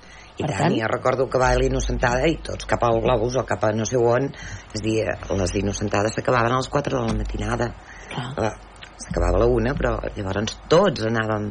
I 0.41 0.43
Per 0.43 0.49
tant, 0.55 0.61
tant- 0.63 0.79
ja 0.79 0.87
recordo 0.89 1.27
que 1.29 1.39
va 1.39 1.51
a 1.53 1.57
l'innocentada 1.61 2.25
i 2.27 2.39
tots 2.41 2.65
cap 2.65 2.83
al 2.87 3.03
globus 3.05 3.37
o 3.37 3.45
cap 3.45 3.65
a 3.65 3.73
no 3.77 3.85
sé 3.85 3.99
on 4.01 4.31
és 4.73 4.81
dir, 4.81 5.05
les 5.37 5.55
innocentades 5.61 6.15
s'acabaven 6.17 6.55
a 6.55 6.61
les 6.63 6.69
4 6.69 6.97
de 6.97 7.07
la 7.07 7.13
matinada. 7.19 7.67
Clar, 8.09 8.55
s'acabava 8.97 9.37
a 9.37 9.41
la 9.45 9.47
una 9.53 9.75
però 9.77 9.99
llavors 10.17 10.57
tots 10.69 11.05
anàvem 11.05 11.51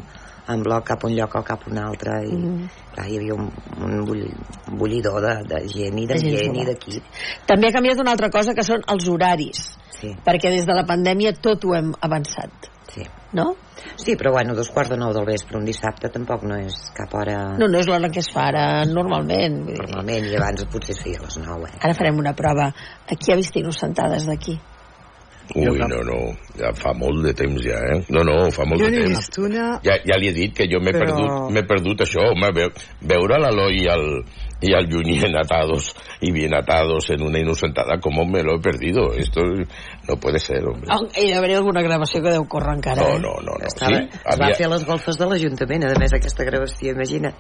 en 0.50 0.64
bloc 0.66 0.86
cap 0.90 1.04
a 1.04 1.08
un 1.08 1.16
lloc 1.18 1.36
o 1.36 1.44
cap 1.46 1.66
a 1.68 1.72
un 1.72 1.78
altre 1.78 2.16
i 2.26 2.34
Mhm. 2.36 2.70
clar, 2.96 3.08
hi 3.10 3.18
havia 3.18 3.36
un, 3.36 3.50
un, 3.86 4.06
bull, 4.06 4.24
un 4.72 4.78
bullidor 4.78 5.22
de, 5.22 5.36
de 5.52 5.60
gent 5.70 6.00
i 6.00 6.08
De 6.10 6.18
gent 6.18 6.34
d'ambient 6.34 6.58
i 6.64 6.66
d'equip 6.72 7.04
també 7.46 7.68
ha 7.70 7.76
canviat 7.78 8.00
una 8.02 8.12
altra 8.18 8.30
cosa 8.30 8.54
que 8.58 8.64
són 8.64 8.82
els 8.88 9.08
horaris 9.08 9.64
sí, 10.00 10.16
perquè 10.26 10.50
des 10.52 10.66
de 10.66 10.74
la 10.76 10.86
pandèmia 10.90 11.34
tot 11.42 11.66
ho 11.66 11.76
hem 11.76 11.94
avançat 12.02 12.70
sí. 12.94 13.06
no? 13.34 13.54
sí, 13.96 14.16
però 14.16 14.32
bueno, 14.32 14.56
dos 14.56 14.70
quarts 14.74 14.90
de 14.90 14.98
nou 14.98 15.14
del 15.14 15.26
vespre 15.28 15.58
un 15.60 15.66
dissabte 15.66 16.10
tampoc 16.10 16.44
no 16.44 16.58
és 16.58 16.76
cap 16.98 17.14
hora 17.14 17.38
No, 17.60 17.68
no 17.68 17.80
és 17.80 17.88
l'hora 17.88 18.10
que 18.10 18.20
es 18.24 18.32
fa 18.34 18.48
ara 18.50 18.66
normalment 18.90 19.62
normalment 19.70 20.26
i 20.26 20.36
abans 20.36 20.66
potser 20.72 20.96
es 20.98 21.04
feia 21.04 21.20
a 21.22 21.28
les 21.28 21.38
9 21.38 21.70
eh? 21.70 21.78
ara 21.80 21.94
farem 21.94 22.18
una 22.20 22.34
prova 22.34 22.72
aquí 23.08 23.32
ha 23.32 23.38
vist 23.40 23.56
innocentades 23.56 24.26
d'aquí 24.26 24.58
Ui, 25.56 25.80
no, 25.82 26.04
no, 26.06 26.18
ja 26.60 26.70
fa 26.78 26.92
molt 26.94 27.24
de 27.26 27.32
temps 27.34 27.62
ja, 27.66 27.80
eh? 27.94 28.04
No, 28.14 28.22
no, 28.24 28.52
fa 28.54 28.66
molt 28.70 28.84
Jo 28.84 28.90
de 28.92 29.00
temps. 29.02 29.18
vist 29.18 29.38
una... 29.42 29.80
Ja, 29.82 29.96
ja 30.06 30.18
li 30.22 30.28
he 30.30 30.34
dit 30.36 30.54
que 30.54 30.68
jo 30.70 30.78
m'he 30.80 30.92
Però- 30.94 31.08
perdut, 31.10 31.50
m'he 31.56 31.64
perdut 31.66 32.04
això, 32.06 32.22
home, 32.36 32.52
veu, 32.54 32.70
veure 33.02 33.40
l'Eloi 33.42 33.80
i 33.82 33.88
el, 33.90 34.06
y 34.62 34.74
al 34.78 34.86
Junien 34.92 35.34
atados 35.42 35.96
y 36.22 36.32
bien 36.32 36.54
atados 36.54 37.10
en 37.10 37.24
una 37.24 37.40
inocentada, 37.40 37.98
¿cómo 38.00 38.26
me 38.26 38.44
lo 38.44 38.58
he 38.58 38.60
perdido? 38.60 39.14
Esto 39.14 39.42
no 40.08 40.18
puede 40.20 40.38
ser, 40.38 40.64
hombre. 40.68 40.86
Oh, 40.94 41.08
hi 41.18 41.32
ha 41.32 41.40
d'haver 41.40 41.56
alguna 41.58 41.82
gravació 41.82 42.22
que 42.22 42.30
deu 42.36 42.46
córrer 42.48 42.76
encara, 42.78 43.02
No, 43.02 43.16
eh? 43.16 43.20
no, 43.20 43.34
no, 43.42 43.58
no. 43.58 43.66
Estava, 43.66 43.98
Sí, 43.98 44.10
es 44.14 44.38
va 44.40 44.46
havia, 44.46 44.56
fer 44.62 44.68
a 44.68 44.74
les 44.76 44.86
golfes 44.86 45.18
de 45.18 45.26
l'Ajuntament, 45.32 45.88
a 45.90 45.96
més 45.98 46.14
aquesta 46.14 46.46
gravació, 46.46 46.94
imagina't. 46.94 47.34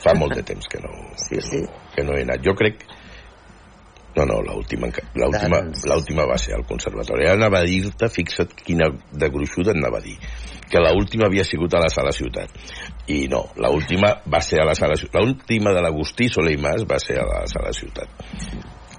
fa 0.00 0.14
molt 0.16 0.32
de 0.38 0.42
temps 0.46 0.68
que 0.70 0.78
no, 0.80 0.92
Sí, 1.26 1.40
sí. 1.42 1.64
que 1.94 2.04
no 2.04 2.14
he 2.16 2.22
anat. 2.22 2.40
Jo 2.46 2.54
crec... 2.54 2.86
No, 4.18 4.24
no, 4.26 4.40
l'última 4.42 4.88
l'última 5.14 5.60
Doncs- 5.62 5.84
l'última 5.86 6.24
va 6.26 6.38
ser 6.42 6.56
al 6.56 6.64
conservatori. 6.66 7.26
Ara 7.28 7.36
anava 7.38 7.60
a 7.62 7.66
dir-te, 7.68 8.08
fixa't 8.10 8.54
quina 8.66 8.88
de 9.12 9.28
gruixuda 9.30 9.70
anava 9.76 10.00
a 10.00 10.02
dir, 10.02 10.16
que 10.68 10.82
l'última 10.82 11.28
havia 11.28 11.44
sigut 11.46 11.74
a 11.78 11.82
la 11.84 11.90
Sala 11.92 12.10
Ciutat. 12.16 12.50
I 13.06 13.28
no, 13.30 13.44
l'última 13.56 14.10
va 14.26 14.40
ser 14.42 14.58
a 14.62 14.66
la 14.66 14.74
Sala 14.74 14.96
Ciutat. 14.98 15.22
L'última 15.22 15.72
de 15.76 15.84
l'Agustí 15.86 16.28
Soler 16.28 16.56
i 16.58 16.60
Mas 16.60 16.82
va 16.88 16.98
ser 16.98 17.20
a 17.22 17.28
la 17.28 17.46
Sala 17.46 17.70
Ciutat. 17.72 18.10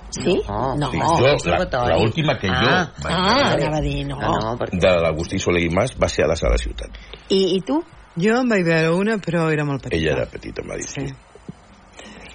Sí? 0.09 0.39
No, 0.47 0.74
no. 0.80 0.89
Sí, 0.91 0.97
jo, 0.97 1.20
la, 1.22 1.32
conservatori. 1.36 1.91
la 1.93 1.97
última 2.01 2.38
que 2.39 2.47
jo 2.47 2.53
Ah, 2.72 2.88
vaig 3.03 3.13
Ah, 3.13 3.53
anava 3.53 3.78
a 3.78 3.82
dir, 3.82 4.07
no. 4.07 4.17
No, 4.17 4.32
no, 4.41 4.55
perquè... 4.57 4.80
de 4.82 4.93
l'Agustí 5.03 5.38
Soler 5.39 5.61
i 5.67 5.70
Mas 5.70 5.93
va 6.01 6.09
ser 6.09 6.26
a 6.26 6.32
la 6.32 6.36
Sala 6.39 6.57
Ciutat. 6.57 6.97
I, 7.30 7.57
I 7.57 7.61
tu? 7.61 7.78
Jo 8.20 8.39
en 8.41 8.49
vaig 8.49 8.63
veure 8.65 8.89
una, 8.97 9.20
però 9.22 9.49
era 9.53 9.63
molt 9.67 9.84
petita. 9.84 9.99
Ella 10.01 10.15
era 10.17 10.26
petita, 10.32 10.63
m'ha 10.65 10.80
dit. 10.80 10.89
Sí. 10.89 11.05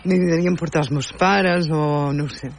Ni 0.04 0.18
devien 0.20 0.54
portar 0.60 0.82
els 0.82 0.90
meus 0.92 1.06
pares 1.16 1.64
o 1.72 2.12
no 2.12 2.24
ho 2.26 2.28
sé. 2.28 2.50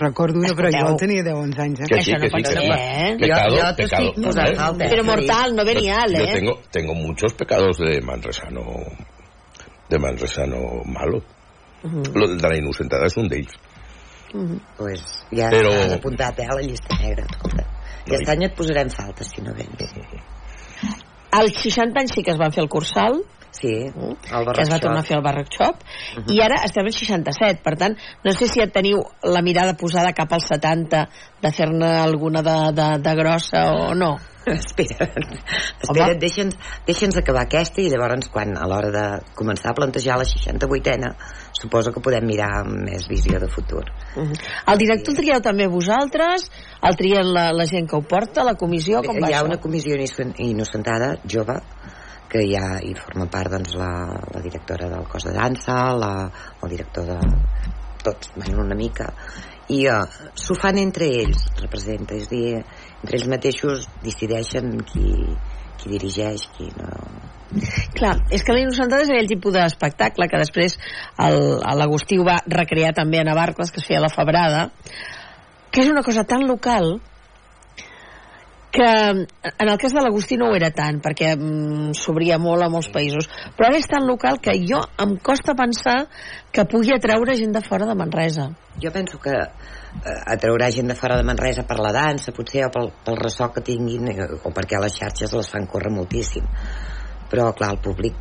Recordo 0.00 0.38
una, 0.40 0.54
però 0.56 0.70
jo 0.72 0.94
tenia 0.96 1.22
10 1.22 1.34
o 1.36 1.42
11 1.44 1.60
anys. 1.62 1.80
Eh? 1.80 1.88
Que 1.90 1.98
sí, 2.02 2.12
Això 2.12 2.16
no 2.16 2.22
que 2.22 2.28
sí, 2.28 2.32
pot 2.32 2.46
que 2.46 2.52
ser, 2.52 2.62
sí. 2.62 2.70
eh? 2.72 3.16
Pecado, 3.20 3.56
Jo- 3.56 3.76
pecado. 3.76 4.12
¿eh? 4.16 4.56
falta. 4.56 4.88
Però 4.88 5.04
mortal, 5.04 5.54
no 5.56 5.64
venial, 5.68 6.14
Yo 6.16 6.24
eh? 6.24 6.32
tengo, 6.32 6.54
tengo 6.72 6.94
muchos 6.94 7.34
pecados 7.34 7.76
de 7.76 8.00
manresano, 8.00 8.62
de 9.90 9.98
manresano 9.98 10.82
malo. 10.86 11.22
Lo 12.14 12.26
de 12.34 12.48
la 12.48 12.56
inocentada 12.56 13.06
és 13.06 13.16
un 13.20 13.28
d'ells. 13.28 13.52
Pues 14.78 15.02
ja 15.30 15.50
Però- 15.52 15.70
Però... 15.70 15.84
has 15.84 15.92
apuntat, 15.92 16.40
eh, 16.40 16.46
a 16.50 16.54
la 16.56 16.62
llista 16.64 16.96
negra, 16.98 17.26
escolta. 17.30 17.66
Aquest 18.06 18.28
any 18.32 18.44
et 18.48 18.54
posarem 18.56 18.88
falta, 18.90 19.24
si 19.24 19.42
no 19.42 19.52
vens. 19.54 19.92
Als 21.36 21.52
60 21.62 22.00
anys 22.00 22.12
sí 22.16 22.22
que 22.24 22.32
es 22.32 22.38
van 22.40 22.52
fer 22.52 22.62
el 22.64 22.68
Cursal, 22.72 23.20
Sí, 23.56 23.72
el 23.88 24.46
que 24.52 24.62
es 24.62 24.70
va 24.70 24.78
tornar 24.82 25.00
a 25.00 25.06
fer 25.06 25.16
el 25.16 25.24
Barrack 25.24 25.52
Shop, 25.54 25.82
i 26.32 26.42
ara 26.44 26.58
estem 26.66 26.84
al 26.84 26.92
67, 26.92 27.62
per 27.64 27.76
tant, 27.80 27.96
no 28.24 28.34
sé 28.36 28.50
si 28.50 28.60
ja 28.60 28.68
teniu 28.72 29.00
la 29.24 29.40
mirada 29.46 29.76
posada 29.80 30.12
cap 30.16 30.32
als 30.36 30.50
70 30.52 31.06
de 31.42 31.52
fer-ne 31.56 31.92
alguna 32.02 32.42
de, 32.44 32.56
de, 32.76 32.88
de 33.06 33.14
grossa 33.16 33.68
o 33.72 33.94
no. 33.94 34.16
Espera't, 34.46 35.16
espera't, 35.82 36.20
deixa'ns 36.22 36.54
deixa 36.86 37.08
acabar 37.18 37.42
aquesta 37.48 37.82
i 37.82 37.88
llavors 37.90 38.28
quan 38.30 38.52
a 38.54 38.68
l'hora 38.70 38.92
de 38.94 39.02
començar 39.34 39.72
a 39.72 39.74
plantejar 39.74 40.20
la 40.20 40.26
68ena 40.28 41.10
suposo 41.50 41.90
que 41.90 42.02
podem 42.04 42.28
mirar 42.28 42.52
amb 42.60 42.76
més 42.86 43.08
visió 43.10 43.40
de 43.42 43.48
futur. 43.50 43.82
El 44.14 44.78
director 44.78 45.16
el 45.16 45.18
trieu 45.18 45.42
també 45.42 45.66
vosaltres, 45.66 46.46
el 46.86 46.94
trien 47.00 47.26
la, 47.34 47.48
la 47.50 47.66
gent 47.66 47.90
que 47.90 47.98
ho 47.98 48.04
porta, 48.06 48.46
la 48.46 48.54
comissió, 48.54 49.02
com 49.02 49.18
va 49.18 49.32
Hi 49.32 49.34
ha 49.34 49.40
això? 49.40 49.50
una 49.50 49.58
comissió 49.58 49.98
innocen- 49.98 50.36
innocentada 50.38 51.16
jove 51.26 51.58
que 52.36 52.44
ja 52.50 52.76
hi 52.84 52.92
forma 52.98 53.26
part 53.32 53.54
doncs, 53.56 53.74
la, 53.80 53.90
la 54.34 54.42
directora 54.44 54.90
del 54.92 55.08
cos 55.08 55.24
de 55.24 55.32
dansa, 55.36 55.76
la, 55.96 56.12
el 56.62 56.72
director 56.72 57.06
de 57.08 57.18
tots, 58.04 58.32
bueno, 58.36 58.62
una 58.62 58.76
mica. 58.76 59.08
I 59.72 59.80
uh, 59.90 60.02
s'ho 60.38 60.54
fan 60.58 60.78
entre 60.78 61.08
ells 61.22 61.48
representa, 61.62 62.14
és 62.14 62.28
dir, 62.30 62.60
entre 63.00 63.18
ells 63.18 63.30
mateixos 63.32 63.88
decideixen 64.04 64.76
qui, 64.86 65.08
qui 65.80 65.90
dirigeix 65.96 66.46
qui 66.54 66.68
no. 66.76 66.92
Clar, 67.96 68.14
és 68.34 68.42
que 68.42 68.54
la 68.54 68.62
Innocentada 68.62 69.06
és 69.06 69.10
aquell 69.10 69.30
tipus 69.30 69.54
d'espectacle 69.54 70.26
que 70.28 70.40
després 70.42 70.74
l'Agustí 71.18 72.18
va 72.26 72.40
recrear 72.50 72.92
també 72.94 73.20
a 73.22 73.26
Navarcles, 73.26 73.70
que 73.72 73.80
es 73.80 73.86
feia 73.86 74.02
la 74.02 74.10
Febrada, 74.12 74.66
que 75.70 75.84
és 75.84 75.90
una 75.90 76.02
cosa 76.06 76.26
tan 76.26 76.46
local 76.50 76.96
que 78.76 78.88
en 79.58 79.68
el 79.70 79.78
cas 79.80 79.94
de 79.94 80.02
l'Agustí 80.04 80.36
no 80.36 80.50
ho 80.50 80.56
era 80.56 80.68
tant, 80.76 80.98
perquè 81.04 81.30
mm, 81.36 81.94
s'obria 81.96 82.36
molt 82.42 82.66
a 82.66 82.68
molts 82.72 82.90
països, 82.92 83.28
però 83.56 83.70
ara 83.70 83.80
és 83.80 83.88
tan 83.88 84.04
local 84.08 84.36
que 84.44 84.52
jo 84.68 84.82
em 85.02 85.16
costa 85.24 85.54
pensar 85.56 85.96
que 86.52 86.66
pugui 86.68 86.92
atraure 86.92 87.38
gent 87.40 87.56
de 87.56 87.64
fora 87.64 87.88
de 87.88 87.96
Manresa. 87.96 88.50
jo 88.82 88.92
penso 88.92 89.18
que 89.18 89.32
eh, 89.32 90.20
atraurà 90.34 90.68
gent 90.70 90.92
de 90.92 90.98
fora 90.98 91.16
de 91.16 91.24
Manresa 91.24 91.64
per 91.64 91.78
la 91.80 91.94
dansa 91.96 92.34
potser 92.36 92.66
o 92.66 92.70
pel, 92.74 92.90
pel 93.04 93.16
ressò 93.16 93.48
que 93.54 93.64
tinguin 93.64 94.12
eh, 94.12 94.28
o 94.44 94.52
perquè 94.52 94.80
les 94.82 94.98
xarxes 95.00 95.32
les 95.32 95.48
fan 95.48 95.66
córrer 95.66 95.92
moltíssim. 95.96 96.44
Però 97.30 97.48
clar, 97.56 97.72
el 97.74 97.80
públic 97.82 98.14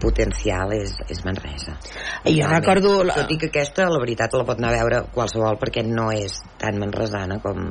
potencial 0.00 0.72
és, 0.76 0.94
és 1.10 1.24
Manresa. 1.26 1.74
I 2.24 2.38
jo 2.38 2.48
recordo 2.52 3.02
la- 3.02 3.18
tot 3.18 3.34
i 3.34 3.38
que 3.42 3.50
aquesta 3.50 3.90
la 3.90 3.98
veritat 3.98 4.38
la 4.38 4.46
pot 4.46 4.62
anar 4.62 4.74
a 4.76 4.80
veure 4.84 5.04
qualsevol 5.12 5.58
perquè 5.58 5.82
no 5.88 6.12
és 6.14 6.38
tan 6.62 6.78
manresana 6.78 7.40
com, 7.42 7.70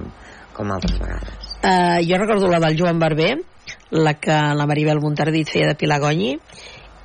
com 0.53 0.71
altres 0.75 0.99
vegades 0.99 1.44
Uh, 1.63 2.01
jo 2.05 2.17
recordo 2.21 2.47
la 2.51 2.59
del 2.59 2.77
Joan 2.79 2.99
Barber, 2.99 3.37
la 3.91 4.13
que 4.19 4.31
la 4.31 4.65
Maribel 4.67 4.99
Montardit 5.01 5.49
feia 5.49 5.67
de 5.71 5.75
Pilar 5.79 5.99
Gonyi, 6.03 6.35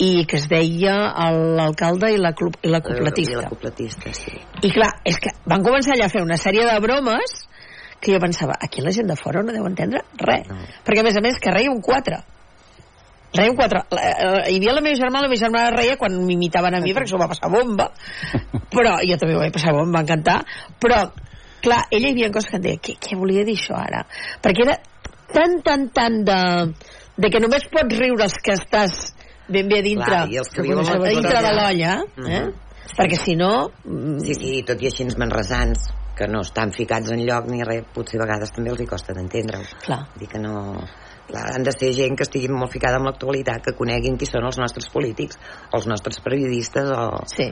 i 0.00 0.24
que 0.26 0.38
es 0.40 0.46
deia 0.48 0.94
l'alcalde 1.56 2.08
i 2.12 2.16
la, 2.20 2.32
club, 2.32 2.56
i 2.64 2.68
la 2.72 2.78
i 2.80 2.84
cupletista. 2.84 3.42
la 3.42 3.48
cupletista 3.52 4.12
sí. 4.16 4.32
I 4.64 4.70
clar, 4.72 4.90
és 5.04 5.18
que 5.20 5.32
van 5.48 5.64
començar 5.64 5.92
allà 5.94 6.06
a 6.08 6.12
fer 6.12 6.22
una 6.24 6.38
sèrie 6.40 6.64
de 6.64 6.78
bromes 6.80 7.34
que 8.00 8.14
jo 8.14 8.20
pensava, 8.22 8.54
aquí 8.64 8.80
la 8.80 8.92
gent 8.96 9.08
de 9.12 9.16
fora 9.20 9.42
no 9.44 9.52
deu 9.52 9.66
entendre 9.68 10.00
res. 10.16 10.46
No. 10.48 10.56
Perquè 10.86 11.02
a 11.02 11.04
més 11.04 11.16
a 11.20 11.24
més 11.24 11.36
que 11.40 11.52
reia 11.52 11.68
un 11.72 11.82
4. 11.84 12.16
Reia 13.36 13.50
un 13.52 13.56
4. 13.58 13.82
La- 13.92 14.06
eh, 14.08 14.52
Hi 14.52 14.56
havia 14.56 14.72
la 14.72 14.80
meva 14.80 14.96
germana, 14.96 15.26
la 15.26 15.28
meva 15.28 15.38
germana 15.40 15.70
reia 15.76 15.98
quan 16.00 16.16
m'imitaven 16.24 16.78
a 16.78 16.80
mi 16.80 16.94
perquè 16.96 17.12
s'ho 17.12 17.20
va 17.20 17.28
passar 17.28 17.50
bomba. 17.52 17.90
Però 18.72 18.96
jo 19.04 19.18
també 19.20 19.36
ho 19.36 19.42
vaig 19.44 19.52
passar 19.52 19.74
bomba, 19.76 19.86
em 19.92 19.98
va 19.98 20.04
encantar. 20.06 20.38
Però, 20.80 21.02
clar, 21.64 21.84
ella 21.90 22.08
hi 22.08 22.16
havia 22.16 22.32
coses 22.34 22.50
que 22.50 22.60
em 22.60 22.66
deia, 22.68 22.80
què, 22.82 22.96
què 23.00 23.18
volia 23.18 23.44
dir 23.48 23.56
això 23.58 23.76
ara? 23.78 24.04
Perquè 24.42 24.66
era 24.66 24.76
tan, 25.32 25.60
tan, 25.66 25.86
tan 25.94 26.20
de, 26.26 26.40
de 27.20 27.30
que 27.30 27.42
només 27.42 27.68
pots 27.72 27.98
riure 28.00 28.26
els 28.26 28.38
que 28.44 28.56
estàs 28.58 28.98
ben 29.50 29.70
bé 29.70 29.80
a 29.80 29.84
dintre, 29.86 30.10
Clar, 30.10 30.26
i 30.30 30.38
els 30.40 30.50
que 30.54 30.62
viuen 30.62 30.86
a 30.86 30.98
dintre 31.06 31.40
de 31.42 31.54
l'olla, 31.56 31.94
eh? 32.00 32.20
Mhm. 32.22 32.50
Perquè 32.90 33.16
si 33.18 33.36
no... 33.38 33.70
mm, 33.84 34.18
Sí, 34.24 34.34
sí, 34.34 34.52
tot 34.66 34.80
i 34.82 34.88
així 34.90 35.04
els 35.06 35.18
manresans 35.18 35.90
que 36.18 36.26
no 36.28 36.42
estan 36.44 36.72
ficats 36.74 37.10
en 37.14 37.22
lloc 37.24 37.46
ni 37.48 37.62
res, 37.64 37.86
potser 37.94 38.18
a 38.18 38.24
vegades 38.26 38.52
també 38.52 38.74
els 38.74 38.82
hi 38.82 38.88
costa 38.90 39.14
d'entendre-ho. 39.16 39.62
Clar. 39.86 40.02
Vull 40.12 40.24
dir 40.24 40.30
que 40.34 40.42
no... 40.42 40.54
Clar, 41.30 41.46
han 41.54 41.64
de 41.66 41.72
ser 41.74 41.92
gent 41.94 42.16
que 42.18 42.26
estigui 42.26 42.48
molt 42.50 42.72
ficada 42.72 42.98
amb 42.98 43.06
l'actualitat, 43.06 43.62
que 43.64 43.76
coneguin 43.78 44.16
qui 44.18 44.26
són 44.28 44.48
els 44.48 44.58
nostres 44.58 44.88
polítics, 44.92 45.38
els 45.76 45.86
nostres 45.90 46.18
periodistes 46.24 46.90
o... 46.90 47.04
Sí. 47.30 47.46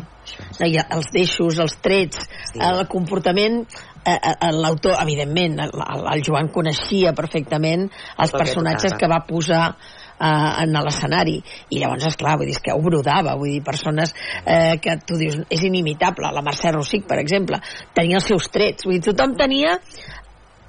No, 0.58 0.66
hi 0.66 0.80
ha 0.80 0.88
els 0.96 1.12
deixos, 1.14 1.60
els 1.62 1.78
trets, 1.84 2.26
Sí. 2.52 2.58
el 2.64 2.82
comportament, 2.90 3.62
eh, 4.04 4.16
eh, 4.16 4.50
l'autor, 4.56 4.96
evidentment, 5.02 5.58
el, 5.62 5.72
el 6.14 6.24
Joan 6.26 6.50
coneixia 6.54 7.14
perfectament 7.16 7.86
els 8.18 8.34
personatges 8.34 8.98
que 8.98 9.08
va 9.10 9.22
posar 9.28 9.62
eh, 9.70 10.52
en 10.64 10.74
l'escenari. 10.74 11.38
I 11.70 11.82
llavors, 11.82 12.08
esclar, 12.10 12.36
vull 12.38 12.50
dir, 12.50 12.56
és 12.58 12.62
que 12.64 12.74
ho 12.74 12.82
brodava 12.84 13.36
vull 13.38 13.54
dir, 13.56 13.64
persones 13.64 14.14
eh, 14.44 14.76
que 14.82 14.98
tu 15.06 15.18
dius 15.20 15.38
és 15.48 15.64
inimitable, 15.68 16.32
la 16.34 16.44
Mercè 16.44 16.74
Rossic, 16.74 17.06
per 17.08 17.20
exemple 17.22 17.60
tenia 17.96 18.18
els 18.20 18.28
seus 18.30 18.50
trets, 18.54 18.86
vull 18.86 18.98
dir, 18.98 19.04
tothom 19.10 19.36
tenia 19.38 19.78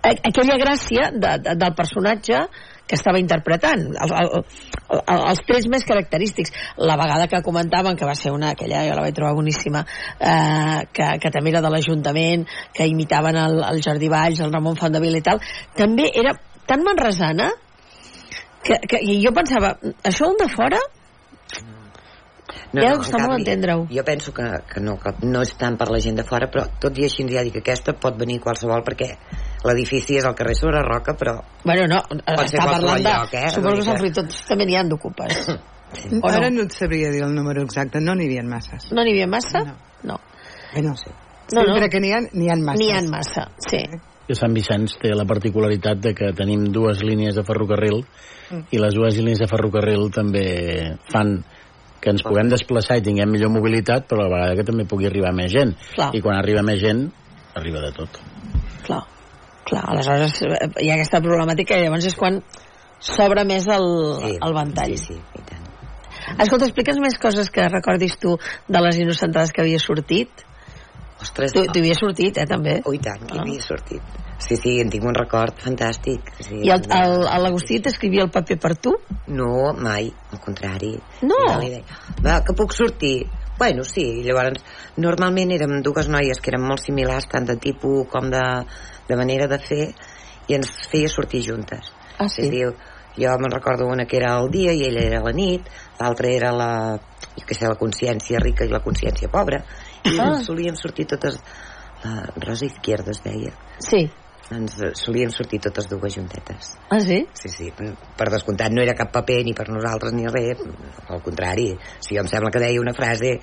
aquella 0.02 0.56
gràcia 0.62 1.10
de, 1.12 1.32
de, 1.44 1.56
del 1.60 1.74
personatge 1.76 2.46
que 2.90 2.98
estava 2.98 3.22
interpretant 3.22 3.86
el, 3.94 4.14
el, 4.18 4.30
el, 4.98 5.02
els 5.20 5.42
trets 5.46 5.70
més 5.70 5.86
característics 5.86 6.54
la 6.90 6.98
vegada 7.00 7.30
que 7.30 7.44
comentaven 7.46 8.00
que 8.00 8.08
va 8.10 8.18
ser 8.18 8.34
una 8.34 8.54
aquella 8.56 8.82
jo 8.88 8.98
la 8.98 9.06
vaig 9.06 9.18
trobar 9.18 9.36
boníssima 9.38 9.86
eh, 9.86 10.80
que, 10.92 11.10
que 11.22 11.34
també 11.36 11.54
era 11.54 11.64
de 11.66 11.74
l'Ajuntament 11.74 12.46
que 12.74 12.90
imitaven 12.90 13.38
el, 13.38 13.60
el 13.72 13.84
Jordi 13.86 14.10
Valls 14.12 14.42
el 14.42 14.54
Ramon 14.54 14.80
Fondavila 14.80 15.22
i 15.22 15.26
tal 15.26 15.44
també 15.78 16.10
era 16.24 16.34
tan 16.70 16.86
manresana 16.86 17.52
que, 18.66 18.80
que 18.90 19.04
i 19.06 19.20
jo 19.24 19.36
pensava 19.38 19.76
això 20.04 20.32
un 20.34 20.42
de 20.42 20.50
fora 20.56 20.82
No, 22.70 22.84
Ja 22.84 22.90
no, 22.92 22.98
costa 23.02 23.18
molt 23.24 23.40
entendre-ho. 23.40 23.86
Jo 23.90 24.04
penso 24.06 24.32
que, 24.34 24.46
que, 24.70 24.82
no, 24.82 24.96
que 25.02 25.14
no 25.26 25.42
és 25.46 25.56
tant 25.58 25.78
per 25.78 25.88
la 25.90 26.02
gent 26.06 26.20
de 26.20 26.26
fora, 26.26 26.50
però 26.54 26.68
tot 26.82 26.98
i 27.02 27.08
així 27.08 27.26
ja 27.32 27.42
dic 27.46 27.56
que 27.58 27.64
aquesta 27.64 27.96
pot 27.98 28.18
venir 28.20 28.38
qualsevol 28.44 28.84
perquè 28.86 29.10
l'edifici 29.68 30.20
és 30.20 30.28
al 30.28 30.36
carrer 30.38 30.56
sobre 30.56 30.82
Roca, 30.86 31.16
però 31.20 31.40
bueno, 31.66 31.88
no, 31.92 32.00
ser 32.08 32.22
està 32.22 32.36
qualsevol 32.36 32.72
parlant 32.76 33.04
de 33.04 33.16
lloc, 33.18 33.36
eh? 33.36 33.50
suposo 33.56 33.82
que 33.82 33.88
Sant 33.90 34.02
Fruitós 34.02 34.42
també 34.48 34.70
n'hi 34.70 34.80
ha 34.80 34.86
d'ocupes 34.88 35.44
Sí. 35.90 36.06
O 36.14 36.20
no? 36.20 36.30
Ara 36.30 36.52
no 36.54 36.68
et 36.68 36.76
sabria 36.78 37.10
dir 37.10 37.24
el 37.26 37.34
número 37.34 37.64
exacte, 37.66 37.98
no 37.98 38.14
n'hi 38.14 38.28
havia 38.30 38.44
masses. 38.46 38.92
no 38.94 39.02
n'hi 39.02 39.16
havia 39.16 39.26
massa? 39.26 39.64
No. 39.66 39.74
no. 40.12 40.20
Bé, 40.70 40.84
no 40.86 40.94
sé. 40.96 41.10
No, 41.50 41.64
no. 41.64 41.74
Sempre 41.74 41.90
que 41.90 42.02
n'hi 42.04 42.12
ha, 42.14 42.20
n'hi 42.30 42.52
ha 42.54 42.58
masses. 42.62 42.84
N'hi 42.84 42.92
ha 42.94 43.02
massa, 43.10 43.48
sí. 43.66 43.80
que 44.30 44.38
Sant 44.38 44.54
Vicenç 44.54 45.00
té 45.02 45.10
la 45.18 45.26
particularitat 45.26 46.04
de 46.04 46.14
que 46.14 46.30
tenim 46.38 46.68
dues 46.70 47.02
línies 47.02 47.40
de 47.40 47.44
ferrocarril 47.48 48.04
i 48.70 48.82
les 48.82 48.94
dues 48.94 49.18
línies 49.18 49.42
de 49.42 49.48
ferrocarril 49.50 50.12
també 50.14 50.46
fan 51.10 51.40
que 52.00 52.14
ens 52.14 52.22
puguem 52.24 52.52
desplaçar 52.52 53.00
i 53.00 53.04
tinguem 53.04 53.34
millor 53.34 53.52
mobilitat, 53.52 54.06
però 54.08 54.22
a 54.22 54.28
la 54.28 54.36
vegada 54.36 54.60
que 54.60 54.68
també 54.70 54.86
pugui 54.88 55.10
arribar 55.10 55.34
més 55.36 55.50
gent. 55.52 55.74
Clar. 55.96 56.12
I 56.16 56.22
quan 56.24 56.38
arriba 56.38 56.62
més 56.66 56.80
gent, 56.80 57.08
arriba 57.60 57.82
de 57.84 57.90
tot. 57.98 58.22
Clar, 58.86 59.02
clar, 59.70 59.86
aleshores 59.94 60.42
eh, 60.44 60.68
hi 60.84 60.90
ha 60.92 60.98
aquesta 61.00 61.22
problemàtica 61.24 61.78
i 61.80 61.86
llavors 61.86 62.06
és 62.10 62.18
quan 62.20 62.42
s'obre 63.00 63.46
més 63.48 63.68
el, 63.72 63.88
sí, 64.26 64.36
el 64.44 64.54
ventall. 64.58 64.96
Sí, 64.98 65.14
sí, 65.16 65.18
i 65.40 65.44
tant. 65.48 65.66
Escolta, 66.44 66.68
explica'ns 66.68 67.00
més 67.02 67.18
coses 67.22 67.50
que 67.50 67.66
recordis 67.72 68.18
tu 68.22 68.36
de 68.68 68.82
les 68.86 68.98
innocentades 69.02 69.54
que 69.56 69.64
havia 69.64 69.80
sortit. 69.82 70.46
Ostres, 71.20 71.52
Tu, 71.52 71.66
tu 71.68 71.80
havia 71.82 71.96
sortit, 71.98 72.38
eh, 72.40 72.46
també. 72.48 72.78
Oh, 72.86 72.94
i 72.96 73.00
tant, 73.04 73.24
que 73.28 73.38
Ah. 73.38 73.42
havia 73.44 73.62
sortit. 73.62 74.02
Sí, 74.40 74.56
sí, 74.56 74.78
en 74.80 74.88
tinc 74.90 75.04
un 75.04 75.16
record 75.18 75.58
fantàstic. 75.60 76.30
Sí, 76.40 76.62
I 76.64 76.70
l'Agustí 76.72 77.82
t'escrivia 77.84 78.24
el 78.24 78.30
paper 78.32 78.56
per 78.58 78.76
tu? 78.78 78.94
No, 79.28 79.74
mai, 79.76 80.08
al 80.32 80.40
contrari. 80.40 80.94
No? 81.28 81.40
Deia, 81.60 81.82
va, 82.24 82.38
que 82.48 82.56
puc 82.56 82.72
sortir? 82.72 83.28
Bueno, 83.60 83.84
sí, 83.84 84.06
llavors 84.24 84.64
normalment 84.98 85.52
érem 85.52 85.82
dues 85.84 86.08
noies 86.08 86.40
que 86.40 86.54
eren 86.54 86.64
molt 86.64 86.80
similars, 86.86 87.28
tant 87.28 87.46
de 87.50 87.58
tipus 87.60 88.08
com 88.12 88.30
de, 88.32 88.44
de 89.10 89.18
manera 89.20 89.50
de 89.52 89.60
fer, 89.60 89.90
i 90.48 90.56
ens 90.56 90.72
feia 90.90 91.10
sortir 91.12 91.44
juntes. 91.46 91.92
Ah, 92.18 92.30
sí? 92.32 92.46
És 92.48 92.54
dir, 92.54 92.70
jo 93.20 93.34
me'n 93.42 93.52
recordo 93.52 93.86
una 93.92 94.06
que 94.08 94.18
era 94.18 94.32
el 94.40 94.48
dia 94.54 94.72
i 94.74 94.86
ella 94.88 95.04
era 95.10 95.20
la 95.26 95.34
nit, 95.36 95.68
l'altra 96.00 96.32
era 96.32 96.54
la, 96.56 96.70
jo 97.36 97.46
què 97.46 97.58
sé, 97.58 97.68
la 97.68 97.76
consciència 97.80 98.40
rica 98.40 98.64
i 98.66 98.72
la 98.72 98.80
consciència 98.86 99.28
pobra, 99.32 99.60
i 100.06 100.16
Ah. 100.18 100.30
ens 100.32 100.46
solíem 100.48 100.76
sortir 100.80 101.06
totes, 101.12 101.36
la 102.04 102.30
Rosa 102.40 102.66
Izquierda 102.66 103.12
es 103.12 103.22
deia, 103.24 103.52
Sí. 103.84 104.06
Ens 104.52 104.80
eh, 104.82 104.92
solíem 104.98 105.32
sortir 105.34 105.60
totes 105.62 105.88
dues 105.90 106.16
juntetes. 106.16 106.74
Ah, 106.90 107.00
sí? 107.00 107.22
Sí, 107.38 107.50
sí, 107.54 107.70
per 108.18 108.30
descomptat 108.34 108.74
no 108.74 108.82
era 108.82 108.96
cap 108.98 109.12
paper 109.14 109.42
ni 109.46 109.54
per 109.58 109.68
nosaltres 109.70 110.16
ni 110.16 110.26
res, 110.30 110.64
al 111.08 111.22
contrari, 111.26 111.70
si 112.02 112.16
jo 112.16 112.24
em 112.24 112.30
sembla 112.32 112.52
que 112.54 112.62
deia 112.64 112.82
una 112.82 112.96
frase 112.98 113.36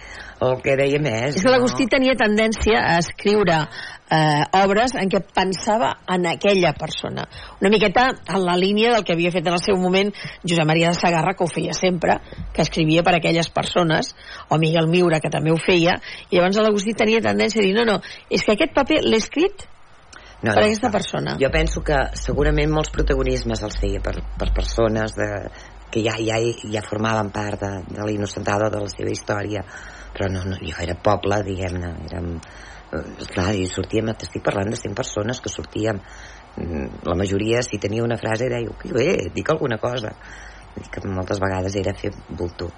el 0.42 0.56
que 0.64 0.76
deia 0.78 1.00
més. 1.02 1.36
És 1.36 1.44
que 1.44 1.52
l'Agustí 1.52 1.86
tenia 1.90 2.16
tendència 2.18 2.82
a 2.82 2.96
escriure 3.00 3.60
eh, 4.10 4.42
obres 4.60 4.96
en 4.98 5.12
què 5.12 5.22
pensava 5.34 5.92
en 6.12 6.26
aquella 6.32 6.74
persona. 6.78 7.26
Una 7.60 7.70
miqueta 7.72 8.08
en 8.10 8.42
la 8.44 8.56
línia 8.58 8.92
del 8.96 9.06
que 9.06 9.14
havia 9.14 9.32
fet 9.34 9.46
en 9.46 9.56
el 9.56 9.62
seu 9.62 9.78
moment 9.80 10.12
Josep 10.42 10.66
Maria 10.68 10.90
de 10.92 10.98
Sagarra, 10.98 11.36
que 11.38 11.46
ho 11.46 11.50
feia 11.50 11.76
sempre, 11.76 12.18
que 12.52 12.66
escrivia 12.66 13.06
per 13.06 13.14
a 13.14 13.22
aquelles 13.22 13.48
persones, 13.54 14.14
o 14.50 14.58
Miguel 14.58 14.90
Miura, 14.90 15.22
que 15.22 15.32
també 15.32 15.54
ho 15.54 15.60
feia, 15.60 16.00
i 16.30 16.36
llavors 16.36 16.60
l'Agustí 16.60 16.98
tenia 16.98 17.22
tendència 17.24 17.62
a 17.62 17.66
dir, 17.66 17.74
no, 17.76 17.86
no, 17.86 18.00
és 18.30 18.44
que 18.44 18.56
aquest 18.56 18.74
paper 18.76 19.02
l'he 19.06 19.22
escrit 19.22 19.68
no, 20.42 20.52
per 20.52 20.62
aquesta 20.64 20.90
persona. 20.92 21.36
Jo 21.40 21.48
penso 21.50 21.82
que 21.86 21.96
segurament 22.18 22.70
molts 22.72 22.90
protagonismes 22.94 23.62
els 23.66 23.78
feia 23.80 24.02
per, 24.04 24.14
per 24.38 24.52
persones 24.54 25.14
de, 25.16 25.28
que 25.90 26.02
ja, 26.04 26.16
ja, 26.20 26.38
ja 26.72 26.82
formaven 26.84 27.30
part 27.34 27.60
de, 27.62 27.72
de 27.88 28.02
la 28.04 28.12
innocentada 28.12 28.70
de 28.70 28.80
la 28.82 28.90
seva 28.92 29.12
història, 29.14 29.62
però 30.16 30.28
no, 30.32 30.42
no 30.48 30.58
jo 30.60 30.76
era 30.82 30.96
poble, 30.98 31.42
diguem-ne, 31.46 31.92
érem... 32.10 32.32
eh, 32.92 33.26
Clar, 33.32 33.52
i 33.56 33.66
sortíem, 33.70 34.12
t'estic 34.18 34.44
parlant 34.44 34.70
de 34.72 34.78
100 34.80 34.94
persones 34.98 35.40
que 35.40 35.52
sortíem, 35.52 35.98
mm, 36.56 37.02
la 37.08 37.16
majoria, 37.18 37.62
si 37.64 37.78
tenia 37.82 38.04
una 38.04 38.18
frase, 38.20 38.48
deia, 38.52 38.76
que 38.80 38.92
bé, 38.94 39.08
dic 39.34 39.50
alguna 39.54 39.78
cosa. 39.82 40.14
Que 40.76 41.00
moltes 41.08 41.38
vegades 41.40 41.74
era 41.80 41.94
fer 41.96 42.10
bulto. 42.28 42.68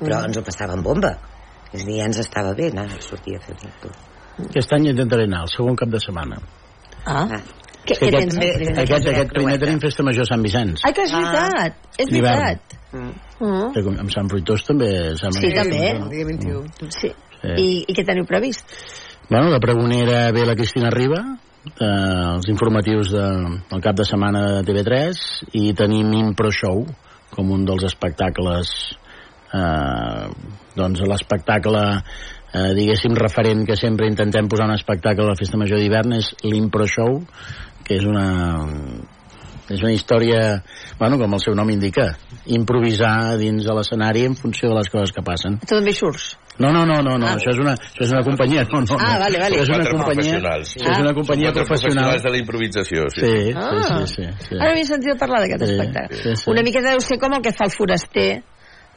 Però 0.00 0.18
Mm. 0.20 0.30
ens 0.30 0.38
ho 0.38 0.42
passàvem 0.42 0.82
bomba. 0.82 1.12
És 1.72 1.82
a 1.82 1.86
dir, 1.86 2.00
ja 2.00 2.06
ens 2.10 2.18
estava 2.18 2.54
bé 2.54 2.70
anar 2.70 2.88
a 2.90 3.00
sortir 3.00 3.36
a 3.36 3.40
fer 3.44 3.54
bulto. 3.60 3.92
Aquest 4.48 4.72
any 4.74 4.88
intentaré 4.90 5.28
anar, 5.28 5.44
el 5.46 5.52
segon 5.52 5.76
cap 5.78 5.88
de 5.92 6.00
setmana. 6.02 6.40
Ah, 7.06 7.26
Ah. 7.30 7.40
què, 7.84 7.92
És 7.92 7.98
que 7.98 8.06
què 8.06 8.16
aquest, 8.16 8.30
tens? 8.30 8.36
primer? 8.36 8.78
aquest, 8.84 9.08
aquest 9.08 9.30
primer 9.32 9.58
tenim 9.58 9.80
festa 9.80 10.02
major 10.02 10.22
a 10.22 10.26
Sant 10.26 10.42
Vicenç. 10.44 10.80
Ai, 10.84 10.92
que 10.92 11.02
és 11.02 11.12
Ah. 11.12 11.20
veritat, 11.20 11.76
és 11.98 12.06
D'hivern. 12.08 12.42
veritat. 12.42 12.78
Mm. 12.92 13.12
Mm. 13.40 13.72
Que 13.72 14.00
Amb 14.00 14.10
Sant 14.10 14.28
Fruitós 14.28 14.64
també... 14.66 15.16
sembla 15.16 15.40
Sí, 15.40 15.48
que- 15.48 15.54
també. 15.62 15.90
El 15.90 16.08
dia 16.10 16.24
21. 16.26 16.64
Sí. 16.90 17.08
Sí. 17.40 17.48
I, 17.56 17.84
I 17.88 17.94
què 17.94 18.04
teniu 18.04 18.26
previst? 18.26 18.66
Bueno, 19.30 19.50
de 19.50 19.60
pregonera 19.60 20.30
ve 20.32 20.44
la 20.44 20.54
Cristina 20.54 20.90
Riba, 20.90 21.38
eh, 21.64 22.34
els 22.34 22.48
informatius 22.48 23.10
de, 23.12 23.22
del 23.70 23.80
cap 23.80 23.94
de 23.96 24.04
setmana 24.04 24.60
de 24.60 24.64
TV3 24.64 25.16
i 25.52 25.72
tenim 25.72 26.12
Impro 26.12 26.50
Show 26.50 26.84
com 27.30 27.50
un 27.50 27.64
dels 27.64 27.84
espectacles 27.84 28.96
eh, 29.54 30.28
doncs 30.76 31.00
l'espectacle 31.00 32.02
eh, 32.52 32.72
diguéssim 32.74 33.14
referent 33.14 33.64
que 33.66 33.76
sempre 33.76 34.08
intentem 34.10 34.48
posar 34.48 34.66
un 34.68 34.74
espectacle 34.74 35.24
a 35.24 35.28
la 35.32 35.38
Festa 35.38 35.56
Major 35.60 35.78
d'hivern 35.78 36.12
és 36.18 36.32
l'Impro 36.42 36.86
Show 36.86 37.22
que 37.84 37.96
és 37.96 38.04
una 38.04 38.26
és 39.70 39.78
una 39.84 39.92
història, 39.94 40.64
bueno, 40.98 41.14
com 41.16 41.30
el 41.36 41.38
seu 41.38 41.54
nom 41.54 41.68
indica, 41.70 42.16
improvisar 42.50 43.36
dins 43.38 43.62
de 43.62 43.74
l'escenari 43.76 44.24
en 44.26 44.34
funció 44.34 44.68
de 44.68 44.74
les 44.74 44.88
coses 44.90 45.12
que 45.14 45.22
passen. 45.22 45.60
Tu 45.62 45.68
també 45.76 45.92
surts? 45.94 46.32
No, 46.58 46.72
no, 46.74 46.82
no, 46.84 46.96
no, 47.06 47.14
no. 47.16 47.26
Ah. 47.28 47.36
això, 47.38 47.52
és 47.54 47.60
una, 47.62 47.76
això 47.78 48.02
és 48.02 48.10
una 48.10 48.24
companyia. 48.26 48.64
No, 48.72 48.80
no, 48.82 48.96
Ah, 48.98 49.14
vale, 49.22 49.38
vale. 49.38 49.60
Això 49.60 49.62
és 49.62 49.68
una 49.70 49.78
Quatre 49.78 49.94
companyia, 49.94 50.40
això 50.40 50.90
és 50.90 50.98
una 51.04 51.14
companyia 51.14 51.52
Són 51.52 51.54
quatre 51.54 51.68
professional. 51.70 52.10
professionals 52.10 52.22
de 52.26 52.30
la 52.34 52.38
improvisació, 52.42 53.06
sí. 53.14 53.20
Sí, 53.20 53.54
Ah. 53.54 53.70
sí, 53.70 53.94
sí, 53.94 54.22
sí, 54.26 54.46
sí. 54.48 54.58
Ara 54.58 54.72
havia 54.72 54.84
sentit 54.90 55.18
parlar 55.22 55.40
d'aquest 55.44 55.64
Sí, 55.64 55.70
espectacle. 55.70 56.16
sí, 56.18 56.36
sí. 56.42 56.50
Una 56.50 56.62
miqueta 56.66 56.90
deu 56.90 57.00
ser 57.00 57.18
com 57.22 57.32
el 57.38 57.40
que 57.46 57.52
fa 57.52 57.64
el 57.64 57.70
foraster 57.70 58.28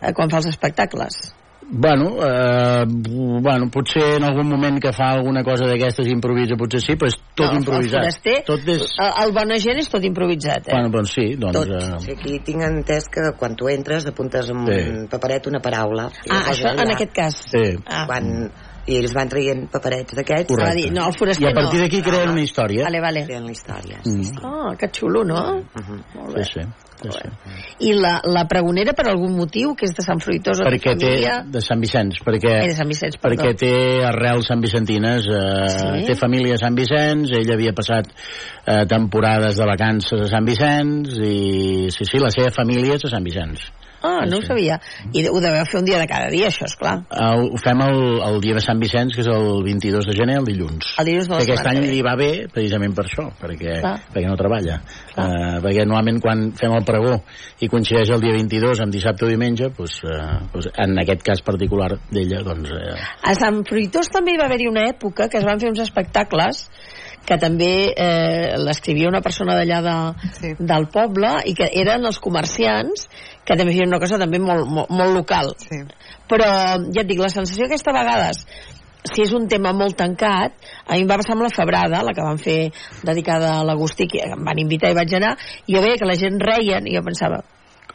eh, 0.01 0.13
quan 0.13 0.29
fa 0.33 0.37
els 0.41 0.47
espectacles. 0.47 1.21
Bueno, 1.69 2.17
eh, 2.21 2.83
bueno, 2.87 3.69
potser 3.71 4.17
en 4.17 4.23
algun 4.27 4.49
moment 4.49 4.79
que 4.81 4.91
fa 4.93 5.11
alguna 5.15 5.43
cosa 5.43 5.65
d'aquestes 5.69 6.07
improvisa, 6.11 6.57
potser 6.59 6.81
sí, 6.83 6.95
però 6.99 7.09
és 7.09 7.17
tot 7.33 7.51
no, 7.53 7.59
improvisat. 7.61 8.03
El 8.03 8.09
foraster, 8.11 8.35
Tot 8.47 8.67
és... 8.73 8.83
el, 8.99 9.13
el 9.23 9.33
bona 9.37 9.57
gent 9.63 9.79
és 9.81 9.89
tot 9.89 10.03
improvisat, 10.05 10.67
eh? 10.67 10.75
Bueno, 10.75 10.91
doncs 10.97 11.15
sí, 11.15 11.25
doncs... 11.39 11.57
Tot. 11.57 11.73
Eh, 11.79 12.01
Sí, 12.03 12.11
aquí 12.17 12.39
tinc 12.45 12.61
entès 12.67 13.07
que 13.13 13.31
quan 13.39 13.55
tu 13.59 13.69
entres 13.71 14.05
apuntes 14.09 14.49
amb 14.53 14.67
Sí. 14.69 14.79
un 14.91 15.07
paperet 15.11 15.47
una 15.47 15.61
paraula. 15.63 16.09
ah, 16.29 16.43
això 16.51 16.73
en 16.75 16.91
aquest 16.93 17.13
cas. 17.15 17.41
sí. 17.49 17.65
Ah. 17.87 18.05
Quan, 18.07 18.51
I 18.85 18.97
ells 18.99 19.13
van 19.15 19.29
traient 19.31 19.67
paperets 19.71 20.15
d'aquests. 20.17 20.49
Correcte. 20.49 20.69
Va 20.69 20.75
dir, 20.75 20.89
no, 20.91 21.05
el 21.07 21.13
foraster 21.17 21.47
I 21.47 21.51
a 21.51 21.55
partir 21.55 21.79
no. 21.79 21.85
d'aquí 21.85 22.01
creen 22.03 22.29
una 22.33 22.41
història. 22.43 22.83
Vale, 22.83 22.99
vale. 22.99 23.21
Creen 23.29 23.45
la 23.47 23.51
història. 23.53 24.01
Mm. 24.03 24.41
Oh, 24.43 24.73
que 24.79 24.89
xulo, 24.91 25.23
no? 25.23 25.43
Mhm. 25.63 26.01
Molt 26.15 26.33
Sí, 26.33 26.35
bé. 26.35 26.43
sí. 26.51 26.61
sí, 27.03 27.09
sí. 27.11 27.87
I 27.89 27.93
la, 27.99 28.19
la 28.23 28.43
pregonera, 28.47 28.93
per 28.93 29.07
algun 29.09 29.33
motiu, 29.35 29.73
que 29.75 29.85
és 29.87 29.93
de 29.95 30.03
Sant 30.03 30.19
Fruitós 30.23 30.59
o 30.59 30.63
de 30.65 30.69
Perquè 30.71 30.93
té... 30.99 31.07
família... 31.07 31.37
De 31.51 31.61
Sant 31.63 31.79
Vicenç, 31.83 32.19
perquè... 32.23 32.53
Eh, 32.63 32.67
de 32.71 32.75
Sant 32.77 32.87
Vicenç, 32.91 33.17
perdó. 33.23 33.43
perquè 33.43 33.55
té 33.59 33.71
arrels 34.07 34.47
sant 34.51 34.61
vicentines 34.63 35.27
eh, 35.27 35.69
Sí? 35.73 36.05
té 36.07 36.15
família 36.19 36.55
a 36.55 36.61
Sant 36.61 36.75
Vicenç 36.75 37.31
ell 37.39 37.51
havia 37.55 37.73
passat 37.75 38.07
eh, 38.11 38.83
temporades 38.87 39.55
de 39.59 39.65
vacances 39.67 40.21
a 40.27 40.29
Sant 40.31 40.45
Vicenç 40.47 41.15
i 41.23 41.87
sí, 41.91 42.03
sí, 42.07 42.19
la 42.23 42.31
seva 42.35 42.51
família 42.55 42.95
és 42.99 43.03
a 43.07 43.11
Sant 43.15 43.23
Vicenç 43.27 43.63
Ah, 44.03 44.25
no 44.27 44.37
ho 44.37 44.41
Sí. 44.41 44.47
sabia. 44.47 44.79
I 45.13 45.25
ho 45.31 45.39
deveu 45.39 45.65
fer 45.65 45.79
un 45.79 45.85
dia 45.85 45.97
de 45.97 46.07
cada 46.07 46.27
dia, 46.29 46.47
això, 46.47 46.65
és 46.65 46.75
clar. 46.75 47.05
el, 47.09 47.45
ho 47.53 47.57
fem 47.63 47.81
el, 47.81 47.99
el 48.27 48.41
dia 48.43 48.53
de 48.55 48.61
Sant 48.61 48.79
Vicenç 48.79 49.15
que 49.15 49.21
és 49.23 49.27
el 49.31 49.63
22 49.63 50.05
de 50.05 50.13
gener, 50.17 50.37
el 50.41 50.45
dilluns 50.45 50.93
El 50.99 51.05
dilluns 51.05 51.27
de 51.29 51.35
aquest 51.39 51.65
any 51.71 51.79
li 51.87 52.01
va 52.03 52.15
bé 52.19 52.47
precisament 52.51 52.93
per 52.93 53.05
això 53.05 53.29
perquè, 53.39 53.79
Clar. 53.79 53.95
perquè 54.13 54.27
no 54.27 54.35
treballa 54.35 54.81
uh, 55.15 55.61
perquè 55.63 55.85
normalment 55.87 56.19
quan 56.21 56.51
fem 56.59 56.73
el 56.75 56.83
pregó 56.87 57.15
i 57.63 57.69
coincideix 57.71 58.09
el 58.11 58.21
dia 58.21 58.33
22 58.35 58.81
amb 58.83 58.91
dissabte 58.91 59.25
o 59.25 59.29
diumenge 59.31 59.69
doncs, 59.77 60.01
uh, 60.03 60.43
doncs 60.53 60.67
en 60.77 60.97
aquest 60.99 61.23
cas 61.23 61.41
particular 61.41 61.93
d'ella 62.11 62.43
doncs, 62.43 62.69
eh, 62.71 62.97
A 63.23 63.33
Sant 63.39 63.63
Fruitós 63.69 64.09
també 64.11 64.33
hi 64.35 64.37
va 64.41 64.45
haver-hi 64.49 64.67
una 64.67 64.83
època 64.89 65.29
que 65.29 65.37
es 65.39 65.45
van 65.47 65.59
fer 65.63 65.69
uns 65.71 65.79
espectacles 65.79 66.67
que 67.25 67.37
també 67.39 67.93
eh, 67.95 68.57
l'escrivia 68.59 69.07
una 69.07 69.21
persona 69.23 69.55
d'allà 69.55 69.77
de, 69.81 69.93
Sí. 70.41 70.49
del 70.59 70.89
poble 70.91 71.29
i 71.47 71.53
que 71.55 71.69
eren 71.71 72.03
els 72.05 72.19
comerciants 72.19 73.07
que 73.43 73.57
també 73.59 73.73
feien 73.73 73.91
una 73.91 73.99
cosa 74.03 74.19
també 74.21 74.39
molt, 74.39 74.67
molt, 74.69 74.89
molt 74.89 75.17
local 75.17 75.53
Sí. 75.59 75.81
però 76.29 76.47
ja 76.89 77.01
et 77.03 77.07
dic, 77.09 77.19
la 77.19 77.29
sensació 77.33 77.67
aquesta 77.67 77.91
a 77.91 77.99
vegades 78.01 78.45
si 79.03 79.23
és 79.25 79.33
un 79.35 79.47
tema 79.51 79.73
molt 79.75 79.97
tancat 79.99 80.53
a 80.87 80.95
mi 80.95 81.03
em 81.03 81.09
va 81.09 81.17
passar 81.19 81.35
amb 81.35 81.43
la 81.43 81.51
Febrada, 81.51 82.03
la 82.03 82.13
que 82.15 82.23
van 82.23 82.39
fer 82.39 82.71
dedicada 83.03 83.57
a 83.59 83.65
l'Agustí, 83.67 84.07
que 84.07 84.23
em 84.23 84.45
van 84.47 84.61
invitar 84.63 84.93
i 84.93 84.95
vaig 84.95 85.15
anar, 85.19 85.33
i 85.67 85.75
jo 85.75 85.81
veia 85.83 85.99
que 85.99 86.07
la 86.07 86.15
gent 86.19 86.39
reien 86.39 86.87
i 86.87 86.95
jo 86.95 87.03
pensava, 87.03 87.41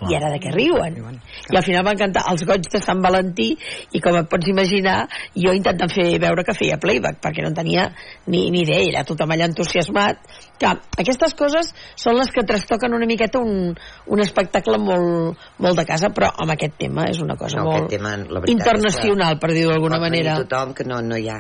i 0.07 0.14
ara 0.14 0.28
de 0.30 0.38
què 0.38 0.53
riuen? 0.55 0.94
Riuen. 0.94 1.16
I 1.51 1.57
al 1.59 1.64
final 1.66 1.82
van 1.86 1.99
cantar 1.99 2.22
els 2.30 2.44
goig 2.46 2.68
de 2.70 2.78
Sant 2.78 3.01
Valentí 3.03 3.49
i 3.96 4.01
com 4.05 4.14
et 4.20 4.28
pots 4.30 4.46
imaginar 4.53 5.09
jo 5.34 5.51
intentant 5.57 5.90
fer 5.90 6.05
veure 6.22 6.44
que 6.46 6.55
feia 6.55 6.76
playback 6.78 7.18
perquè 7.24 7.42
no 7.42 7.51
en 7.51 7.57
tenia 7.57 7.88
ni, 8.30 8.44
ni 8.55 8.62
idea, 8.62 8.78
era 8.92 9.03
tothom 9.09 9.32
allà 9.34 9.49
entusiasmat 9.51 10.20
que 10.59 10.70
aquestes 11.03 11.34
coses 11.38 11.72
són 11.99 12.14
les 12.18 12.30
que 12.34 12.44
trastoquen 12.46 12.94
una 12.94 13.07
miqueta 13.11 13.42
un, 13.42 13.74
un 14.07 14.22
espectacle 14.22 14.78
molt, 14.78 15.38
molt 15.59 15.78
de 15.82 15.86
casa 15.90 16.12
però 16.14 16.30
amb 16.44 16.55
aquest 16.55 16.78
tema 16.78 17.09
és 17.11 17.18
una 17.24 17.34
cosa 17.38 17.59
No, 17.62 17.72
molt 17.72 17.90
tema, 17.90 18.14
internacional 18.55 19.38
per 19.42 19.51
dir-ho 19.55 19.72
d'alguna 19.74 19.99
manera 20.03 20.36
tothom 20.44 20.74
que 20.78 20.84
no, 20.86 21.01
no 21.03 21.18
hi 21.18 21.28
ha 21.32 21.38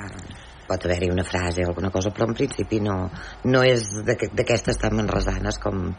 pot 0.68 0.82
haver-hi 0.84 1.08
una 1.10 1.24
frase 1.24 1.62
o 1.64 1.70
alguna 1.70 1.90
cosa 1.90 2.10
però 2.14 2.26
en 2.28 2.34
principi 2.36 2.80
no, 2.84 2.96
no 3.48 3.62
és 3.64 3.86
d'aqu- 4.04 4.32
d'aquestes 4.36 4.76
tan 4.82 4.94
manresanes 4.98 5.56
com, 5.62 5.94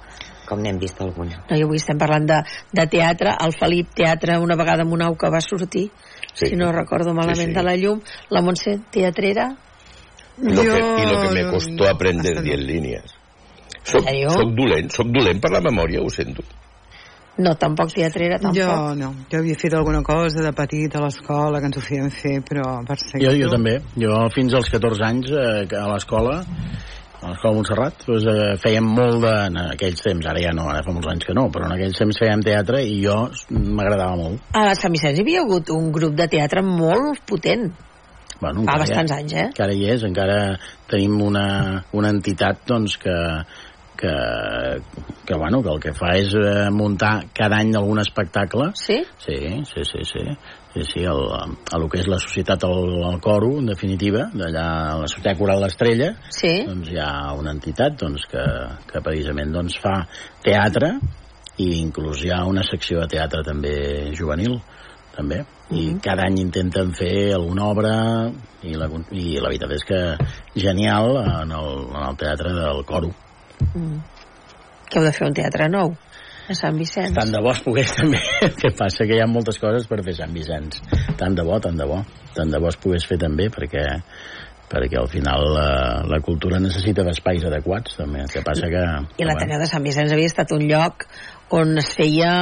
com 0.49 0.59
n'hem 0.65 0.79
vist 0.81 0.99
alguna 1.05 1.43
no, 1.45 1.55
i 1.55 1.63
avui 1.63 1.77
estem 1.79 1.97
parlant 2.01 2.25
de, 2.29 2.41
de 2.73 2.87
teatre 2.91 3.37
el 3.45 3.53
Felip 3.59 3.93
Teatre 3.95 4.39
una 4.41 4.57
vegada 4.59 4.83
amb 4.87 4.97
un 4.97 5.05
au 5.07 5.15
que 5.15 5.29
va 5.31 5.41
sortir 5.45 5.89
Sí. 6.39 6.45
si 6.51 6.55
no 6.55 6.71
recordo 6.71 7.13
malament 7.13 7.49
Sí, 7.49 7.53
sí. 7.53 7.57
de 7.57 7.63
la 7.65 7.75
llum 7.75 8.01
la 8.29 8.41
Montse 8.45 8.77
teatrera 8.93 9.49
Lo 10.41 10.61
que, 10.61 10.69
Jo 10.69 10.77
y 10.97 11.05
lo 11.11 11.21
que 11.21 11.29
me 11.35 11.51
costó 11.51 11.87
aprender 11.89 12.37
hasta 12.37 12.41
10 12.43 12.59
no. 12.59 12.65
líneas. 12.65 13.03
Soc, 13.83 14.05
soc 14.31 14.53
dolent, 14.55 14.89
soc 14.93 15.07
dolent 15.11 15.41
per 15.43 15.51
la 15.51 15.59
memòria, 15.65 15.99
ho 15.99 16.09
sento. 16.09 16.43
no, 17.39 17.53
tampoc 17.55 17.91
teatrera 17.95 18.37
tampoc 18.39 18.61
Jo 18.61 18.95
no, 18.99 19.09
jo 19.31 19.39
havia 19.41 19.55
fet 19.59 19.73
alguna 19.73 20.01
cosa 20.03 20.41
de 20.45 20.53
petit 20.53 20.95
a 20.95 21.01
l'escola 21.03 21.59
que 21.59 21.67
ens 21.71 21.77
ho 21.77 21.83
feien 21.83 22.09
fer, 22.11 22.37
però 22.47 22.63
per 22.87 22.97
jo, 23.01 23.09
seguir 23.09 23.35
jo 23.41 23.49
també 23.51 23.77
jo 23.99 24.15
fins 24.35 24.53
als 24.53 24.69
14 24.69 25.03
anys 25.09 25.31
eh, 25.31 25.67
a 25.79 25.85
l'escola 25.91 26.41
a 27.19 27.33
l'escola 27.33 27.57
Montserrat 27.57 28.05
doncs, 28.07 28.27
eh, 28.31 28.55
fèiem 28.63 28.85
molt 28.95 29.19
de, 29.25 29.33
en 29.49 29.59
aquells 29.65 30.01
temps, 30.05 30.29
ara 30.31 30.41
ja 30.43 30.53
no, 30.55 30.69
ara 30.71 30.83
fa 30.85 30.93
molts 30.95 31.09
anys 31.11 31.27
que 31.27 31.35
no, 31.35 31.47
però 31.51 31.67
en 31.67 31.75
aquells 31.75 31.99
temps 31.99 32.21
fèiem 32.21 32.43
teatre 32.45 32.81
i 32.87 32.97
jo 33.03 33.17
m'agradava 33.51 34.15
molt. 34.19 34.49
A 34.55 34.71
Sant 34.79 34.95
Vicenç 34.95 35.19
hi 35.19 35.25
havia 35.25 35.43
hagut 35.43 35.71
un 35.75 35.91
grup 35.95 36.15
de 36.19 36.29
teatre 36.31 36.63
molt 36.65 37.23
potent. 37.29 37.69
Bueno, 38.39 38.63
Fa 38.63 38.77
bastants 38.79 39.11
anys, 39.11 39.33
eh? 39.35 39.47
encara 39.49 39.73
hi 39.75 39.89
és, 39.91 40.03
encara 40.07 40.37
tenim 40.87 41.17
una, 41.25 41.47
una 41.99 42.11
entitat 42.15 42.63
doncs, 42.69 42.95
que, 43.01 43.15
que, 43.99 44.81
que, 45.25 45.35
bueno, 45.35 45.61
que 45.61 45.69
el 45.69 45.79
que 45.83 45.91
fa 45.97 46.13
és 46.15 46.31
eh, 46.39 46.69
muntar 46.71 47.27
cada 47.35 47.59
any 47.59 47.73
algun 47.75 47.99
espectacle 47.99 48.71
Sí? 48.79 49.01
Sí, 49.19 49.37
sí, 49.67 49.83
sí, 49.83 50.05
sí. 50.07 50.23
Sí, 50.73 50.83
sí, 50.85 51.03
el, 51.03 51.23
el 51.75 51.85
que 51.89 51.99
és 51.99 52.07
la 52.07 52.19
societat 52.21 52.63
al, 52.67 52.91
al 53.09 53.17
coro, 53.19 53.55
en 53.57 53.71
definitiva, 53.71 54.27
d'allà 54.37 54.65
la 55.01 55.07
Societat 55.09 55.39
Coral 55.39 55.63
l'Estrella, 55.65 56.11
Sí? 56.31 56.51
doncs 56.67 56.91
hi 56.93 56.99
ha 57.01 57.33
una 57.35 57.55
entitat 57.57 57.97
doncs, 57.99 58.27
que, 58.29 58.43
que 58.87 59.01
precisament 59.03 59.51
doncs, 59.55 59.79
fa 59.81 59.95
teatre 60.45 60.93
i 61.59 61.71
inclús 61.81 62.21
hi 62.23 62.31
ha 62.31 62.43
una 62.47 62.63
secció 62.63 63.01
de 63.01 63.09
teatre 63.17 63.43
també 63.43 63.73
juvenil 64.15 64.59
també, 65.15 65.41
i 65.75 65.89
cada 66.05 66.29
any 66.29 66.37
intenten 66.45 66.93
fer 66.95 67.33
alguna 67.35 67.65
obra 67.73 67.95
i 68.63 68.77
la, 68.77 68.87
i 69.11 69.39
la 69.41 69.49
veritat 69.49 69.73
és 69.75 69.83
que 69.89 70.03
genial 70.55 71.17
en 71.25 71.51
el, 71.51 71.73
en 71.89 72.05
el 72.05 72.21
teatre 72.21 72.53
del 72.55 72.85
coro 72.87 73.11
Que 73.59 74.99
heu 74.99 75.05
de 75.05 75.13
fer 75.13 75.27
un 75.27 75.35
teatre 75.37 75.69
nou 75.71 75.93
a 76.49 76.55
Sant 76.57 76.77
Vicenç. 76.81 77.13
tant 77.13 77.29
de 77.29 77.41
bo 77.45 77.51
es 77.53 77.61
pogués 77.61 77.91
també. 77.99 78.19
Que 78.57 78.71
passa? 78.73 79.05
Que 79.05 79.19
hi 79.19 79.21
ha 79.21 79.29
moltes 79.29 79.59
coses 79.61 79.85
per 79.89 80.01
fer 80.05 80.15
Sant 80.17 80.33
Vicenç. 80.33 80.81
Tant 81.19 81.37
de 81.37 81.45
bo, 81.45 81.59
tant 81.61 81.77
de 81.77 81.85
bo. 81.85 82.01
Tant 82.33 82.49
de 82.49 82.61
bo 82.61 82.71
es 82.71 82.79
pogués 82.81 83.05
fer 83.05 83.19
també 83.21 83.49
perquè 83.53 83.85
perquè 84.69 84.99
al 84.99 85.07
final 85.09 85.47
la, 85.49 85.69
la 86.05 86.19
cultura 86.21 86.59
necessita 86.61 87.01
d'espais 87.01 87.41
adequats 87.49 87.95
també, 87.97 88.21
el 88.21 88.29
que 88.29 88.43
passa 88.45 88.69
que 88.69 88.83
I 89.17 89.25
l'Ateneu 89.25 89.57
de 89.57 89.69
Sant 89.69 89.81
Vicenç 89.81 90.13
havia 90.13 90.29
estat 90.29 90.53
un 90.53 90.67
lloc 90.69 91.07
on 91.57 91.73
es 91.81 91.89
feia... 91.97 92.33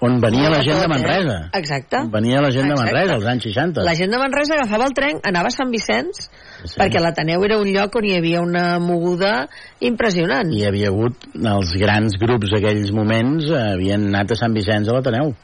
on 0.00 0.20
venia 0.20 0.50
la 0.50 0.58
de 0.58 0.64
gent 0.64 0.80
de? 0.82 0.88
Manresa 0.88 1.50
Exacte. 1.54 1.96
venia 2.12 2.40
la 2.40 2.50
gent 2.50 2.66
de 2.66 2.72
Exacte. 2.74 2.92
Manresa 2.92 3.14
als 3.14 3.26
anys 3.26 3.42
60 3.44 3.82
La 3.82 3.94
gent 3.94 4.10
de 4.12 4.18
Manresa 4.18 4.54
agafava 4.54 4.84
el 4.84 4.92
tren, 4.94 5.20
anava 5.24 5.48
a 5.48 5.50
Sant 5.50 5.70
Vicenç, 5.72 6.28
Sí. 6.64 6.78
perquè 6.78 7.00
l'Ateneu 7.00 7.44
era 7.44 7.58
un 7.58 7.68
lloc 7.72 7.94
on 7.96 8.04
hi 8.04 8.16
havia 8.16 8.40
una 8.40 8.78
moguda 8.78 9.48
impressionant. 9.80 10.52
hi 10.52 10.64
havia 10.66 10.88
hagut 10.88 11.14
els 11.34 11.72
grans 11.80 12.16
grups 12.20 12.50
d'aquells 12.50 12.92
moments 12.92 13.44
eh, 13.50 13.72
havien 13.74 14.06
anat 14.08 14.32
a 14.32 14.36
Sant 14.36 14.52
Vicenç 14.54 14.88
a 14.88 14.92
l'Ateneu 14.92 15.34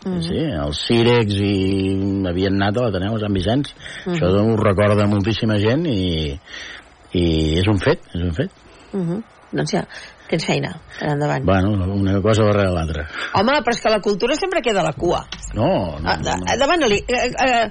Mhm. 0.00 0.22
Sí, 0.22 0.38
els 0.38 0.78
Círex 0.86 1.34
i 1.44 2.24
havien 2.26 2.54
anat 2.56 2.78
a 2.78 2.86
l'Ateneu 2.86 3.16
a 3.16 3.20
Sant 3.20 3.34
Vicenç. 3.36 3.74
Mhm. 4.06 4.14
Això 4.14 4.30
ho 4.32 4.56
recorda 4.56 5.06
moltíssima 5.06 5.58
gent 5.58 5.84
i, 5.86 6.40
i 7.12 7.58
és 7.58 7.68
un 7.68 7.76
fet, 7.78 8.00
és 8.14 8.22
un 8.22 8.32
fet. 8.32 8.50
Uh 8.94 9.00
-huh. 9.00 9.22
Doncs 9.52 9.70
ja, 9.72 9.84
tens 10.30 10.46
feina, 10.46 10.70
endavant. 11.02 11.44
Bueno, 11.44 11.72
una 11.94 12.20
cosa 12.22 12.44
darrere 12.46 12.70
l'altra. 12.72 13.04
Home, 13.34 13.58
però 13.66 13.74
és 13.74 13.80
que 13.82 13.90
la 13.92 14.00
cultura 14.00 14.34
sempre 14.38 14.62
queda 14.62 14.80
a 14.80 14.84
la 14.86 14.92
cua. 14.94 15.24
No, 15.54 15.98
no, 15.98 16.08
Ah, 16.08 16.16
no, 16.16 16.22
da- 16.24 16.36
no. 16.38 16.56
Demana-li, 16.64 17.02
eh, 17.06 17.30
eh, 17.30 17.70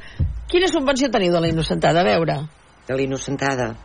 quina 0.51 0.67
subvenció 0.67 1.09
teniu 1.09 1.31
de 1.33 1.39
la 1.41 1.47
Innocentada? 1.47 2.01
A 2.01 2.03
veure. 2.03 2.39
de 2.89 2.95
l'innocentada 2.97 3.75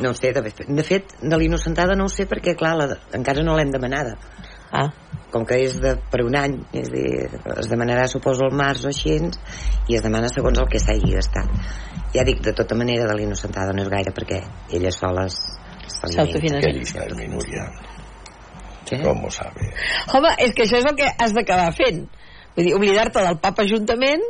no 0.00 0.10
ho 0.10 0.14
sé, 0.14 0.30
de, 0.32 0.40
de 0.40 0.82
fet 0.82 1.12
de 1.20 1.36
l'innocentada 1.36 1.94
no 1.94 2.04
ho 2.04 2.08
sé 2.08 2.24
perquè 2.26 2.54
clar, 2.56 2.74
la, 2.76 2.86
encara 3.12 3.42
no 3.44 3.54
l'hem 3.56 3.68
demanada 3.70 4.14
Ah. 4.72 4.88
com 5.30 5.44
que 5.44 5.58
és 5.62 5.74
de, 5.80 5.92
per 6.10 6.22
un 6.24 6.34
any 6.36 6.54
és 6.72 6.88
dir, 6.90 7.28
es 7.58 7.68
demanarà 7.68 8.06
suposo 8.08 8.44
al 8.48 8.56
març 8.56 8.86
o 8.86 8.88
així 8.88 9.12
i 9.88 9.94
es 9.96 10.02
demana 10.02 10.28
segons 10.32 10.58
el 10.58 10.68
que 10.72 10.80
s'hagi 10.80 11.12
gastat 11.12 11.52
ja 12.14 12.24
dic, 12.24 12.40
de 12.40 12.52
tota 12.56 12.74
manera 12.74 13.04
de 13.06 13.14
l'inocentada 13.14 13.72
no 13.76 13.82
és 13.82 13.88
gaire 13.92 14.12
perquè 14.16 14.40
ella 14.72 14.90
sola 14.90 15.26
es- 15.26 15.36
s'alimenta. 15.86 16.60
Què 16.64 16.72
dices, 16.78 17.12
mi 17.14 17.28
Núria? 17.28 17.68
Què? 18.86 19.00
Com 19.02 19.24
ho 19.26 19.30
sabe? 19.34 19.70
Home, 20.14 20.34
és 20.38 20.54
que 20.54 20.62
això 20.66 20.78
és 20.78 20.86
el 20.88 20.96
que 20.98 21.08
has 21.18 21.32
d'acabar 21.36 21.72
fent. 21.76 22.06
Vull 22.56 22.64
dir, 22.70 22.74
oblidar-te 22.76 23.20
del 23.20 23.36
pap 23.42 23.58
ajuntament, 23.60 24.22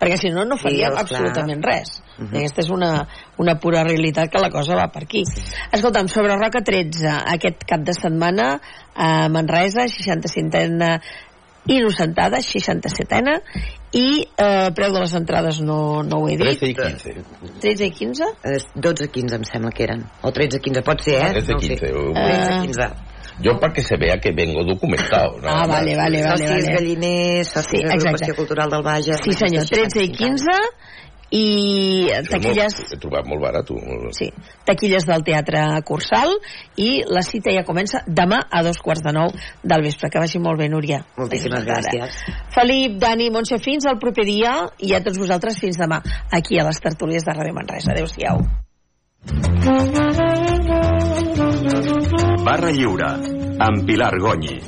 perquè 0.00 0.16
si 0.20 0.30
no, 0.32 0.44
no 0.48 0.56
faríem 0.56 0.94
Sí, 0.94 1.00
absolutament 1.02 1.62
res. 1.66 1.98
Mhm. 2.18 2.32
I 2.34 2.38
aquesta 2.44 2.62
és 2.62 2.70
una, 2.70 2.92
una 3.38 3.58
pura 3.60 3.82
realitat 3.84 4.30
que 4.32 4.40
la 4.40 4.50
cosa 4.50 4.74
va 4.78 4.88
per 4.92 5.02
aquí. 5.04 5.22
Escolta'm, 5.72 6.08
sobre 6.08 6.36
Roca 6.38 6.62
13, 6.64 7.08
aquest 7.34 7.64
cap 7.68 7.80
de 7.84 7.92
setmana 7.94 8.60
a 8.94 9.28
Manresa, 9.28 9.84
65a 9.90 11.00
Innocentada, 11.66 12.42
67a, 12.44 13.38
i 13.96 14.20
eh, 14.36 14.68
preu 14.76 14.92
de 14.92 15.00
les 15.00 15.14
entrades 15.16 15.62
no, 15.64 16.02
no 16.04 16.18
ho 16.20 16.26
he 16.28 16.34
dit. 16.36 16.44
13 16.60 16.68
i 16.68 16.74
15. 16.76 17.14
13 17.62 17.86
i 17.86 17.90
15? 17.90 18.26
Eh, 18.44 18.58
12 18.84 19.08
15 19.14 19.38
em 19.38 19.44
sembla 19.48 19.70
que 19.72 19.86
eren 19.86 20.02
o 20.20 20.32
13 20.34 20.60
15, 20.60 20.82
pot 20.84 21.00
ser, 21.06 21.14
eh? 21.22 21.30
13 21.38 21.52
No 21.54 21.56
ho 21.56 21.62
sé. 21.64 21.78
15. 21.78 21.92
ho- 21.96 22.12
13 22.12 22.58
15 22.66 22.88
Yo 23.40 23.58
para 23.58 23.72
que 23.72 23.82
se 23.82 23.96
vea 23.96 24.18
que 24.20 24.32
vengo 24.32 24.64
documentado. 24.64 25.38
nada 25.40 25.62
Ah, 25.62 25.66
vale, 25.66 25.96
vale, 25.96 26.22
vale. 26.22 26.36
Socis 26.38 26.50
vale. 26.50 26.74
galliners, 26.74 27.48
socis 27.48 27.80
Sí, 27.80 27.86
d'agrupació 27.86 28.34
cultural 28.34 28.70
del 28.70 28.82
Bages 28.82 29.20
Sí, 29.24 29.32
senyor, 29.32 29.66
13 29.66 30.04
i 30.04 30.08
15, 30.12 30.60
i 31.34 32.06
taquilles... 32.30 32.76
He 32.94 32.98
trobat 33.02 33.26
molt 33.26 33.42
barat. 33.42 33.70
Sí, 34.14 34.28
taquilles 34.68 35.06
del 35.08 35.24
Teatre 35.26 35.64
Cursal 35.86 36.36
i 36.78 37.02
la 37.10 37.24
cita 37.26 37.50
ja 37.54 37.64
comença 37.66 38.04
demà 38.06 38.38
a 38.50 38.62
dos 38.62 38.78
quarts 38.78 39.02
de 39.02 39.12
nou 39.16 39.32
del 39.64 39.82
vespre. 39.82 40.10
Que 40.12 40.22
vagi 40.22 40.38
molt 40.38 40.60
bé, 40.60 40.68
Núria. 40.70 41.02
Moltíssimes 41.18 41.66
gràcies. 41.66 42.20
Felip, 42.54 43.00
Dani, 43.02 43.30
Montse, 43.34 43.58
fins 43.58 43.88
al 43.90 43.98
proper 43.98 44.26
dia 44.28 44.54
i 44.78 44.94
a 44.94 45.02
tots 45.02 45.18
vosaltres 45.18 45.58
fins 45.58 45.80
demà 45.80 46.02
aquí 46.30 46.60
a 46.60 46.68
les 46.68 46.78
tertúlies 46.84 47.26
de 47.26 47.34
Ràdio 47.34 47.56
Manresa. 47.56 47.94
Adéu-siau. 47.96 48.44
Barra 52.44 52.70
Lliure, 52.70 53.06
amb 53.58 53.86
Pilar 53.86 54.18
Gonyi. 54.20 54.58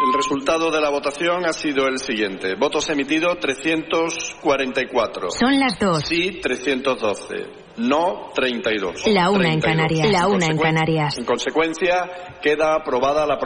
El 0.00 0.12
resultado 0.14 0.70
de 0.70 0.80
la 0.80 0.88
votación 0.88 1.44
ha 1.44 1.52
sido 1.52 1.86
el 1.88 1.98
siguiente. 1.98 2.54
Votos 2.54 2.88
emitidos 2.88 3.38
344. 3.38 5.28
Son 5.30 5.60
las 5.60 5.78
dos. 5.78 6.02
Sí, 6.08 6.40
312. 6.40 7.65
No, 7.78 8.30
32. 8.34 9.06
La 9.08 9.30
una 9.30 9.52
en 9.52 9.60
32. 9.60 9.62
Canarias. 9.62 10.10
La 10.10 10.28
una 10.28 10.46
en 10.46 10.58
Canarias. 10.58 11.18
En 11.18 11.24
consecuencia, 11.24 12.38
queda 12.40 12.74
aprobada 12.74 13.26
la 13.26 13.38
propuesta. 13.38 13.44